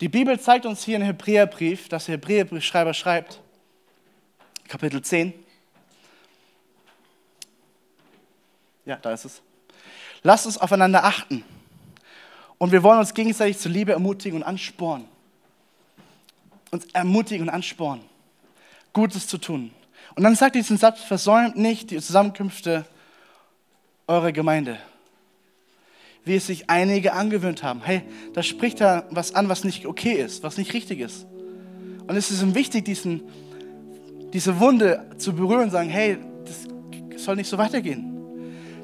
Die 0.00 0.08
Bibel 0.08 0.40
zeigt 0.40 0.66
uns 0.66 0.82
hier 0.82 0.96
im 0.96 1.02
Hebräerbrief, 1.02 1.88
dass 1.88 2.06
der 2.06 2.14
Hebräerbriefschreiber 2.14 2.94
schreibt, 2.94 3.40
Kapitel 4.66 5.02
10. 5.02 5.34
Ja, 8.86 8.96
da 8.96 9.12
ist 9.12 9.24
es. 9.24 9.42
Lasst 10.22 10.46
uns 10.46 10.58
aufeinander 10.58 11.04
achten. 11.04 11.44
Und 12.58 12.72
wir 12.72 12.82
wollen 12.82 12.98
uns 12.98 13.14
gegenseitig 13.14 13.58
zur 13.58 13.70
Liebe 13.70 13.92
ermutigen 13.92 14.38
und 14.38 14.42
anspornen. 14.42 15.06
Uns 16.70 16.86
ermutigen 16.92 17.48
und 17.48 17.54
anspornen, 17.54 18.04
Gutes 18.92 19.26
zu 19.26 19.38
tun. 19.38 19.72
Und 20.14 20.24
dann 20.24 20.36
sagt 20.36 20.54
diesen 20.54 20.76
Satz, 20.76 21.00
versäumt 21.00 21.56
nicht 21.56 21.90
die 21.90 22.00
Zusammenkünfte 22.00 22.84
eurer 24.10 24.32
Gemeinde. 24.32 24.76
Wie 26.24 26.34
es 26.34 26.46
sich 26.46 26.68
einige 26.68 27.14
angewöhnt 27.14 27.62
haben. 27.62 27.80
Hey, 27.82 28.02
da 28.34 28.42
spricht 28.42 28.80
er 28.80 29.06
was 29.10 29.34
an, 29.34 29.48
was 29.48 29.64
nicht 29.64 29.86
okay 29.86 30.12
ist, 30.12 30.42
was 30.42 30.58
nicht 30.58 30.74
richtig 30.74 31.00
ist. 31.00 31.26
Und 32.06 32.16
es 32.16 32.30
ist 32.30 32.42
ihm 32.42 32.54
wichtig, 32.54 32.84
diesen, 32.84 33.22
diese 34.32 34.60
Wunde 34.60 35.06
zu 35.16 35.32
berühren 35.32 35.64
und 35.64 35.70
sagen, 35.70 35.88
hey, 35.88 36.18
das 36.44 37.24
soll 37.24 37.36
nicht 37.36 37.48
so 37.48 37.56
weitergehen. 37.56 38.10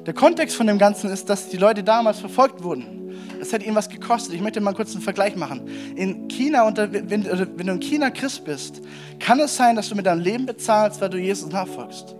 Der 0.05 0.13
Kontext 0.13 0.55
von 0.55 0.65
dem 0.65 0.77
Ganzen 0.77 1.11
ist, 1.11 1.29
dass 1.29 1.49
die 1.49 1.57
Leute 1.57 1.83
damals 1.83 2.19
verfolgt 2.19 2.63
wurden. 2.63 3.13
Es 3.39 3.51
hat 3.51 3.63
ihnen 3.63 3.75
was 3.75 3.89
gekostet. 3.89 4.33
Ich 4.33 4.41
möchte 4.41 4.61
mal 4.61 4.73
kurz 4.73 4.93
einen 4.93 5.03
Vergleich 5.03 5.35
machen. 5.35 5.67
In 5.95 6.27
China, 6.29 6.71
wenn, 6.75 7.09
wenn 7.09 7.67
du 7.67 7.73
in 7.73 7.79
China 7.81 8.09
Christ 8.09 8.45
bist, 8.45 8.81
kann 9.19 9.39
es 9.39 9.55
sein, 9.55 9.75
dass 9.75 9.89
du 9.89 9.95
mit 9.95 10.05
deinem 10.05 10.21
Leben 10.21 10.45
bezahlst, 10.45 11.01
weil 11.01 11.09
du 11.09 11.17
Jesus 11.17 11.51
nachfolgst. 11.51 12.15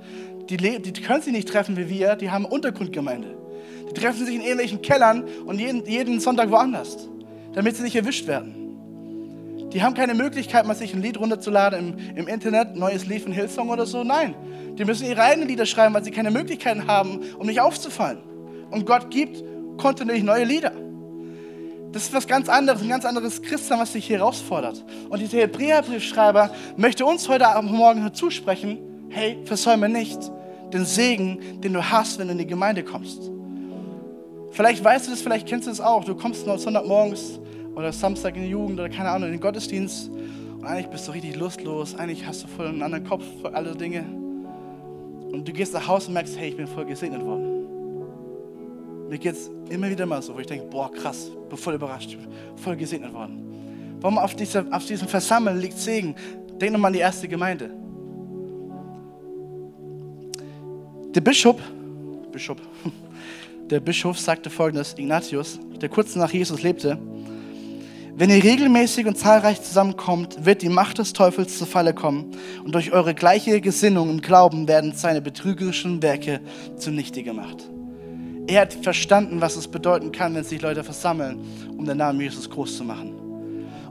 Die, 0.50 0.58
die 0.58 1.02
können 1.02 1.22
sich 1.22 1.34
nicht 1.34 1.50
treffen 1.50 1.76
wie 1.78 1.90
wir, 1.90 2.16
die 2.16 2.32
haben 2.32 2.46
Untergrundgemeinde. 2.46 3.38
Die 3.90 3.94
treffen 3.94 4.26
sich 4.26 4.36
in 4.36 4.42
ähnlichen 4.42 4.82
Kellern 4.82 5.24
und 5.46 5.60
jeden, 5.60 5.86
jeden 5.86 6.20
Sonntag 6.20 6.52
woanders, 6.52 7.10
damit 7.54 7.76
sie 7.76 7.84
nicht 7.84 7.96
erwischt 7.96 8.28
werden. 8.28 8.68
Die 9.74 9.84
haben 9.84 9.94
keine 9.94 10.14
Möglichkeit, 10.14 10.66
mal 10.66 10.76
sich 10.76 10.94
ein 10.94 11.02
Lied 11.02 11.20
runterzuladen 11.20 11.98
im, 11.98 12.18
im 12.18 12.28
Internet, 12.28 12.76
neues 12.76 13.06
Lied 13.06 13.24
von 13.24 13.34
Hillsong 13.34 13.70
oder 13.70 13.86
so. 13.86 14.04
Nein, 14.04 14.34
die 14.78 14.86
müssen 14.86 15.06
ihre 15.06 15.22
eigenen 15.22 15.50
Lieder 15.50 15.66
schreiben, 15.66 15.94
weil 15.94 16.04
sie 16.04 16.12
keine 16.12 16.32
Möglichkeiten 16.32 16.88
haben, 16.88 17.20
um 17.38 17.48
nicht 17.48 17.60
aufzufallen. 17.60 18.20
Und 18.72 18.86
Gott 18.86 19.12
gibt 19.12 19.44
kontinuierlich 19.78 20.24
neue 20.24 20.46
Lieder. 20.46 20.72
Das 21.92 22.04
ist 22.04 22.14
was 22.14 22.28
ganz 22.28 22.50
anderes, 22.50 22.82
ein 22.82 22.90
ganz 22.90 23.06
anderes 23.06 23.42
Christsein, 23.42 23.80
was 23.80 23.94
dich 23.94 24.06
hier 24.06 24.20
herausfordert. 24.20 24.84
Und 25.10 25.20
dieser 25.20 25.40
Hebräerbriefschreiber 25.40 26.52
möchte 26.76 27.06
uns 27.06 27.28
heute 27.28 27.46
Morgen 27.64 28.14
zusprechen, 28.14 28.80
hey, 29.10 29.38
versäume 29.46 29.90
nicht 29.90 30.20
den 30.74 30.86
Segen, 30.86 31.62
den 31.62 31.74
du 31.74 31.84
hast, 31.84 32.20
wenn 32.20 32.28
du 32.28 32.34
in 32.34 32.40
die 32.40 32.48
Gemeinde 32.48 32.84
kommst. 32.84 33.32
Vielleicht 34.52 34.84
weißt 34.84 35.08
du 35.08 35.12
das, 35.12 35.22
vielleicht 35.22 35.48
kennst 35.48 35.68
du 35.68 35.72
das 35.72 35.82
auch. 35.82 36.04
Du 36.04 36.16
kommst 36.16 36.48
noch 36.48 36.58
Sonntagmorgens 36.58 37.40
oder 37.76 37.92
Samstag 37.92 38.36
in 38.36 38.44
die 38.44 38.50
Jugend 38.50 38.80
oder 38.80 38.90
keine 38.90 39.10
Ahnung, 39.10 39.28
in 39.28 39.36
den 39.36 39.42
Gottesdienst 39.42 40.10
und 40.58 40.66
eigentlich 40.66 40.88
bist 40.88 41.08
du 41.08 41.12
richtig 41.12 41.36
lustlos, 41.36 41.96
eigentlich 41.96 42.26
hast 42.26 42.44
du 42.44 42.48
voll 42.48 42.68
einen 42.68 42.82
anderen 42.82 43.04
Kopf 43.04 43.24
für 43.42 43.54
alle 43.54 43.76
Dinge. 43.76 44.04
Und 45.32 45.48
du 45.48 45.54
gehst 45.54 45.74
nach 45.74 45.88
Hause 45.88 46.08
und 46.08 46.14
merkst, 46.14 46.38
hey, 46.38 46.50
ich 46.50 46.58
bin 46.58 46.66
voll 46.66 46.86
gesegnet 46.86 47.24
worden. 47.24 47.58
Mir 49.10 49.20
geht 49.20 49.34
es 49.34 49.52
immer 49.70 49.90
wieder 49.90 50.06
mal 50.06 50.22
so, 50.22 50.34
wo 50.34 50.40
ich 50.40 50.48
denke, 50.48 50.66
boah, 50.66 50.92
krass, 50.92 51.30
bin 51.48 51.58
voll 51.58 51.76
überrascht, 51.76 52.18
voll 52.56 52.76
gesegnet 52.76 53.14
worden. 53.14 53.98
Warum 54.02 54.18
auf, 54.18 54.36
dieser, 54.36 54.66
auf 54.72 54.86
diesem 54.86 55.08
Versammeln 55.08 55.60
liegt 55.60 55.78
Segen? 55.78 56.16
Denk 56.60 56.74
nochmal 56.74 56.90
an 56.90 56.94
die 56.94 57.00
erste 57.00 57.28
Gemeinde. 57.28 57.70
Der 61.18 61.22
Bischof, 61.22 61.56
Bischof, 62.32 62.60
der 63.72 63.80
Bischof 63.80 64.20
sagte 64.20 64.52
folgendes, 64.52 64.94
Ignatius, 65.00 65.60
der 65.82 65.90
kurz 65.90 66.16
nach 66.16 66.32
Jesus 66.32 66.62
lebte, 66.62 67.00
wenn 68.16 68.30
ihr 68.30 68.44
regelmäßig 68.44 69.08
und 69.08 69.18
zahlreich 69.18 69.60
zusammenkommt, 69.64 70.46
wird 70.46 70.62
die 70.62 70.70
Macht 70.70 71.00
des 71.00 71.14
Teufels 71.14 71.58
zu 71.58 71.66
Falle 71.66 71.96
kommen 71.96 72.38
und 72.64 72.76
durch 72.76 72.92
eure 72.92 73.16
gleiche 73.16 73.60
Gesinnung 73.62 74.12
im 74.12 74.22
Glauben 74.22 74.68
werden 74.68 74.94
seine 74.94 75.20
betrügerischen 75.20 76.04
Werke 76.04 76.40
zunichte 76.78 77.24
gemacht. 77.24 77.68
Er 78.46 78.62
hat 78.62 78.74
verstanden, 78.76 79.42
was 79.42 79.56
es 79.56 79.68
bedeuten 79.68 80.12
kann, 80.12 80.36
wenn 80.36 80.44
sich 80.44 80.62
Leute 80.62 80.84
versammeln, 80.84 81.40
um 81.76 81.84
den 81.84 81.98
Namen 81.98 82.22
Jesus 82.22 82.48
groß 82.48 82.78
zu 82.78 82.84
machen. 82.84 83.27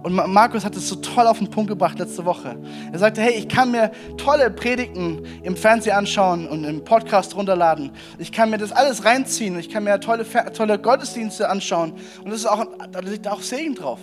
Und 0.07 0.14
Markus 0.14 0.64
hat 0.64 0.77
es 0.77 0.88
so 0.88 0.95
toll 0.95 1.27
auf 1.27 1.38
den 1.38 1.51
Punkt 1.51 1.69
gebracht 1.69 1.99
letzte 1.99 2.25
Woche. 2.25 2.57
Er 2.92 2.99
sagte, 3.01 3.23
hey, 3.23 3.33
ich 3.33 3.49
kann 3.49 3.73
mir 3.73 3.90
tolle 4.16 4.53
Predigten 4.53 5.27
im 5.42 5.57
Fernsehen 5.57 5.97
anschauen 5.97 6.47
und 6.47 6.62
im 6.62 6.85
Podcast 6.85 7.35
runterladen. 7.35 7.90
Ich 8.19 8.31
kann 8.31 8.51
mir 8.51 8.59
das 8.59 8.71
alles 8.71 9.05
reinziehen. 9.05 9.59
Ich 9.59 9.69
kann 9.69 9.83
mir 9.83 9.99
tolle, 9.99 10.25
tolle 10.53 10.79
Gottesdienste 10.79 11.49
anschauen. 11.49 11.95
Und 12.23 12.31
das 12.31 12.38
ist 12.38 12.47
auch, 12.47 12.64
da 12.92 13.01
liegt 13.01 13.27
auch 13.27 13.40
Segen 13.40 13.75
drauf. 13.75 13.99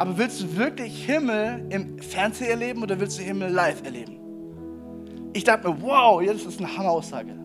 Aber 0.00 0.18
willst 0.18 0.42
du 0.42 0.56
wirklich 0.56 1.06
Himmel 1.06 1.64
im 1.70 2.00
Fernsehen 2.00 2.50
erleben 2.50 2.82
oder 2.82 2.98
willst 2.98 3.20
du 3.20 3.22
Himmel 3.22 3.52
live 3.52 3.84
erleben? 3.84 4.18
Ich 5.32 5.44
dachte 5.44 5.68
mir, 5.68 5.80
wow, 5.80 6.20
das 6.26 6.42
ist 6.42 6.58
eine 6.58 6.76
Hammeraussage. 6.76 7.36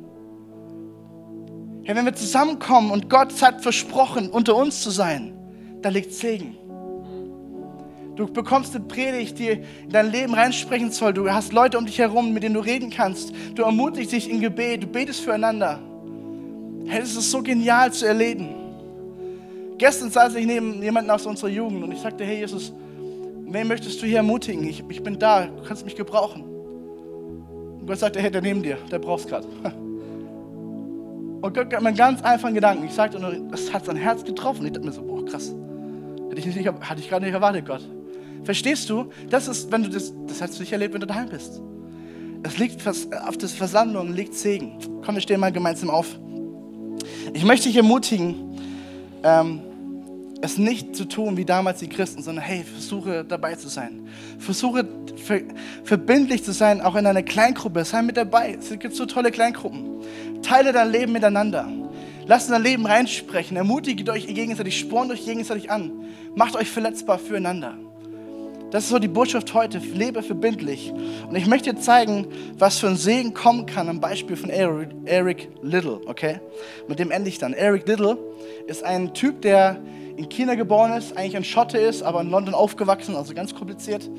Hey, 1.84 1.96
wenn 1.96 2.06
wir 2.06 2.16
zusammenkommen 2.16 2.90
und 2.90 3.12
Gott 3.12 3.40
hat 3.44 3.62
versprochen, 3.62 4.32
unter 4.32 4.56
uns 4.56 4.82
zu 4.82 4.90
sein, 4.90 5.38
da 5.84 5.90
liegt 5.90 6.14
Segen. 6.14 6.58
Du 8.16 8.28
bekommst 8.28 8.76
eine 8.76 8.86
Predigt, 8.86 9.40
die 9.40 9.50
in 9.50 9.90
dein 9.90 10.12
Leben 10.12 10.34
reinsprechen 10.34 10.92
soll. 10.92 11.14
Du 11.14 11.32
hast 11.32 11.52
Leute 11.52 11.78
um 11.78 11.86
dich 11.86 11.98
herum, 11.98 12.34
mit 12.34 12.44
denen 12.44 12.54
du 12.54 12.60
reden 12.60 12.90
kannst. 12.92 13.34
Du 13.56 13.64
ermutigst 13.64 14.12
dich 14.12 14.30
in 14.30 14.40
Gebet, 14.40 14.84
du 14.84 14.88
betest 14.88 15.22
füreinander. 15.22 15.80
Hey, 16.86 17.00
das 17.00 17.16
ist 17.16 17.32
so 17.32 17.42
genial 17.42 17.92
zu 17.92 18.06
erleben. 18.06 18.50
Gestern 19.78 20.12
saß 20.12 20.36
ich 20.36 20.46
neben 20.46 20.84
jemandem 20.84 21.16
aus 21.16 21.26
unserer 21.26 21.50
Jugend 21.50 21.84
und 21.84 21.92
ich 21.92 22.00
sagte, 22.00 22.24
hey 22.24 22.40
Jesus, 22.40 22.72
wen 23.48 23.68
möchtest 23.68 24.02
du 24.02 24.06
hier 24.06 24.18
ermutigen? 24.18 24.68
Ich, 24.68 24.84
ich 24.88 25.02
bin 25.02 25.18
da, 25.18 25.48
du 25.48 25.64
kannst 25.64 25.84
mich 25.84 25.96
gebrauchen. 25.96 26.44
Und 26.44 27.88
Gott 27.88 27.98
sagte, 27.98 28.20
hey, 28.20 28.30
der 28.30 28.42
neben 28.42 28.62
dir, 28.62 28.78
der 28.92 29.00
brauchst 29.00 29.28
gerade. 29.28 29.48
Und 31.42 31.54
Gott 31.54 31.70
gab 31.70 31.82
mir 31.82 31.90
einen 31.90 31.98
ganz 31.98 32.22
einfachen 32.22 32.54
Gedanken. 32.54 32.86
Ich 32.86 32.94
sagte 32.94 33.20
nur, 33.20 33.34
das 33.52 33.74
hat 33.74 33.84
sein 33.84 33.98
Herz 33.98 34.24
getroffen. 34.24 34.66
Ich 34.66 34.72
dachte 34.72 34.86
mir 34.86 34.94
so, 34.94 35.02
boah, 35.02 35.26
krass. 35.26 35.54
Hätte 36.30 36.40
ich, 36.40 36.56
nicht, 36.56 36.66
hatte 36.66 37.02
ich 37.02 37.10
gerade 37.10 37.26
nicht 37.26 37.34
erwartet, 37.34 37.66
Gott. 37.66 37.82
Verstehst 38.44 38.90
du? 38.90 39.10
Das 39.30 39.48
ist, 39.48 39.72
wenn 39.72 39.84
du 39.84 39.90
das, 39.90 40.14
das 40.28 40.42
hast 40.42 40.56
du 40.56 40.62
nicht 40.62 40.72
erlebt, 40.72 40.94
wenn 40.94 41.02
du 41.02 41.08
daheim 41.08 41.30
bist. 41.30 41.62
Es 42.44 42.58
liegt 42.58 42.86
auf 42.86 43.38
der 43.38 43.50
Versammlung 43.50 44.14
liegt 44.14 44.34
Segen. 44.36 44.78
Komm, 45.06 45.16
wir 45.16 45.22
stehen 45.22 45.40
mal 45.40 45.52
gemeinsam 45.52 45.90
auf. 45.90 46.20
Ich 47.34 47.46
möchte 47.46 47.70
dich 47.70 47.78
ermutigen, 47.78 48.60
ähm, 49.24 49.62
es 50.42 50.58
nicht 50.58 50.94
zu 50.94 51.06
tun 51.06 51.38
wie 51.38 51.46
damals 51.46 51.80
die 51.80 51.88
Christen, 51.88 52.22
sondern 52.22 52.44
hey, 52.44 52.66
versuche 52.66 53.24
dabei 53.24 53.56
zu 53.56 53.70
sein. 53.70 54.08
Versuche 54.40 54.86
ver 55.16 55.42
verbindlich 55.86 56.44
zu 56.44 56.52
sein, 56.52 56.82
auch 56.82 56.96
in 56.96 57.08
einer 57.08 57.24
Kleingruppe. 57.24 57.86
Sei 57.86 58.02
mit 58.02 58.18
dabei. 58.18 58.58
Es 58.60 58.78
gibt 58.78 58.94
so 58.94 59.06
tolle 59.06 59.32
Kleingruppen. 59.32 60.02
Teile 60.42 60.74
dein 60.74 60.92
Leben 60.92 61.14
miteinander. 61.14 61.72
Lasst 62.28 62.50
dein 62.50 62.62
Leben 62.62 62.86
reinsprechen. 62.86 63.56
Ermutigt 63.56 64.10
euch 64.10 64.28
gegenseitig, 64.28 64.78
spornt 64.78 65.12
euch 65.12 65.24
gegenseitig 65.24 65.72
an. 65.72 65.92
Macht 66.36 66.58
euch 66.58 66.70
verletzbar 66.70 67.20
füreinander. 67.20 67.78
Das 68.74 68.86
ist 68.86 68.90
so 68.90 68.98
die 68.98 69.08
Botschaft 69.08 69.54
heute. 69.54 69.78
Lebe 69.78 70.24
verbindlich. 70.24 70.92
Und 71.30 71.36
ich 71.36 71.46
möchte 71.46 71.76
zeigen, 71.76 72.26
was 72.58 72.80
für 72.80 72.88
ein 72.88 72.96
Segen 72.96 73.36
kommen 73.36 73.68
kann 73.68 73.88
am 73.88 74.02
Beispiel 74.02 74.36
von 74.36 74.50
Eric 74.50 75.48
Little, 75.62 76.02
okay? 76.08 76.40
Mit 76.88 76.98
dem 76.98 77.12
ende 77.12 77.30
ich 77.30 77.38
dann. 77.38 77.54
Eric 77.54 77.88
Little 77.88 78.18
ist 78.66 78.84
ein 78.84 79.14
Typ, 79.14 79.44
der 79.44 79.80
in 80.18 80.28
China 80.28 80.56
geboren 80.56 80.94
ist, 80.94 81.16
eigentlich 81.16 81.38
ein 81.38 81.44
Schotte 81.44 81.78
ist, 81.78 82.02
aber 82.02 82.22
in 82.22 82.32
London 82.32 82.56
aufgewachsen, 82.56 83.16
also 83.16 83.36
ganz 83.36 83.54
kompliziert. 83.54 84.10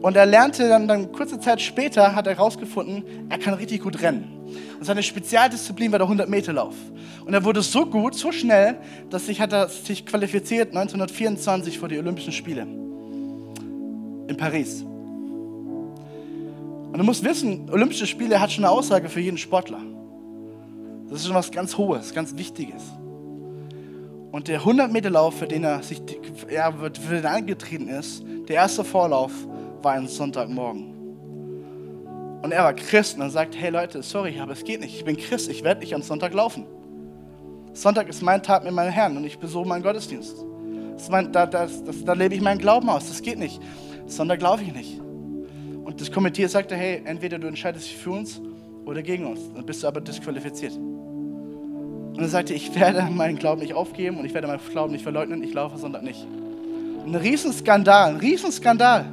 Und 0.00 0.16
er 0.16 0.24
lernte 0.26 0.68
dann, 0.68 0.86
dann 0.86 1.10
kurze 1.10 1.40
Zeit 1.40 1.60
später, 1.60 2.14
hat 2.14 2.28
er 2.28 2.36
herausgefunden, 2.36 3.26
er 3.28 3.38
kann 3.38 3.54
richtig 3.54 3.82
gut 3.82 4.00
rennen. 4.02 4.30
Und 4.78 4.84
seine 4.84 5.02
Spezialdisziplin 5.02 5.90
war 5.90 5.98
der 5.98 6.06
100-Meter-Lauf. 6.06 6.76
Und 7.24 7.34
er 7.34 7.42
wurde 7.42 7.60
so 7.60 7.84
gut, 7.86 8.14
so 8.14 8.30
schnell, 8.30 8.78
dass 9.10 9.26
sich, 9.26 9.40
hat 9.40 9.52
er 9.52 9.68
sich 9.68 10.06
qualifiziert 10.06 10.68
1924 10.68 11.80
vor 11.80 11.88
die 11.88 11.98
Olympischen 11.98 12.32
Spiele 12.32 12.68
in 14.28 14.36
Paris. 14.36 14.82
Und 14.82 16.98
du 16.98 17.04
musst 17.04 17.24
wissen, 17.24 17.70
Olympische 17.70 18.06
Spiele 18.06 18.40
hat 18.40 18.52
schon 18.52 18.64
eine 18.64 18.72
Aussage 18.72 19.08
für 19.08 19.20
jeden 19.20 19.38
Sportler. 19.38 19.80
Das 21.08 21.20
ist 21.20 21.26
schon 21.26 21.36
was 21.36 21.50
ganz 21.50 21.76
Hohes, 21.76 22.14
ganz 22.14 22.36
Wichtiges. 22.36 22.82
Und 24.32 24.48
der 24.48 24.62
100-Meter-Lauf, 24.62 25.38
für 25.38 25.46
den 25.46 25.64
er 25.64 25.82
sich 25.82 26.02
ja, 26.52 26.72
für 26.72 26.90
den 26.90 27.26
angetreten 27.26 27.88
ist, 27.88 28.24
der 28.48 28.56
erste 28.56 28.84
Vorlauf 28.84 29.32
war 29.82 29.92
ein 29.92 30.08
Sonntagmorgen. 30.08 30.92
Und 32.42 32.52
er 32.52 32.64
war 32.64 32.74
Christ 32.74 33.16
und 33.16 33.22
er 33.22 33.30
sagt, 33.30 33.56
hey 33.56 33.70
Leute, 33.70 34.02
sorry, 34.02 34.38
aber 34.40 34.52
es 34.52 34.62
geht 34.62 34.80
nicht. 34.80 34.94
Ich 34.94 35.04
bin 35.04 35.16
Christ, 35.16 35.48
ich 35.48 35.64
werde 35.64 35.80
nicht 35.80 35.94
am 35.94 36.02
Sonntag 36.02 36.34
laufen. 36.34 36.66
Sonntag 37.72 38.08
ist 38.08 38.22
mein 38.22 38.42
Tag 38.42 38.64
mit 38.64 38.72
meinem 38.72 38.90
Herrn 38.90 39.16
und 39.16 39.24
ich 39.24 39.38
besuche 39.38 39.66
meinen 39.66 39.82
Gottesdienst. 39.82 40.36
Mein, 41.10 41.32
da, 41.32 41.46
das, 41.46 41.84
das, 41.84 42.04
da 42.04 42.14
lebe 42.14 42.34
ich 42.34 42.40
meinen 42.40 42.58
Glauben 42.58 42.88
aus. 42.88 43.08
Das 43.08 43.20
geht 43.20 43.38
nicht. 43.38 43.60
Sonntag 44.06 44.40
laufe 44.40 44.62
ich 44.62 44.72
nicht. 44.72 45.00
Und 45.84 46.00
das 46.00 46.10
Kommentier 46.10 46.48
sagte, 46.48 46.74
hey, 46.74 47.02
entweder 47.04 47.38
du 47.38 47.46
entscheidest 47.46 47.86
dich 47.86 47.96
für 47.96 48.10
uns 48.10 48.40
oder 48.84 49.02
gegen 49.02 49.26
uns. 49.26 49.40
Dann 49.54 49.64
bist 49.66 49.82
du 49.82 49.88
aber 49.88 50.00
disqualifiziert. 50.00 50.72
Und 50.74 52.18
er 52.18 52.28
sagte, 52.28 52.54
ich 52.54 52.74
werde 52.74 53.02
meinen 53.10 53.38
Glauben 53.38 53.60
nicht 53.60 53.74
aufgeben 53.74 54.18
und 54.18 54.24
ich 54.24 54.32
werde 54.34 54.46
meinen 54.46 54.60
Glauben 54.70 54.92
nicht 54.92 55.02
verleugnen, 55.02 55.42
ich 55.42 55.52
laufe 55.52 55.76
Sonntag 55.76 56.02
nicht. 56.02 56.26
Ein 57.04 57.14
Riesenskandal, 57.14 58.10
ein 58.10 58.16
Riesenskandal. 58.16 59.04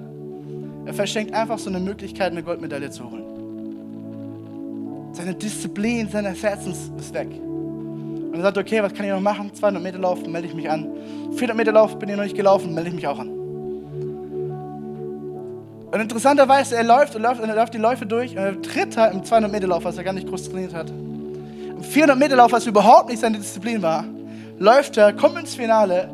Er 0.85 0.93
verschenkt 0.93 1.33
einfach 1.33 1.59
so 1.59 1.69
eine 1.69 1.79
Möglichkeit, 1.79 2.31
eine 2.31 2.43
Goldmedaille 2.43 2.89
zu 2.89 3.09
holen. 3.09 3.23
Seine 5.13 5.35
Disziplin 5.35 6.09
seines 6.09 6.41
Herzens 6.41 6.91
ist 6.97 7.13
weg. 7.13 7.29
Und 7.29 8.33
er 8.35 8.41
sagt, 8.41 8.57
okay, 8.57 8.81
was 8.81 8.93
kann 8.93 9.05
ich 9.05 9.11
noch 9.11 9.21
machen? 9.21 9.53
200 9.53 9.83
Meter 9.83 9.99
Lauf, 9.99 10.25
melde 10.25 10.47
ich 10.47 10.55
mich 10.55 10.69
an. 10.69 10.87
400 11.33 11.55
Meter 11.55 11.71
Lauf 11.71 11.99
bin 11.99 12.09
ich 12.09 12.15
noch 12.15 12.23
nicht 12.23 12.35
gelaufen, 12.35 12.73
melde 12.73 12.89
ich 12.89 12.95
mich 12.95 13.05
auch 13.05 13.19
an. 13.19 13.42
Und 15.93 15.99
interessanterweise, 15.99 16.75
er 16.75 16.83
läuft 16.83 17.15
und 17.15 17.21
läuft 17.21 17.39
und 17.39 17.49
er 17.49 17.55
läuft 17.55 17.75
die 17.75 17.77
Läufe 17.77 18.07
durch 18.07 18.31
und 18.31 18.37
er 18.39 18.59
tritt 18.63 18.97
halt 18.97 19.13
im 19.13 19.23
200 19.23 19.51
Meter 19.51 19.67
Lauf, 19.67 19.83
was 19.83 19.95
er 19.95 20.03
gar 20.03 20.13
nicht 20.13 20.27
groß 20.27 20.49
trainiert 20.49 20.73
hat. 20.73 20.89
Im 20.89 21.83
400 21.83 22.17
Meter 22.17 22.35
Lauf, 22.35 22.51
was 22.51 22.65
überhaupt 22.65 23.09
nicht 23.09 23.19
seine 23.19 23.37
Disziplin 23.37 23.79
war, 23.83 24.03
läuft 24.57 24.97
er, 24.97 25.13
kommt 25.13 25.37
ins 25.37 25.53
Finale, 25.53 26.09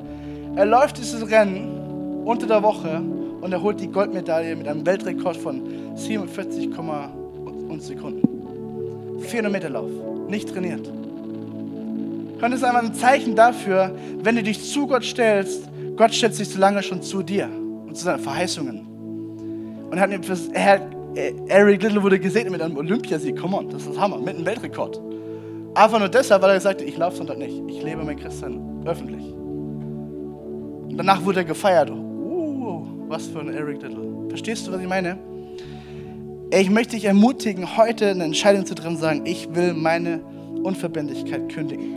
er 0.57 0.65
läuft 0.65 0.97
dieses 0.97 1.31
Rennen 1.31 2.23
unter 2.25 2.45
der 2.45 2.61
Woche 2.61 3.01
und 3.39 3.53
er 3.53 3.61
holt 3.63 3.79
die 3.79 3.87
Goldmedaille 3.87 4.53
mit 4.57 4.67
einem 4.67 4.85
Weltrekord 4.85 5.37
von 5.37 5.95
47, 5.95 6.69
Sekunden. 7.79 9.21
400 9.21 9.49
Meter 9.49 9.69
Lauf, 9.69 9.89
nicht 10.27 10.49
trainiert. 10.49 10.91
Das 12.41 12.51
ist 12.51 12.63
einfach 12.65 12.83
ein 12.83 12.93
Zeichen 12.93 13.33
dafür, 13.37 13.95
wenn 14.23 14.35
du 14.35 14.43
dich 14.43 14.69
zu 14.73 14.87
Gott 14.87 15.05
stellst, 15.05 15.69
Gott 15.95 16.13
stellt 16.13 16.35
sich 16.35 16.49
so 16.49 16.59
lange 16.59 16.83
schon 16.83 17.01
zu 17.01 17.23
dir 17.23 17.47
und 17.87 17.95
zu 17.95 18.03
seinen 18.03 18.19
Verheißungen. 18.19 18.88
Und 19.91 19.99
hat, 19.99 20.11
er 20.53 20.65
hat, 20.65 20.81
Eric 21.47 21.83
Little 21.83 22.03
wurde 22.03 22.19
gesegnet 22.19 22.51
mit 22.51 22.61
einem 22.61 22.77
Olympiasieg. 22.77 23.39
Come 23.39 23.57
on, 23.57 23.69
das 23.69 23.85
ist 23.85 23.99
Hammer, 23.99 24.17
mit 24.19 24.35
einem 24.35 24.45
Weltrekord. 24.45 25.01
Einfach 25.75 25.99
nur 25.99 26.09
deshalb, 26.09 26.41
weil 26.41 26.51
er 26.51 26.55
gesagt 26.55 26.81
hat, 26.81 26.87
ich 26.87 26.97
laufe 26.97 27.17
Sonntag 27.17 27.37
nicht. 27.37 27.61
Ich 27.67 27.83
lebe 27.83 28.03
mein 28.03 28.17
Christen 28.17 28.59
öffentlich. 28.85 29.23
Und 30.89 30.97
danach 30.97 31.23
wurde 31.23 31.39
er 31.39 31.45
gefeiert. 31.45 31.89
Uh, 31.89 32.83
was 33.07 33.27
für 33.27 33.39
ein 33.39 33.53
Eric 33.53 33.81
Little. 33.81 34.27
Verstehst 34.29 34.67
du, 34.67 34.71
was 34.71 34.81
ich 34.81 34.87
meine? 34.87 35.17
Ich 36.51 36.69
möchte 36.69 36.95
dich 36.95 37.05
ermutigen, 37.05 37.77
heute 37.77 38.09
eine 38.09 38.23
Entscheidung 38.23 38.65
zu 38.65 38.73
treffen, 38.73 38.97
sagen, 38.97 39.21
ich 39.25 39.53
will 39.53 39.73
meine 39.73 40.21
Unverbindlichkeit 40.63 41.49
kündigen. 41.49 41.95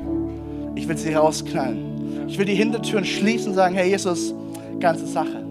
Ich 0.74 0.86
will 0.88 0.96
sie 0.96 1.10
herausknallen. 1.10 2.28
Ich 2.28 2.38
will 2.38 2.44
die 2.44 2.54
Hintertüren 2.54 3.04
schließen 3.04 3.48
und 3.48 3.54
sagen, 3.54 3.74
Herr 3.74 3.86
Jesus, 3.86 4.34
ganze 4.78 5.06
Sache. 5.06 5.44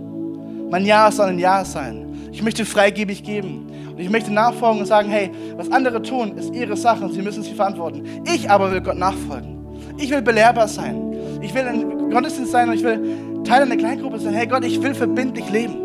Mein 0.70 0.86
Ja 0.86 1.12
soll 1.12 1.30
ein 1.30 1.40
Ja 1.40 1.66
sein. 1.66 2.11
Ich 2.32 2.42
möchte 2.42 2.66
freigebig 2.66 3.24
geben. 3.24 3.68
Und 3.90 4.00
ich 4.00 4.10
möchte 4.10 4.32
nachfolgen 4.32 4.80
und 4.80 4.86
sagen, 4.86 5.10
hey, 5.10 5.32
was 5.58 5.70
andere 5.72 6.02
tun, 6.02 6.38
ist 6.38 6.54
ihre 6.54 6.78
Sache 6.78 7.04
und 7.04 7.14
sie 7.14 7.22
müssen 7.22 7.44
sie 7.44 7.54
verantworten. 7.54 8.24
Ich 8.26 8.50
aber 8.50 8.72
will 8.72 8.82
Gott 8.82 8.98
nachfolgen. 8.98 9.58
Ich 9.98 10.10
will 10.10 10.22
belehrbar 10.22 10.68
sein. 10.68 11.14
Ich 11.42 11.54
will 11.54 11.64
ein 11.64 12.10
Gottesdienst 12.10 12.52
sein 12.52 12.70
und 12.70 12.76
ich 12.76 12.84
will 12.84 13.44
Teil 13.44 13.64
einer 13.64 13.76
Kleingruppe 13.76 14.20
sein. 14.20 14.34
Hey 14.34 14.48
Gott, 14.48 14.64
ich 14.64 14.82
will 14.82 14.96
verbindlich 14.96 15.50
leben. 15.50 15.76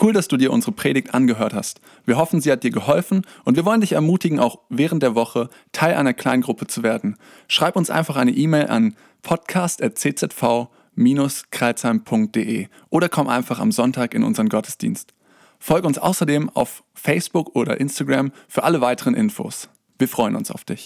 Cool, 0.00 0.12
dass 0.12 0.26
du 0.26 0.36
dir 0.36 0.52
unsere 0.52 0.72
Predigt 0.72 1.14
angehört 1.14 1.54
hast. 1.54 1.80
Wir 2.04 2.16
hoffen, 2.16 2.40
sie 2.40 2.50
hat 2.50 2.64
dir 2.64 2.70
geholfen 2.70 3.22
und 3.44 3.56
wir 3.56 3.64
wollen 3.64 3.80
dich 3.80 3.92
ermutigen, 3.92 4.40
auch 4.40 4.58
während 4.68 5.02
der 5.02 5.14
Woche 5.14 5.50
Teil 5.72 5.94
einer 5.94 6.14
Kleingruppe 6.14 6.66
zu 6.66 6.82
werden. 6.82 7.16
Schreib 7.46 7.76
uns 7.76 7.90
einfach 7.90 8.16
eine 8.16 8.32
E-Mail 8.32 8.66
an 8.68 8.96
podcast.czv.com 9.22 10.68
kreuzheim.de 11.50 12.68
oder 12.90 13.08
komm 13.08 13.28
einfach 13.28 13.58
am 13.60 13.72
Sonntag 13.72 14.14
in 14.14 14.22
unseren 14.22 14.48
Gottesdienst. 14.48 15.14
Folge 15.58 15.86
uns 15.86 15.98
außerdem 15.98 16.50
auf 16.50 16.84
Facebook 16.94 17.56
oder 17.56 17.80
Instagram 17.80 18.32
für 18.48 18.64
alle 18.64 18.80
weiteren 18.80 19.14
Infos. 19.14 19.68
Wir 19.98 20.08
freuen 20.08 20.36
uns 20.36 20.50
auf 20.50 20.64
dich. 20.64 20.82